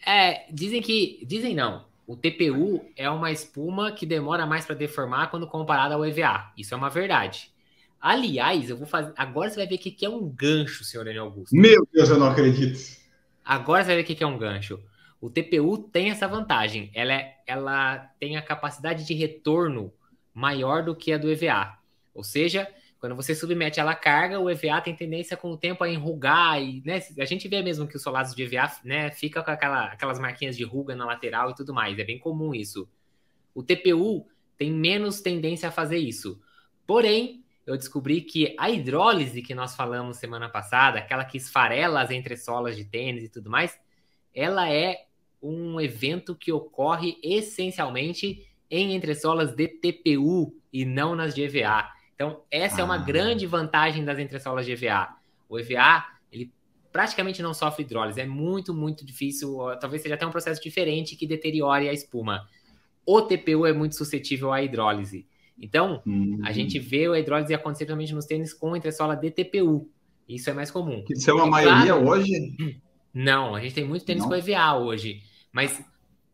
É, 0.05 0.45
dizem 0.51 0.81
que. 0.81 1.23
Dizem 1.25 1.55
não. 1.55 1.85
O 2.05 2.17
TPU 2.17 2.85
é 2.97 3.09
uma 3.09 3.31
espuma 3.31 3.91
que 3.91 4.05
demora 4.05 4.45
mais 4.45 4.65
para 4.65 4.75
deformar 4.75 5.31
quando 5.31 5.47
comparado 5.47 5.93
ao 5.93 6.05
EVA. 6.05 6.51
Isso 6.57 6.73
é 6.73 6.77
uma 6.77 6.89
verdade. 6.89 7.51
Aliás, 7.99 8.69
eu 8.69 8.75
vou 8.75 8.85
fazer. 8.85 9.13
Agora 9.15 9.49
você 9.49 9.55
vai 9.55 9.67
ver 9.67 9.75
o 9.75 9.77
que 9.77 10.05
é 10.05 10.09
um 10.09 10.27
gancho, 10.27 10.83
senhor 10.83 11.05
Daniel 11.05 11.25
Augusto. 11.25 11.55
Meu 11.55 11.87
Deus, 11.93 12.09
eu 12.09 12.19
não 12.19 12.27
acredito. 12.27 12.77
Agora 13.45 13.83
você 13.83 13.87
vai 13.87 14.03
ver 14.03 14.11
o 14.11 14.15
que 14.15 14.23
é 14.23 14.27
um 14.27 14.37
gancho. 14.37 14.79
O 15.21 15.29
TPU 15.29 15.77
tem 15.77 16.09
essa 16.09 16.27
vantagem. 16.27 16.91
Ela, 16.93 17.13
é, 17.13 17.37
ela 17.47 17.97
tem 18.19 18.35
a 18.35 18.41
capacidade 18.41 19.05
de 19.05 19.13
retorno 19.13 19.93
maior 20.33 20.83
do 20.83 20.93
que 20.93 21.13
a 21.13 21.17
do 21.17 21.31
EVA. 21.31 21.77
Ou 22.13 22.25
seja, 22.25 22.67
quando 23.03 23.17
você 23.17 23.35
submete 23.35 23.81
ela 23.81 23.91
à 23.91 23.95
carga, 23.95 24.39
o 24.39 24.49
EVA 24.49 24.79
tem 24.79 24.95
tendência 24.95 25.35
com 25.35 25.51
o 25.51 25.57
tempo 25.57 25.83
a 25.83 25.89
enrugar 25.89 26.63
e, 26.63 26.81
né, 26.85 27.01
a 27.19 27.25
gente 27.25 27.49
vê 27.49 27.61
mesmo 27.61 27.85
que 27.85 27.97
os 27.97 28.01
solados 28.01 28.33
de 28.33 28.43
EVA, 28.43 28.71
né, 28.81 29.11
fica 29.11 29.43
com 29.43 29.51
aquela, 29.51 29.87
aquelas 29.87 30.17
marquinhas 30.19 30.55
de 30.55 30.63
ruga 30.63 30.95
na 30.95 31.03
lateral 31.03 31.51
e 31.51 31.53
tudo 31.53 31.73
mais, 31.73 31.99
é 31.99 32.03
bem 32.05 32.17
comum 32.17 32.55
isso. 32.55 32.87
O 33.53 33.61
TPU 33.61 34.25
tem 34.57 34.71
menos 34.71 35.19
tendência 35.19 35.67
a 35.67 35.71
fazer 35.71 35.97
isso. 35.97 36.39
Porém, 36.87 37.43
eu 37.67 37.75
descobri 37.75 38.21
que 38.21 38.55
a 38.57 38.69
hidrólise 38.69 39.41
que 39.41 39.53
nós 39.53 39.75
falamos 39.75 40.15
semana 40.15 40.47
passada, 40.47 40.99
aquela 40.99 41.25
que 41.25 41.35
esfarela 41.35 42.01
as 42.01 42.09
entressolas 42.09 42.77
de 42.77 42.85
tênis 42.85 43.25
e 43.25 43.29
tudo 43.29 43.49
mais, 43.49 43.77
ela 44.33 44.71
é 44.71 45.07
um 45.41 45.77
evento 45.81 46.33
que 46.33 46.53
ocorre 46.53 47.17
essencialmente 47.21 48.47
em 48.71 48.95
entressolas 48.95 49.53
de 49.53 49.67
TPU 49.67 50.55
e 50.71 50.85
não 50.85 51.15
nas 51.17 51.35
de 51.35 51.41
EVA. 51.41 51.91
Então, 52.15 52.41
essa 52.49 52.77
ah. 52.77 52.81
é 52.81 52.83
uma 52.83 52.95
ah. 52.95 52.99
grande 52.99 53.45
vantagem 53.45 54.03
das 54.03 54.19
entressolas 54.19 54.65
de 54.65 54.71
EVA. 54.73 55.15
O 55.49 55.59
EVA, 55.59 56.05
ele 56.31 56.51
praticamente 56.91 57.41
não 57.41 57.53
sofre 57.53 57.83
hidrólise, 57.83 58.21
é 58.21 58.25
muito, 58.25 58.73
muito 58.73 59.05
difícil, 59.05 59.57
talvez 59.79 60.01
seja 60.01 60.15
até 60.15 60.25
um 60.25 60.31
processo 60.31 60.61
diferente 60.61 61.15
que 61.15 61.25
deteriore 61.25 61.89
a 61.89 61.93
espuma. 61.93 62.47
O 63.05 63.21
TPU 63.21 63.65
é 63.65 63.73
muito 63.73 63.95
suscetível 63.95 64.53
à 64.53 64.61
hidrólise. 64.61 65.27
Então, 65.59 66.01
uhum. 66.05 66.39
a 66.43 66.51
gente 66.51 66.79
vê 66.79 67.07
a 67.07 67.19
hidrólise 67.19 67.53
acontecer 67.53 67.85
principalmente 67.85 68.13
nos 68.13 68.25
tênis 68.25 68.53
com 68.53 68.75
entressola 68.75 69.15
DTPU. 69.15 69.89
Isso 70.27 70.49
é 70.49 70.53
mais 70.53 70.71
comum. 70.71 71.03
Isso 71.09 71.29
é 71.29 71.33
uma 71.33 71.47
e, 71.47 71.49
maioria 71.49 71.93
claro, 71.93 72.07
hoje? 72.07 72.81
Não, 73.13 73.55
a 73.55 73.61
gente 73.61 73.75
tem 73.75 73.83
muito 73.83 74.05
tênis 74.05 74.23
não. 74.23 74.29
com 74.29 74.35
EVA 74.35 74.73
hoje. 74.75 75.21
Mas 75.51 75.83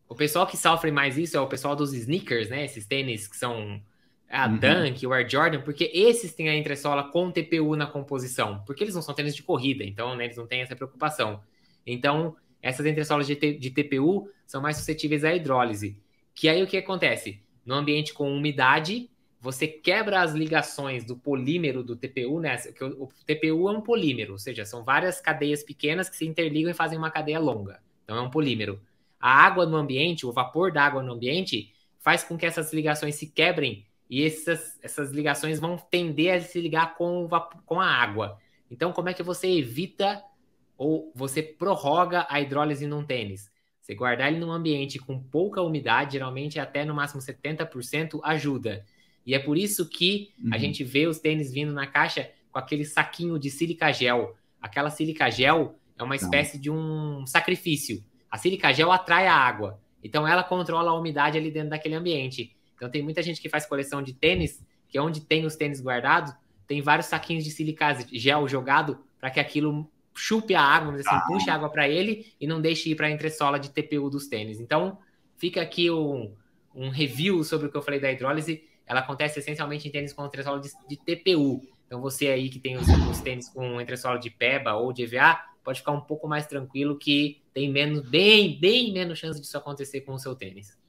o 0.08 0.14
pessoal 0.14 0.46
que 0.46 0.56
sofre 0.56 0.90
mais 0.90 1.18
isso 1.18 1.36
é 1.36 1.40
o 1.40 1.46
pessoal 1.46 1.76
dos 1.76 1.92
sneakers, 1.92 2.48
né? 2.48 2.64
Esses 2.64 2.86
tênis 2.86 3.28
que 3.28 3.36
são 3.36 3.82
a 4.30 4.46
uhum. 4.46 4.58
Dunk, 4.58 5.06
o 5.06 5.12
Air 5.12 5.28
Jordan, 5.28 5.60
porque 5.62 5.90
esses 5.92 6.32
têm 6.32 6.48
a 6.48 6.56
entressola 6.56 7.10
com 7.10 7.30
TPU 7.30 7.74
na 7.76 7.86
composição. 7.86 8.62
Porque 8.64 8.84
eles 8.84 8.94
não 8.94 9.02
são 9.02 9.14
tênis 9.14 9.34
de 9.34 9.42
corrida, 9.42 9.84
então 9.84 10.14
né, 10.14 10.24
eles 10.24 10.36
não 10.36 10.46
têm 10.46 10.62
essa 10.62 10.76
preocupação. 10.76 11.40
Então, 11.86 12.36
essas 12.62 12.86
entressolas 12.86 13.26
de, 13.26 13.34
de 13.34 13.70
TPU 13.70 14.30
são 14.46 14.62
mais 14.62 14.76
suscetíveis 14.76 15.24
à 15.24 15.34
hidrólise. 15.34 15.98
Que 16.34 16.48
aí 16.48 16.62
o 16.62 16.66
que 16.66 16.76
acontece? 16.76 17.42
no 17.64 17.74
ambiente 17.74 18.12
com 18.12 18.32
umidade, 18.34 19.08
você 19.40 19.66
quebra 19.66 20.20
as 20.20 20.32
ligações 20.32 21.04
do 21.04 21.16
polímero 21.16 21.82
do 21.82 21.96
TPU, 21.96 22.40
né? 22.40 22.56
Que 22.56 22.84
o, 22.84 23.04
o, 23.04 23.08
TPU 23.24 23.68
é 23.68 23.72
um 23.72 23.80
polímero, 23.80 24.32
ou 24.32 24.38
seja, 24.38 24.64
são 24.64 24.84
várias 24.84 25.20
cadeias 25.20 25.62
pequenas 25.62 26.08
que 26.08 26.16
se 26.16 26.26
interligam 26.26 26.70
e 26.70 26.74
fazem 26.74 26.98
uma 26.98 27.10
cadeia 27.10 27.38
longa. 27.38 27.80
Então 28.04 28.16
é 28.16 28.20
um 28.20 28.30
polímero. 28.30 28.80
A 29.20 29.30
água 29.30 29.66
no 29.66 29.76
ambiente, 29.76 30.26
o 30.26 30.32
vapor 30.32 30.72
da 30.72 30.82
água 30.82 31.02
no 31.02 31.12
ambiente, 31.12 31.72
faz 32.00 32.24
com 32.24 32.36
que 32.36 32.44
essas 32.44 32.72
ligações 32.72 33.14
se 33.14 33.28
quebrem 33.28 33.86
e 34.10 34.24
essas, 34.24 34.76
essas 34.82 35.12
ligações 35.12 35.60
vão 35.60 35.76
tender 35.78 36.34
a 36.34 36.40
se 36.40 36.60
ligar 36.60 36.96
com, 36.96 37.28
com 37.64 37.80
a 37.80 37.86
água. 37.86 38.36
Então, 38.68 38.92
como 38.92 39.08
é 39.08 39.14
que 39.14 39.22
você 39.22 39.48
evita 39.48 40.20
ou 40.76 41.12
você 41.14 41.40
prorroga 41.40 42.26
a 42.28 42.40
hidrólise 42.40 42.88
num 42.88 43.04
tênis? 43.04 43.48
Você 43.80 43.94
guardar 43.94 44.28
ele 44.28 44.40
num 44.40 44.50
ambiente 44.50 44.98
com 44.98 45.22
pouca 45.22 45.62
umidade, 45.62 46.14
geralmente 46.14 46.58
até 46.58 46.84
no 46.84 46.92
máximo 46.92 47.20
70%, 47.20 48.18
ajuda. 48.24 48.84
E 49.24 49.32
é 49.32 49.38
por 49.38 49.56
isso 49.56 49.88
que 49.88 50.32
uhum. 50.42 50.50
a 50.52 50.58
gente 50.58 50.82
vê 50.82 51.06
os 51.06 51.20
tênis 51.20 51.52
vindo 51.52 51.72
na 51.72 51.86
caixa 51.86 52.30
com 52.50 52.58
aquele 52.58 52.84
saquinho 52.84 53.38
de 53.38 53.48
sílica 53.48 53.92
gel. 53.92 54.36
Aquela 54.60 54.90
sílica 54.90 55.30
gel 55.30 55.78
é 55.96 56.02
uma 56.02 56.18
tá. 56.18 56.24
espécie 56.24 56.58
de 56.58 56.68
um 56.68 57.24
sacrifício. 57.26 58.04
A 58.28 58.36
sílica 58.36 58.72
gel 58.72 58.90
atrai 58.90 59.28
a 59.28 59.34
água. 59.34 59.80
Então 60.02 60.26
ela 60.26 60.42
controla 60.42 60.90
a 60.90 60.98
umidade 60.98 61.38
ali 61.38 61.50
dentro 61.50 61.70
daquele 61.70 61.94
ambiente. 61.94 62.56
Então 62.80 62.88
tem 62.88 63.02
muita 63.02 63.22
gente 63.22 63.42
que 63.42 63.48
faz 63.50 63.66
coleção 63.66 64.02
de 64.02 64.14
tênis, 64.14 64.64
que 64.88 64.96
é 64.96 65.02
onde 65.02 65.20
tem 65.20 65.44
os 65.44 65.54
tênis 65.54 65.82
guardados, 65.82 66.32
tem 66.66 66.80
vários 66.80 67.08
saquinhos 67.08 67.44
de 67.44 67.50
sílica 67.50 67.94
gel 68.10 68.48
jogado 68.48 68.98
para 69.20 69.30
que 69.30 69.38
aquilo 69.38 69.86
chupe 70.14 70.54
a 70.54 70.62
água, 70.62 70.94
assim, 70.94 71.04
ah. 71.10 71.24
puxe 71.26 71.50
a 71.50 71.54
água 71.54 71.68
para 71.68 71.86
ele 71.86 72.32
e 72.40 72.46
não 72.46 72.58
deixe 72.58 72.88
ir 72.88 72.94
para 72.94 73.08
a 73.08 73.10
entressola 73.10 73.60
de 73.60 73.68
TPU 73.68 74.08
dos 74.08 74.28
tênis. 74.28 74.60
Então, 74.60 74.98
fica 75.36 75.60
aqui 75.60 75.90
um, 75.90 76.34
um 76.74 76.88
review 76.88 77.44
sobre 77.44 77.66
o 77.66 77.70
que 77.70 77.76
eu 77.76 77.82
falei 77.82 78.00
da 78.00 78.10
hidrólise. 78.10 78.64
Ela 78.86 79.00
acontece 79.00 79.38
essencialmente 79.40 79.86
em 79.86 79.90
tênis 79.90 80.14
com 80.14 80.24
entressola 80.24 80.58
de, 80.58 80.70
de 80.88 80.96
TPU. 80.96 81.62
Então, 81.86 82.00
você 82.00 82.28
aí 82.28 82.48
que 82.48 82.58
tem 82.58 82.78
os, 82.78 82.88
os 82.88 83.20
tênis 83.20 83.50
com 83.50 83.78
entressola 83.78 84.18
de 84.18 84.30
PEBA 84.30 84.72
ou 84.72 84.90
de 84.90 85.02
EVA, 85.02 85.38
pode 85.62 85.80
ficar 85.80 85.92
um 85.92 86.00
pouco 86.00 86.26
mais 86.26 86.46
tranquilo 86.46 86.96
que 86.96 87.42
tem 87.52 87.70
menos, 87.70 88.08
bem, 88.08 88.58
bem 88.58 88.90
menos 88.90 89.18
chance 89.18 89.38
disso 89.38 89.58
acontecer 89.58 90.00
com 90.00 90.14
o 90.14 90.18
seu 90.18 90.34
tênis. 90.34 90.79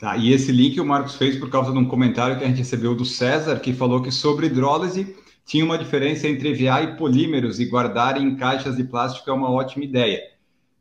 Tá, 0.00 0.16
e 0.16 0.32
esse 0.32 0.50
link 0.50 0.80
o 0.80 0.84
Marcos 0.84 1.16
fez 1.16 1.36
por 1.36 1.50
causa 1.50 1.70
de 1.70 1.76
um 1.76 1.84
comentário 1.84 2.38
que 2.38 2.42
a 2.42 2.46
gente 2.48 2.56
recebeu 2.56 2.94
do 2.94 3.04
César, 3.04 3.60
que 3.60 3.74
falou 3.74 4.02
que 4.02 4.10
sobre 4.10 4.46
hidrólise 4.46 5.14
tinha 5.44 5.62
uma 5.62 5.76
diferença 5.76 6.26
entre 6.26 6.52
EVA 6.52 6.80
e 6.80 6.96
polímeros 6.96 7.60
e 7.60 7.66
guardar 7.66 8.18
em 8.18 8.34
caixas 8.34 8.76
de 8.78 8.84
plástico 8.84 9.28
é 9.28 9.32
uma 9.34 9.50
ótima 9.50 9.84
ideia. 9.84 10.22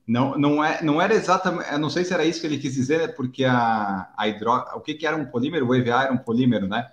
Não, 0.08 0.38
não, 0.38 0.64
é, 0.64 0.82
não 0.82 1.02
era 1.02 1.14
exatamente, 1.14 1.70
não 1.78 1.90
sei 1.90 2.06
se 2.06 2.14
era 2.14 2.24
isso 2.24 2.40
que 2.40 2.48
ele 2.48 2.60
quis 2.60 2.74
dizer, 2.76 3.14
porque 3.14 3.44
a, 3.44 4.10
a 4.16 4.28
hidro... 4.30 4.54
o 4.76 4.80
que, 4.80 4.94
que 4.94 5.06
era 5.06 5.18
um 5.18 5.26
polímero? 5.26 5.68
O 5.68 5.76
EVA 5.76 6.04
era 6.04 6.14
um 6.14 6.18
polímero, 6.18 6.66
né? 6.66 6.90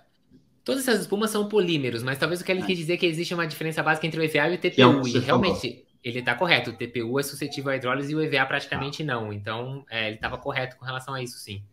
Todas 0.65 0.85
essas 0.85 1.03
espumas 1.03 1.29
são 1.29 1.47
polímeros, 1.47 2.03
mas 2.03 2.19
talvez 2.19 2.41
o 2.41 2.43
que 2.43 2.51
ele 2.51 2.61
quis 2.61 2.77
dizer 2.77 2.95
é 2.95 2.97
que 2.97 3.05
existe 3.05 3.33
uma 3.33 3.47
diferença 3.47 3.81
básica 3.81 4.05
entre 4.05 4.19
o 4.19 4.23
EVA 4.23 4.49
e 4.49 4.55
o 4.55 4.57
TPU. 4.57 4.81
É 4.81 5.09
e 5.11 5.19
realmente, 5.19 5.69
falou. 5.69 5.85
ele 6.03 6.19
está 6.19 6.35
correto. 6.35 6.71
O 6.71 6.73
TPU 6.73 7.17
é 7.17 7.23
suscetível 7.23 7.71
à 7.71 7.77
hidrólise 7.77 8.11
e 8.11 8.15
o 8.15 8.21
EVA 8.21 8.45
praticamente 8.45 9.01
ah. 9.01 9.05
não. 9.05 9.31
Então, 9.31 9.85
é, 9.89 10.07
ele 10.07 10.15
estava 10.15 10.37
correto 10.37 10.75
com 10.75 10.83
relação 10.83 11.13
a 11.13 11.23
isso, 11.23 11.37
sim. 11.37 11.63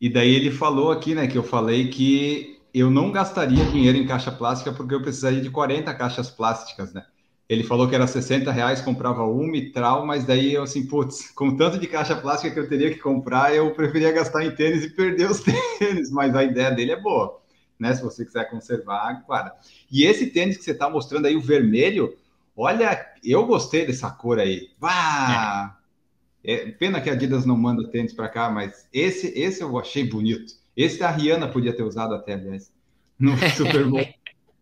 E 0.00 0.08
daí 0.08 0.34
ele 0.34 0.50
falou 0.50 0.90
aqui, 0.92 1.14
né, 1.14 1.26
que 1.26 1.38
eu 1.38 1.42
falei 1.42 1.88
que 1.88 2.60
eu 2.72 2.90
não 2.90 3.10
gastaria 3.10 3.64
dinheiro 3.64 3.96
em 3.96 4.06
caixa 4.06 4.30
plástica 4.30 4.72
porque 4.72 4.94
eu 4.94 5.00
precisaria 5.00 5.40
de 5.40 5.50
40 5.50 5.94
caixas 5.94 6.30
plásticas, 6.30 6.92
né? 6.92 7.04
Ele 7.48 7.62
falou 7.62 7.88
que 7.88 7.94
era 7.94 8.06
60 8.08 8.50
reais, 8.50 8.80
comprava 8.80 9.22
uma 9.24 9.56
e 9.56 9.72
mas 10.04 10.24
daí 10.24 10.52
eu 10.52 10.64
assim, 10.64 10.86
putz, 10.86 11.30
com 11.30 11.56
tanto 11.56 11.78
de 11.78 11.86
caixa 11.86 12.16
plástica 12.16 12.52
que 12.52 12.58
eu 12.58 12.68
teria 12.68 12.90
que 12.90 12.98
comprar, 12.98 13.54
eu 13.54 13.72
preferia 13.72 14.10
gastar 14.12 14.44
em 14.44 14.50
tênis 14.54 14.84
e 14.84 14.90
perder 14.90 15.30
os 15.30 15.40
tênis, 15.78 16.10
mas 16.10 16.34
a 16.34 16.42
ideia 16.42 16.70
dele 16.72 16.90
é 16.92 17.00
boa, 17.00 17.40
né? 17.78 17.94
Se 17.94 18.02
você 18.02 18.24
quiser 18.24 18.50
conservar, 18.50 19.22
guarda. 19.26 19.54
E 19.90 20.04
esse 20.04 20.26
tênis 20.26 20.56
que 20.56 20.64
você 20.64 20.72
está 20.72 20.90
mostrando 20.90 21.26
aí, 21.26 21.36
o 21.36 21.40
vermelho, 21.40 22.16
olha, 22.56 23.06
eu 23.22 23.46
gostei 23.46 23.86
dessa 23.86 24.10
cor 24.10 24.40
aí. 24.40 24.70
Vá! 24.78 25.76
É, 25.82 25.85
pena 26.78 27.00
que 27.00 27.10
a 27.10 27.12
Adidas 27.12 27.44
não 27.44 27.56
manda 27.56 27.88
tênis 27.88 28.12
para 28.12 28.28
cá, 28.28 28.50
mas 28.50 28.88
esse, 28.92 29.28
esse 29.38 29.62
eu 29.62 29.78
achei 29.78 30.08
bonito. 30.08 30.54
Esse 30.76 31.02
a 31.02 31.10
Rihanna 31.10 31.48
podia 31.48 31.74
ter 31.74 31.82
usado 31.82 32.14
até, 32.14 32.34
aliás, 32.34 32.72
no 33.18 33.36
Super 33.56 33.84
Bowl. 33.88 34.06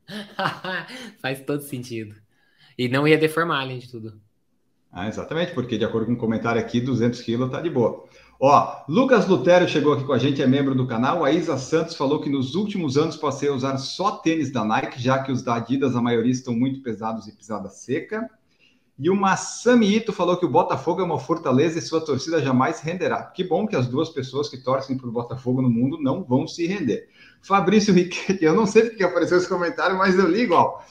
Faz 1.21 1.41
todo 1.43 1.63
sentido. 1.63 2.15
E 2.79 2.89
não 2.89 3.07
ia 3.07 3.19
deformar, 3.19 3.61
além 3.61 3.79
de 3.79 3.91
tudo. 3.91 4.21
Ah, 4.91 5.09
exatamente, 5.09 5.53
porque 5.53 5.77
de 5.77 5.85
acordo 5.85 6.07
com 6.07 6.13
o 6.13 6.15
um 6.15 6.19
comentário 6.19 6.61
aqui, 6.61 6.81
200 6.81 7.21
quilos 7.21 7.51
tá 7.51 7.61
de 7.61 7.69
boa. 7.69 8.05
Ó, 8.41 8.85
Lucas 8.89 9.27
Lutero 9.27 9.69
chegou 9.69 9.93
aqui 9.93 10.05
com 10.05 10.13
a 10.13 10.19
gente, 10.19 10.41
é 10.41 10.47
membro 10.47 10.75
do 10.75 10.87
canal. 10.87 11.25
A 11.25 11.33
Isa 11.33 11.59
Santos 11.59 11.97
falou 11.97 12.21
que 12.21 12.31
nos 12.31 12.55
últimos 12.55 12.97
anos 12.97 13.17
passei 13.17 13.49
a 13.49 13.53
usar 13.53 13.77
só 13.79 14.13
tênis 14.19 14.53
da 14.53 14.65
Nike, 14.65 15.03
já 15.03 15.23
que 15.23 15.33
os 15.33 15.43
da 15.43 15.57
Adidas, 15.57 15.97
a 15.97 16.03
maioria, 16.03 16.31
estão 16.31 16.55
muito 16.55 16.81
pesados 16.81 17.27
e 17.27 17.33
pisada 17.33 17.69
seca. 17.69 18.31
E 18.97 19.11
o 19.11 19.17
Massami 19.17 19.97
Ito 19.97 20.13
falou 20.13 20.37
que 20.37 20.47
o 20.47 20.51
Botafogo 20.51 21.01
é 21.01 21.05
uma 21.05 21.19
fortaleza 21.19 21.79
e 21.79 21.83
sua 21.83 22.01
torcida 22.01 22.41
jamais 22.41 22.81
renderá. 22.81 23.25
Que 23.25 23.43
bom 23.43 23.67
que 23.67 23.75
as 23.75 23.89
duas 23.89 24.09
pessoas 24.09 24.49
que 24.49 24.59
torcem 24.59 24.97
para 24.97 25.09
o 25.09 25.13
Botafogo 25.13 25.61
no 25.61 25.69
mundo 25.69 25.99
não 26.01 26.23
vão 26.23 26.47
se 26.47 26.67
render. 26.67 27.09
Fabrício 27.43 27.93
Riquetti, 27.93 28.43
eu 28.45 28.55
não 28.55 28.67
sei 28.67 28.85
porque 28.85 29.03
apareceu 29.03 29.39
esse 29.39 29.49
comentário, 29.49 29.99
mas 29.99 30.17
eu 30.17 30.29
li 30.29 30.43
igual. 30.43 30.85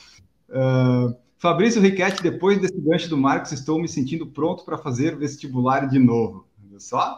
Uh, 0.50 1.16
Fabrício 1.38 1.82
Riquetti, 1.82 2.22
depois 2.22 2.60
desse 2.60 2.80
gancho 2.80 3.10
do 3.10 3.18
Marcos, 3.18 3.52
estou 3.54 3.80
me 3.80 3.88
sentindo 3.88 4.28
pronto 4.28 4.66
para 4.66 4.78
fazer 4.78 5.16
vestibular 5.18 5.88
de 5.88 6.00
novo. 6.00 6.46
Viu 6.58 6.80
só? 6.80 7.16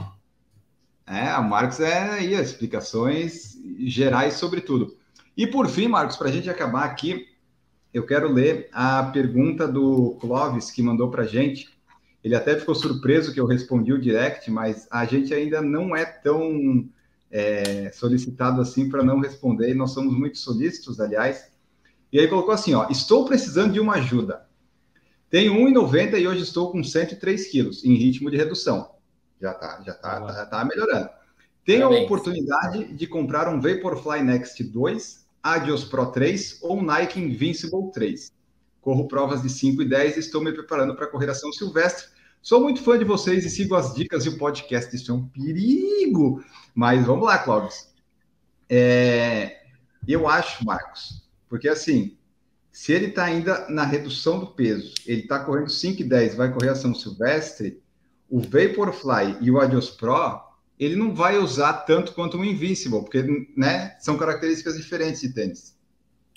É, 1.07 1.29
a 1.29 1.41
Marcos 1.41 1.79
é 1.79 2.09
aí, 2.11 2.33
explicações 2.33 3.57
gerais 3.79 4.35
sobre 4.35 4.61
tudo. 4.61 4.95
E 5.37 5.45
por 5.45 5.67
fim, 5.67 5.87
Marcos, 5.87 6.15
para 6.15 6.29
a 6.29 6.31
gente 6.31 6.49
acabar 6.49 6.85
aqui, 6.85 7.27
eu 7.95 8.05
quero 8.05 8.29
ler 8.29 8.67
a 8.73 9.03
pergunta 9.03 9.65
do 9.65 10.17
Clóvis 10.19 10.69
que 10.69 10.83
mandou 10.83 11.09
para 11.09 11.23
a 11.23 11.25
gente. 11.25 11.69
Ele 12.21 12.35
até 12.35 12.59
ficou 12.59 12.75
surpreso 12.75 13.33
que 13.33 13.39
eu 13.39 13.45
respondi 13.45 13.93
o 13.93 14.01
direct, 14.01 14.51
mas 14.51 14.85
a 14.91 15.05
gente 15.05 15.33
ainda 15.33 15.61
não 15.61 15.95
é 15.95 16.03
tão 16.03 16.89
é, 17.31 17.89
solicitado 17.93 18.59
assim 18.59 18.89
para 18.89 19.01
não 19.01 19.21
responder. 19.21 19.73
Nós 19.73 19.91
somos 19.91 20.13
muito 20.13 20.37
solícitos, 20.37 20.99
aliás. 20.99 21.49
E 22.11 22.19
aí 22.19 22.27
colocou 22.27 22.53
assim: 22.53 22.73
ó, 22.73 22.85
estou 22.89 23.23
precisando 23.23 23.71
de 23.71 23.79
uma 23.79 23.93
ajuda. 23.93 24.45
Tenho 25.29 25.53
1,90 25.53 26.19
e 26.19 26.27
hoje 26.27 26.41
estou 26.41 26.73
com 26.73 26.83
103 26.83 27.47
quilos 27.47 27.85
em 27.85 27.95
ritmo 27.95 28.29
de 28.29 28.35
redução. 28.35 28.91
Já 29.41 29.51
está, 29.51 29.81
já 29.85 29.93
tá, 29.93 30.19
tá, 30.19 30.45
tá 30.47 30.65
melhorando. 30.65 31.09
Tenho 31.63 31.83
Parabéns. 31.83 32.01
a 32.01 32.05
oportunidade 32.05 32.93
de 32.93 33.07
comprar 33.07 33.47
um 33.47 33.61
Vaporfly 33.61 34.21
Next 34.21 34.61
2 34.61 35.24
Adios 35.45 35.83
Pro 35.83 36.07
3 36.07 36.57
ou 36.63 36.81
Nike 36.81 37.19
Invincible 37.19 37.91
3. 37.93 38.33
Corro 38.81 39.07
provas 39.07 39.43
de 39.43 39.49
5 39.49 39.83
e 39.83 39.85
10 39.87 40.17
e 40.17 40.19
estou 40.19 40.43
me 40.43 40.51
preparando 40.51 40.95
para 40.95 41.05
correr 41.05 41.29
a 41.29 41.35
São 41.35 41.53
Silvestre. 41.53 42.07
Sou 42.41 42.61
muito 42.61 42.81
fã 42.81 42.97
de 42.97 43.05
vocês 43.05 43.45
e 43.45 43.49
sigo 43.51 43.75
as 43.75 43.93
dicas 43.93 44.25
e 44.25 44.29
o 44.29 44.39
podcast. 44.39 44.95
Isso 44.95 45.11
é 45.11 45.13
um 45.13 45.27
perigo. 45.27 46.43
Mas 46.73 47.05
vamos 47.05 47.27
lá, 47.27 47.37
Cláudio. 47.37 47.69
É, 48.67 49.61
eu 50.07 50.27
acho, 50.27 50.65
Marcos, 50.65 51.29
porque 51.47 51.69
assim, 51.69 52.17
se 52.71 52.91
ele 52.91 53.07
está 53.07 53.25
ainda 53.25 53.69
na 53.69 53.85
redução 53.85 54.39
do 54.39 54.47
peso, 54.47 54.95
ele 55.05 55.21
está 55.21 55.37
correndo 55.37 55.69
5 55.69 56.01
e 56.01 56.05
10, 56.05 56.33
vai 56.33 56.51
correr 56.51 56.69
a 56.69 56.75
São 56.75 56.95
Silvestre, 56.95 57.83
o 58.27 58.39
Vaporfly 58.39 59.37
e 59.41 59.51
o 59.51 59.59
Adios 59.59 59.91
Pro 59.91 60.44
ele 60.79 60.95
não 60.95 61.13
vai 61.13 61.37
usar 61.37 61.73
tanto 61.73 62.13
quanto 62.13 62.37
o 62.37 62.45
Invincible, 62.45 63.01
porque 63.01 63.23
né, 63.55 63.95
são 63.99 64.17
características 64.17 64.77
diferentes 64.77 65.21
de 65.21 65.33
tênis. 65.33 65.77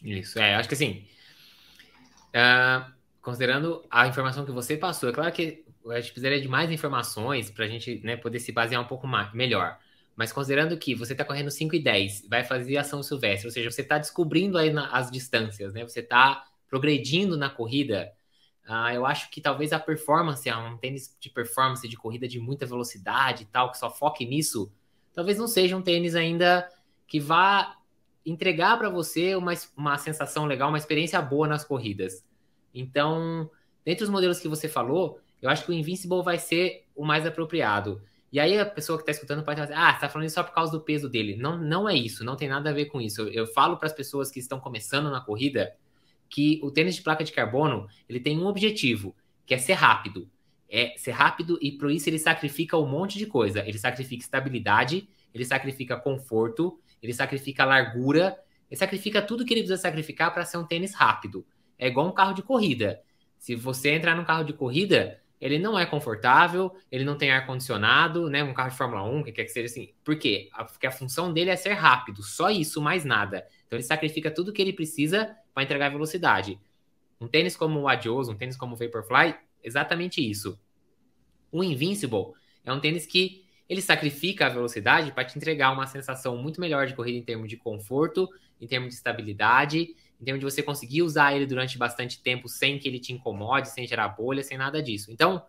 Isso, 0.04 0.38
é, 0.38 0.54
acho 0.54 0.68
que 0.68 0.74
assim, 0.74 1.04
uh, 2.28 2.92
considerando 3.20 3.84
a 3.90 4.06
informação 4.06 4.44
que 4.44 4.52
você 4.52 4.76
passou, 4.76 5.08
é 5.08 5.12
claro 5.12 5.32
que 5.32 5.64
a 5.88 6.00
gente 6.00 6.12
precisaria 6.12 6.40
de 6.40 6.48
mais 6.48 6.70
informações 6.70 7.50
para 7.50 7.64
a 7.64 7.68
gente 7.68 8.00
né, 8.04 8.16
poder 8.16 8.38
se 8.40 8.52
basear 8.52 8.80
um 8.80 8.86
pouco 8.86 9.06
mais, 9.06 9.32
melhor. 9.32 9.78
Mas 10.14 10.32
considerando 10.32 10.76
que 10.76 10.94
você 10.94 11.12
está 11.12 11.24
correndo 11.24 11.50
5 11.50 11.76
e 11.76 11.78
10, 11.78 12.26
vai 12.28 12.44
fazer 12.44 12.76
ação 12.76 13.02
silvestre, 13.02 13.46
ou 13.46 13.52
seja, 13.52 13.70
você 13.70 13.82
está 13.82 13.98
descobrindo 13.98 14.58
aí 14.58 14.72
na, 14.72 14.88
as 14.90 15.10
distâncias, 15.10 15.72
né? 15.72 15.84
Você 15.84 16.00
está 16.00 16.44
progredindo 16.68 17.36
na 17.36 17.48
corrida, 17.48 18.12
Uh, 18.68 18.92
eu 18.92 19.06
acho 19.06 19.30
que 19.30 19.40
talvez 19.40 19.72
a 19.72 19.78
performance, 19.78 20.46
é 20.46 20.54
um 20.54 20.76
tênis 20.76 21.16
de 21.18 21.30
performance, 21.30 21.88
de 21.88 21.96
corrida 21.96 22.28
de 22.28 22.38
muita 22.38 22.66
velocidade 22.66 23.44
e 23.44 23.46
tal, 23.46 23.70
que 23.70 23.78
só 23.78 23.90
foque 23.90 24.26
nisso, 24.26 24.70
talvez 25.14 25.38
não 25.38 25.48
seja 25.48 25.74
um 25.74 25.80
tênis 25.80 26.14
ainda 26.14 26.68
que 27.06 27.18
vá 27.18 27.76
entregar 28.26 28.76
para 28.76 28.90
você 28.90 29.34
uma, 29.34 29.54
uma 29.74 29.96
sensação 29.96 30.44
legal, 30.44 30.68
uma 30.68 30.76
experiência 30.76 31.20
boa 31.22 31.48
nas 31.48 31.64
corridas. 31.64 32.22
Então, 32.74 33.50
dentre 33.86 34.04
os 34.04 34.10
modelos 34.10 34.38
que 34.38 34.48
você 34.48 34.68
falou, 34.68 35.18
eu 35.40 35.48
acho 35.48 35.64
que 35.64 35.70
o 35.70 35.74
Invincible 35.74 36.22
vai 36.22 36.36
ser 36.38 36.84
o 36.94 37.06
mais 37.06 37.24
apropriado. 37.24 38.02
E 38.30 38.38
aí 38.38 38.58
a 38.58 38.66
pessoa 38.66 38.98
que 38.98 39.02
está 39.02 39.12
escutando 39.12 39.42
pode 39.42 39.62
falar, 39.62 39.74
ah, 39.74 39.90
você 39.92 39.96
está 39.96 40.08
falando 40.10 40.26
isso 40.26 40.34
só 40.34 40.42
por 40.42 40.52
causa 40.52 40.70
do 40.72 40.82
peso 40.82 41.08
dele. 41.08 41.36
Não, 41.36 41.56
não 41.56 41.88
é 41.88 41.94
isso, 41.94 42.22
não 42.22 42.36
tem 42.36 42.48
nada 42.48 42.68
a 42.68 42.72
ver 42.74 42.86
com 42.86 43.00
isso. 43.00 43.22
Eu, 43.22 43.28
eu 43.28 43.46
falo 43.46 43.78
para 43.78 43.86
as 43.86 43.94
pessoas 43.94 44.30
que 44.30 44.38
estão 44.38 44.60
começando 44.60 45.10
na 45.10 45.22
corrida 45.22 45.74
que 46.28 46.60
o 46.62 46.70
tênis 46.70 46.96
de 46.96 47.02
placa 47.02 47.24
de 47.24 47.32
carbono 47.32 47.88
ele 48.08 48.20
tem 48.20 48.38
um 48.38 48.46
objetivo, 48.46 49.14
que 49.46 49.54
é 49.54 49.58
ser 49.58 49.74
rápido. 49.74 50.28
É 50.70 50.94
ser 50.98 51.12
rápido 51.12 51.58
e 51.62 51.72
por 51.72 51.90
isso 51.90 52.08
ele 52.08 52.18
sacrifica 52.18 52.76
um 52.76 52.86
monte 52.86 53.16
de 53.18 53.26
coisa. 53.26 53.66
Ele 53.66 53.78
sacrifica 53.78 54.22
estabilidade, 54.22 55.08
ele 55.32 55.44
sacrifica 55.44 55.96
conforto, 55.96 56.78
ele 57.02 57.14
sacrifica 57.14 57.64
largura, 57.64 58.38
ele 58.70 58.78
sacrifica 58.78 59.22
tudo 59.22 59.44
que 59.44 59.54
ele 59.54 59.62
precisa 59.62 59.80
sacrificar 59.80 60.32
para 60.32 60.44
ser 60.44 60.58
um 60.58 60.66
tênis 60.66 60.94
rápido. 60.94 61.46
É 61.78 61.88
igual 61.88 62.06
um 62.06 62.12
carro 62.12 62.34
de 62.34 62.42
corrida. 62.42 63.00
Se 63.38 63.54
você 63.54 63.90
entrar 63.90 64.14
num 64.14 64.24
carro 64.24 64.44
de 64.44 64.52
corrida, 64.52 65.20
ele 65.40 65.58
não 65.58 65.78
é 65.78 65.86
confortável, 65.86 66.74
ele 66.90 67.04
não 67.04 67.16
tem 67.16 67.30
ar-condicionado, 67.30 68.28
né? 68.28 68.42
Um 68.42 68.52
carro 68.52 68.70
de 68.70 68.76
Fórmula 68.76 69.02
1, 69.04 69.24
que 69.24 69.32
quer 69.32 69.44
que 69.44 69.50
seja 69.50 69.66
assim. 69.66 69.92
Por 70.04 70.16
quê? 70.16 70.48
Porque 70.68 70.86
a 70.86 70.90
função 70.90 71.32
dele 71.32 71.50
é 71.50 71.56
ser 71.56 71.74
rápido, 71.74 72.22
só 72.22 72.50
isso, 72.50 72.80
mais 72.80 73.04
nada. 73.04 73.46
Então 73.66 73.76
ele 73.76 73.84
sacrifica 73.84 74.30
tudo 74.30 74.52
que 74.52 74.60
ele 74.60 74.72
precisa 74.72 75.36
para 75.54 75.62
entregar 75.62 75.90
velocidade. 75.90 76.58
Um 77.20 77.28
tênis 77.28 77.56
como 77.56 77.80
o 77.80 77.88
Adios, 77.88 78.28
um 78.28 78.34
tênis 78.34 78.56
como 78.56 78.74
o 78.74 78.76
Vaporfly, 78.76 79.34
exatamente 79.62 80.20
isso. 80.20 80.58
O 81.50 81.62
Invincible 81.62 82.32
é 82.64 82.72
um 82.72 82.80
tênis 82.80 83.06
que 83.06 83.44
ele 83.68 83.82
sacrifica 83.82 84.46
a 84.46 84.48
velocidade 84.48 85.12
para 85.12 85.24
te 85.24 85.36
entregar 85.36 85.72
uma 85.72 85.86
sensação 85.86 86.36
muito 86.36 86.60
melhor 86.60 86.86
de 86.86 86.94
corrida 86.94 87.18
em 87.18 87.22
termos 87.22 87.48
de 87.48 87.56
conforto, 87.56 88.28
em 88.60 88.66
termos 88.66 88.88
de 88.90 88.94
estabilidade, 88.94 89.94
em 90.20 90.24
termos 90.24 90.40
de 90.40 90.44
você 90.44 90.62
conseguir 90.62 91.02
usar 91.02 91.34
ele 91.34 91.46
durante 91.46 91.78
bastante 91.78 92.20
tempo 92.20 92.48
sem 92.48 92.78
que 92.78 92.88
ele 92.88 92.98
te 92.98 93.12
incomode, 93.12 93.68
sem 93.68 93.86
gerar 93.86 94.08
bolha, 94.08 94.42
sem 94.42 94.58
nada 94.58 94.82
disso. 94.82 95.12
Então, 95.12 95.42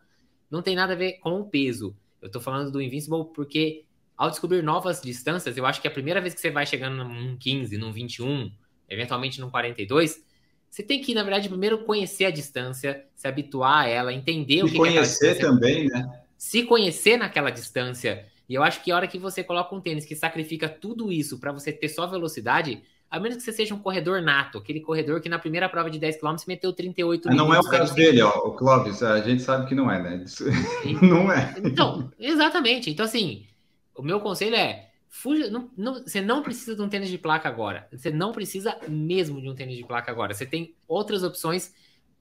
não 0.49 0.61
tem 0.61 0.75
nada 0.75 0.93
a 0.93 0.95
ver 0.95 1.13
com 1.13 1.39
o 1.39 1.45
peso. 1.45 1.95
Eu 2.21 2.27
estou 2.27 2.41
falando 2.41 2.71
do 2.71 2.81
Invincible 2.81 3.25
porque, 3.33 3.85
ao 4.15 4.29
descobrir 4.29 4.61
novas 4.61 5.01
distâncias, 5.01 5.57
eu 5.57 5.65
acho 5.65 5.81
que 5.81 5.87
a 5.87 5.91
primeira 5.91 6.21
vez 6.21 6.33
que 6.33 6.41
você 6.41 6.51
vai 6.51 6.65
chegando 6.65 7.03
num 7.03 7.37
15, 7.37 7.77
num 7.77 7.91
21, 7.91 8.51
eventualmente 8.87 9.39
num 9.41 9.49
42, 9.49 10.23
você 10.69 10.83
tem 10.83 11.01
que, 11.01 11.15
na 11.15 11.23
verdade, 11.23 11.49
primeiro 11.49 11.79
conhecer 11.79 12.25
a 12.25 12.31
distância, 12.31 13.05
se 13.15 13.27
habituar 13.27 13.85
a 13.85 13.87
ela, 13.87 14.13
entender 14.13 14.63
o 14.63 14.67
que, 14.67 14.77
conhecer 14.77 15.35
que 15.35 15.41
é 15.41 15.45
também, 15.45 15.87
né? 15.87 16.21
Se 16.37 16.63
conhecer 16.63 17.17
naquela 17.17 17.49
distância. 17.49 18.25
E 18.47 18.53
eu 18.53 18.63
acho 18.63 18.83
que 18.83 18.91
a 18.91 18.95
hora 18.95 19.07
que 19.07 19.17
você 19.17 19.43
coloca 19.43 19.75
um 19.75 19.81
tênis 19.81 20.05
que 20.05 20.15
sacrifica 20.15 20.69
tudo 20.69 21.11
isso 21.11 21.39
para 21.39 21.51
você 21.51 21.71
ter 21.71 21.89
só 21.89 22.05
velocidade, 22.07 22.81
a 23.09 23.19
menos 23.19 23.37
que 23.37 23.43
você 23.43 23.51
seja 23.51 23.73
um 23.73 23.79
corredor 23.79 24.21
nato, 24.21 24.59
aquele 24.59 24.79
corredor 24.81 25.19
que 25.19 25.29
na 25.29 25.39
primeira 25.39 25.67
prova 25.67 25.89
de 25.89 25.97
10 25.97 26.19
km 26.19 26.35
meteu 26.47 26.71
38 26.71 27.29
minutos. 27.29 27.47
Não 27.47 27.53
é 27.53 27.59
o 27.59 27.63
caso 27.63 27.95
dele, 27.95 28.21
ó, 28.21 28.29
o 28.29 28.53
Clóvis, 28.53 29.01
a 29.01 29.19
gente 29.21 29.41
sabe 29.41 29.67
que 29.67 29.73
não 29.73 29.89
é, 29.89 30.01
né? 30.01 30.23
Isso... 30.23 30.45
não 31.01 31.31
é. 31.31 31.55
Então, 31.63 32.11
exatamente. 32.19 32.89
Então, 32.89 33.05
assim, 33.05 33.47
o 33.95 34.03
meu 34.03 34.19
conselho 34.19 34.55
é, 34.55 34.89
fuja, 35.07 35.49
não, 35.49 35.71
não, 35.75 35.93
você 35.95 36.21
não 36.21 36.43
precisa 36.43 36.75
de 36.75 36.81
um 36.81 36.87
tênis 36.87 37.09
de 37.09 37.17
placa 37.17 37.49
agora. 37.49 37.87
Você 37.91 38.11
não 38.11 38.31
precisa 38.31 38.77
mesmo 38.87 39.41
de 39.41 39.49
um 39.49 39.55
tênis 39.55 39.75
de 39.75 39.83
placa 39.83 40.11
agora. 40.11 40.33
Você 40.33 40.45
tem 40.45 40.75
outras 40.87 41.23
opções, 41.23 41.73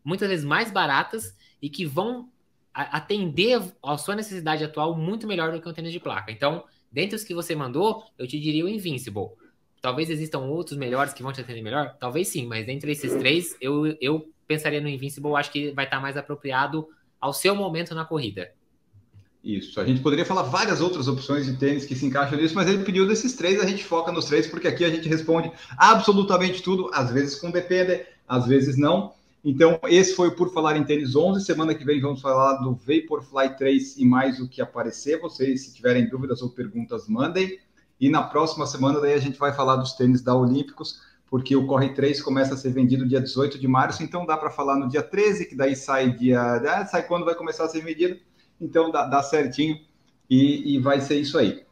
muitas 0.03 0.29
vezes 0.29 0.45
mais 0.45 0.71
baratas, 0.71 1.37
e 1.61 1.69
que 1.69 1.85
vão 1.85 2.31
atender 2.73 3.61
a 3.83 3.99
sua 3.99 4.15
necessidade 4.15 4.65
atual 4.65 4.97
muito 4.97 5.27
melhor 5.27 5.53
do 5.53 5.61
que 5.61 5.69
um 5.69 5.73
tênis 5.73 5.93
de 5.93 6.01
placa. 6.01 6.33
Então, 6.33 6.65
dentre 6.91 7.17
os 7.17 7.25
que 7.25 7.35
você 7.35 7.55
mandou, 7.55 8.05
eu 8.17 8.27
te 8.27 8.41
diria 8.41 8.65
o 8.65 8.69
Invincible. 8.69 9.31
Talvez 9.81 10.11
existam 10.11 10.41
outros 10.41 10.77
melhores 10.77 11.13
que 11.13 11.23
vão 11.23 11.33
te 11.33 11.41
atender 11.41 11.63
melhor? 11.63 11.97
Talvez 11.99 12.29
sim, 12.29 12.47
mas 12.47 12.69
entre 12.69 12.93
esses 12.93 13.15
três, 13.15 13.57
eu, 13.61 13.97
eu 14.01 14.29
pensaria 14.47 14.81
no 14.81 14.89
Invincible, 14.89 15.35
acho 15.37 15.53
que 15.53 15.71
vai 15.73 15.85
estar 15.85 16.01
mais 16.01 16.17
apropriado 16.17 16.89
ao 17.21 17.33
seu 17.33 17.55
momento 17.55 17.95
na 17.95 18.05
corrida. 18.05 18.51
Isso, 19.43 19.81
a 19.81 19.85
gente 19.85 20.01
poderia 20.01 20.27
falar 20.27 20.43
várias 20.43 20.81
outras 20.81 21.07
opções 21.07 21.47
de 21.47 21.57
tênis 21.57 21.87
que 21.87 21.95
se 21.95 22.05
encaixam 22.05 22.37
nisso, 22.37 22.55
mas 22.55 22.69
ele 22.69 22.85
pediu 22.85 23.07
desses 23.07 23.35
três, 23.35 23.61
a 23.61 23.67
gente 23.67 23.85
foca 23.85 24.11
nos 24.11 24.25
três, 24.25 24.47
porque 24.47 24.67
aqui 24.67 24.85
a 24.85 24.91
gente 24.91 25.09
responde 25.09 25.51
absolutamente 25.77 26.63
tudo, 26.63 26.91
às 26.93 27.13
vezes 27.13 27.37
com 27.37 27.51
depende, 27.51 28.05
às 28.27 28.47
vezes 28.47 28.77
não. 28.77 29.13
Então, 29.45 29.79
esse 29.85 30.15
foi 30.15 30.29
o 30.29 30.35
Por 30.35 30.53
Falar 30.53 30.77
em 30.77 30.85
Tênis 30.85 31.15
11. 31.15 31.45
Semana 31.45 31.75
que 31.75 31.85
vem 31.85 32.01
vamos 32.01 32.21
falar 32.21 32.55
do 32.57 32.75
Vaporfly 32.75 33.57
3 33.57 33.97
e 33.97 34.05
mais 34.05 34.41
o 34.41 34.49
que 34.49 34.61
aparecer. 34.61 35.21
Vocês, 35.21 35.65
se 35.65 35.75
tiverem 35.75 36.09
dúvidas 36.09 36.43
ou 36.43 36.51
perguntas, 36.51 37.09
mandem. 37.09 37.59
E 38.01 38.09
na 38.09 38.23
próxima 38.23 38.67
semana 38.67 39.01
daí 39.01 39.13
a 39.13 39.19
gente 39.19 39.39
vai 39.39 39.53
falar 39.53 39.77
dos 39.77 39.93
tênis 39.93 40.23
da 40.23 40.35
Olímpicos, 40.35 41.01
porque 41.29 41.55
o 41.55 41.67
Corre 41.67 41.93
3 41.95 42.23
começa 42.23 42.55
a 42.55 42.57
ser 42.57 42.73
vendido 42.73 43.07
dia 43.07 43.21
18 43.21 43.59
de 43.59 43.69
março, 43.69 44.03
então 44.03 44.25
dá 44.25 44.37
para 44.37 44.51
falar 44.51 44.77
no 44.77 44.89
dia 44.89 45.03
13, 45.03 45.47
que 45.47 45.55
daí 45.55 45.77
sai 45.77 46.11
dia. 46.11 46.41
Ah, 46.41 46.87
sai 46.87 47.07
quando 47.07 47.25
vai 47.25 47.35
começar 47.35 47.65
a 47.65 47.69
ser 47.69 47.83
vendido, 47.83 48.19
então 48.61 48.91
dá, 48.91 49.07
dá 49.07 49.23
certinho 49.23 49.79
e, 50.29 50.75
e, 50.75 50.79
vai 50.79 51.01
ser 51.01 51.19
isso 51.21 51.39
aí. 51.39 51.65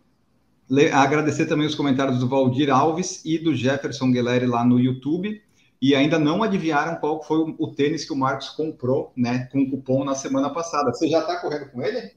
Le, 0.68 0.90
agradecer 0.90 1.46
também 1.46 1.66
os 1.66 1.74
comentários 1.74 2.18
do 2.18 2.28
Valdir 2.28 2.70
Alves 2.70 3.24
e 3.24 3.38
do 3.38 3.54
Jefferson 3.54 4.10
Guilherme 4.10 4.46
lá 4.46 4.64
no 4.64 4.78
YouTube. 4.78 5.42
E 5.80 5.94
ainda 5.94 6.18
não 6.18 6.42
adivinharam 6.42 6.96
qual 6.96 7.22
foi 7.22 7.38
o, 7.38 7.54
o 7.58 7.74
tênis 7.74 8.04
que 8.04 8.12
o 8.12 8.16
Marcos 8.16 8.48
comprou, 8.48 9.12
né, 9.14 9.46
com 9.52 9.68
cupom 9.68 10.04
na 10.04 10.14
semana 10.14 10.48
passada. 10.48 10.92
Você 10.92 11.06
já 11.06 11.20
está 11.20 11.38
correndo 11.38 11.70
com 11.70 11.82
ele? 11.82 12.12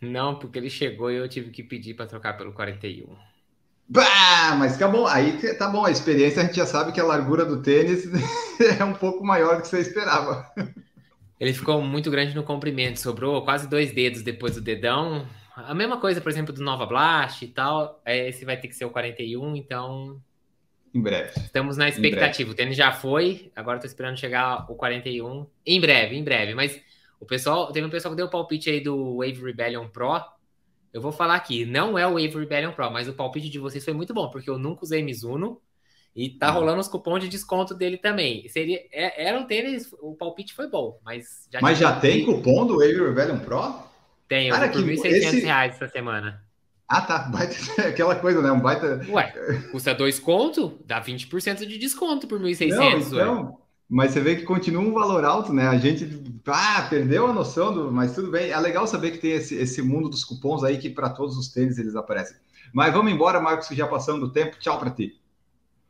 Não, 0.00 0.38
porque 0.38 0.58
ele 0.58 0.70
chegou 0.70 1.10
e 1.10 1.16
eu 1.16 1.28
tive 1.28 1.50
que 1.50 1.62
pedir 1.62 1.94
para 1.94 2.06
trocar 2.06 2.36
pelo 2.36 2.52
41. 2.52 3.29
Bah, 3.92 4.54
mas 4.56 4.78
tá 4.78 4.86
bom, 4.86 5.04
aí 5.04 5.36
tá 5.54 5.66
bom, 5.66 5.84
a 5.84 5.90
experiência 5.90 6.42
a 6.42 6.44
gente 6.46 6.54
já 6.54 6.64
sabe 6.64 6.92
que 6.92 7.00
a 7.00 7.04
largura 7.04 7.44
do 7.44 7.60
tênis 7.60 8.04
é 8.78 8.84
um 8.84 8.94
pouco 8.94 9.24
maior 9.24 9.56
do 9.56 9.62
que 9.62 9.68
você 9.68 9.80
esperava. 9.80 10.48
Ele 11.40 11.52
ficou 11.52 11.82
muito 11.82 12.08
grande 12.08 12.32
no 12.32 12.44
comprimento, 12.44 13.00
sobrou 13.00 13.42
quase 13.42 13.68
dois 13.68 13.92
dedos 13.92 14.22
depois 14.22 14.54
do 14.54 14.60
dedão. 14.60 15.26
A 15.56 15.74
mesma 15.74 15.98
coisa, 15.98 16.20
por 16.20 16.30
exemplo, 16.30 16.54
do 16.54 16.62
Nova 16.62 16.86
Blast 16.86 17.44
e 17.44 17.48
tal. 17.48 18.00
É, 18.04 18.28
esse 18.28 18.44
vai 18.44 18.56
ter 18.56 18.68
que 18.68 18.76
ser 18.76 18.84
o 18.84 18.90
41, 18.90 19.56
então. 19.56 20.22
Em 20.94 21.00
breve. 21.00 21.32
Estamos 21.36 21.76
na 21.76 21.88
expectativa. 21.88 22.52
O 22.52 22.54
tênis 22.54 22.76
já 22.76 22.92
foi, 22.92 23.50
agora 23.56 23.78
estou 23.78 23.88
esperando 23.88 24.18
chegar 24.18 24.70
o 24.70 24.76
41. 24.76 25.46
Em 25.66 25.80
breve, 25.80 26.16
em 26.16 26.22
breve. 26.22 26.54
Mas 26.54 26.80
o 27.18 27.26
pessoal, 27.26 27.72
teve 27.72 27.86
um 27.86 27.90
pessoal 27.90 28.12
que 28.12 28.16
deu 28.16 28.26
o 28.26 28.30
palpite 28.30 28.70
aí 28.70 28.80
do 28.80 29.16
Wave 29.16 29.42
Rebellion 29.42 29.88
Pro. 29.88 30.20
Eu 30.92 31.00
vou 31.00 31.12
falar 31.12 31.36
aqui, 31.36 31.64
não 31.64 31.96
é 31.96 32.06
o 32.06 32.14
Wave 32.14 32.38
Rebellion 32.38 32.72
Pro, 32.72 32.90
mas 32.90 33.08
o 33.08 33.12
palpite 33.12 33.48
de 33.48 33.58
vocês 33.58 33.84
foi 33.84 33.94
muito 33.94 34.12
bom, 34.12 34.28
porque 34.28 34.50
eu 34.50 34.58
nunca 34.58 34.84
usei 34.84 35.02
Mizuno. 35.02 35.60
E 36.14 36.28
tá 36.28 36.48
ah. 36.48 36.50
rolando 36.50 36.80
os 36.80 36.88
cupons 36.88 37.20
de 37.20 37.28
desconto 37.28 37.72
dele 37.72 37.96
também. 37.96 38.48
Seria, 38.48 38.80
é, 38.90 39.28
era 39.28 39.38
um 39.38 39.46
tênis, 39.46 39.92
o 40.00 40.14
palpite 40.16 40.52
foi 40.52 40.68
bom, 40.68 40.98
mas 41.04 41.46
já 41.52 41.60
Mas 41.62 41.78
já 41.78 42.00
tem 42.00 42.24
cupom 42.24 42.66
do 42.66 42.78
Wave 42.78 43.00
Rebellion 43.00 43.38
Pro? 43.38 43.74
Tem, 44.26 44.48
eu 44.48 44.54
Cara, 44.54 44.68
por 44.68 44.82
R$ 44.82 44.96
1.600 44.96 45.06
esse... 45.06 45.40
reais 45.40 45.74
essa 45.74 45.88
semana. 45.88 46.44
Ah, 46.88 47.00
tá. 47.00 47.18
Baita, 47.30 47.82
aquela 47.88 48.16
coisa, 48.16 48.42
né? 48.42 48.50
Um 48.50 48.60
baita. 48.60 49.00
Ué, 49.08 49.32
custa 49.70 49.94
dois 49.94 50.18
conto, 50.18 50.80
dá 50.84 51.00
20% 51.00 51.64
de 51.64 51.78
desconto 51.78 52.26
por 52.26 52.40
1.600. 52.40 53.06
Então, 53.06 53.59
mas 53.90 54.12
você 54.12 54.20
vê 54.20 54.36
que 54.36 54.44
continua 54.44 54.84
um 54.84 54.92
valor 54.92 55.24
alto, 55.24 55.52
né? 55.52 55.66
A 55.66 55.76
gente 55.76 56.22
ah, 56.46 56.86
perdeu 56.88 57.26
a 57.26 57.32
noção 57.32 57.74
do. 57.74 57.90
Mas 57.90 58.14
tudo 58.14 58.30
bem. 58.30 58.50
É 58.52 58.60
legal 58.60 58.86
saber 58.86 59.10
que 59.10 59.18
tem 59.18 59.32
esse, 59.32 59.56
esse 59.56 59.82
mundo 59.82 60.08
dos 60.08 60.24
cupons 60.24 60.62
aí 60.62 60.78
que 60.78 60.88
para 60.88 61.10
todos 61.10 61.36
os 61.36 61.48
tênis 61.48 61.76
eles 61.76 61.96
aparecem. 61.96 62.36
Mas 62.72 62.92
vamos 62.94 63.10
embora, 63.12 63.40
Marcos, 63.40 63.66
que 63.66 63.74
já 63.74 63.88
passando 63.88 64.26
o 64.26 64.30
tempo. 64.30 64.56
Tchau 64.60 64.78
para 64.78 64.92
ti. 64.92 65.20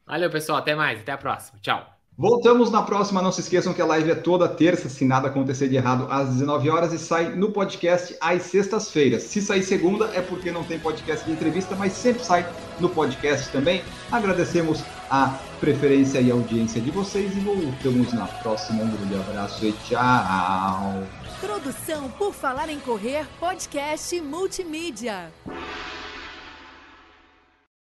Valeu, 0.07 0.31
pessoal. 0.31 0.57
Até 0.57 0.75
mais. 0.75 1.01
Até 1.01 1.13
a 1.13 1.19
próxima. 1.19 1.59
Tchau. 1.61 2.00
Voltamos 2.21 2.71
na 2.71 2.83
próxima. 2.83 3.23
Não 3.23 3.33
se 3.33 3.41
esqueçam 3.41 3.73
que 3.73 3.81
a 3.81 3.87
live 3.87 4.11
é 4.11 4.15
toda 4.15 4.47
terça, 4.47 4.91
se 4.91 5.07
nada 5.07 5.29
acontecer 5.29 5.69
de 5.69 5.77
errado, 5.77 6.07
às 6.11 6.29
19 6.29 6.69
horas 6.69 6.93
e 6.93 6.99
sai 6.99 7.31
no 7.35 7.51
podcast 7.51 8.15
às 8.21 8.43
sextas-feiras. 8.43 9.23
Se 9.23 9.41
sair 9.41 9.63
segunda 9.63 10.05
é 10.13 10.21
porque 10.21 10.53
não 10.53 10.63
tem 10.63 10.79
podcast 10.79 11.25
de 11.25 11.33
entrevista, 11.33 11.75
mas 11.75 11.95
sempre 11.95 12.23
sai 12.23 12.47
no 12.79 12.91
podcast 12.91 13.51
também. 13.51 13.83
Agradecemos 14.13 14.85
a 15.11 15.39
preferência 15.61 16.21
e 16.21 16.31
audiência 16.31 16.79
de 16.79 16.91
vocês 16.91 17.35
e 17.35 17.41
voltamos 17.41 18.13
na 18.13 18.27
próxima. 18.27 18.83
Um 18.83 18.91
grande 18.91 19.15
abraço 19.15 19.65
e 19.65 19.73
tchau. 19.73 21.03
Produção 21.41 22.11
por 22.19 22.35
Falar 22.35 22.69
em 22.69 22.81
Correr, 22.81 23.27
podcast 23.41 24.21
multimídia. 24.21 25.33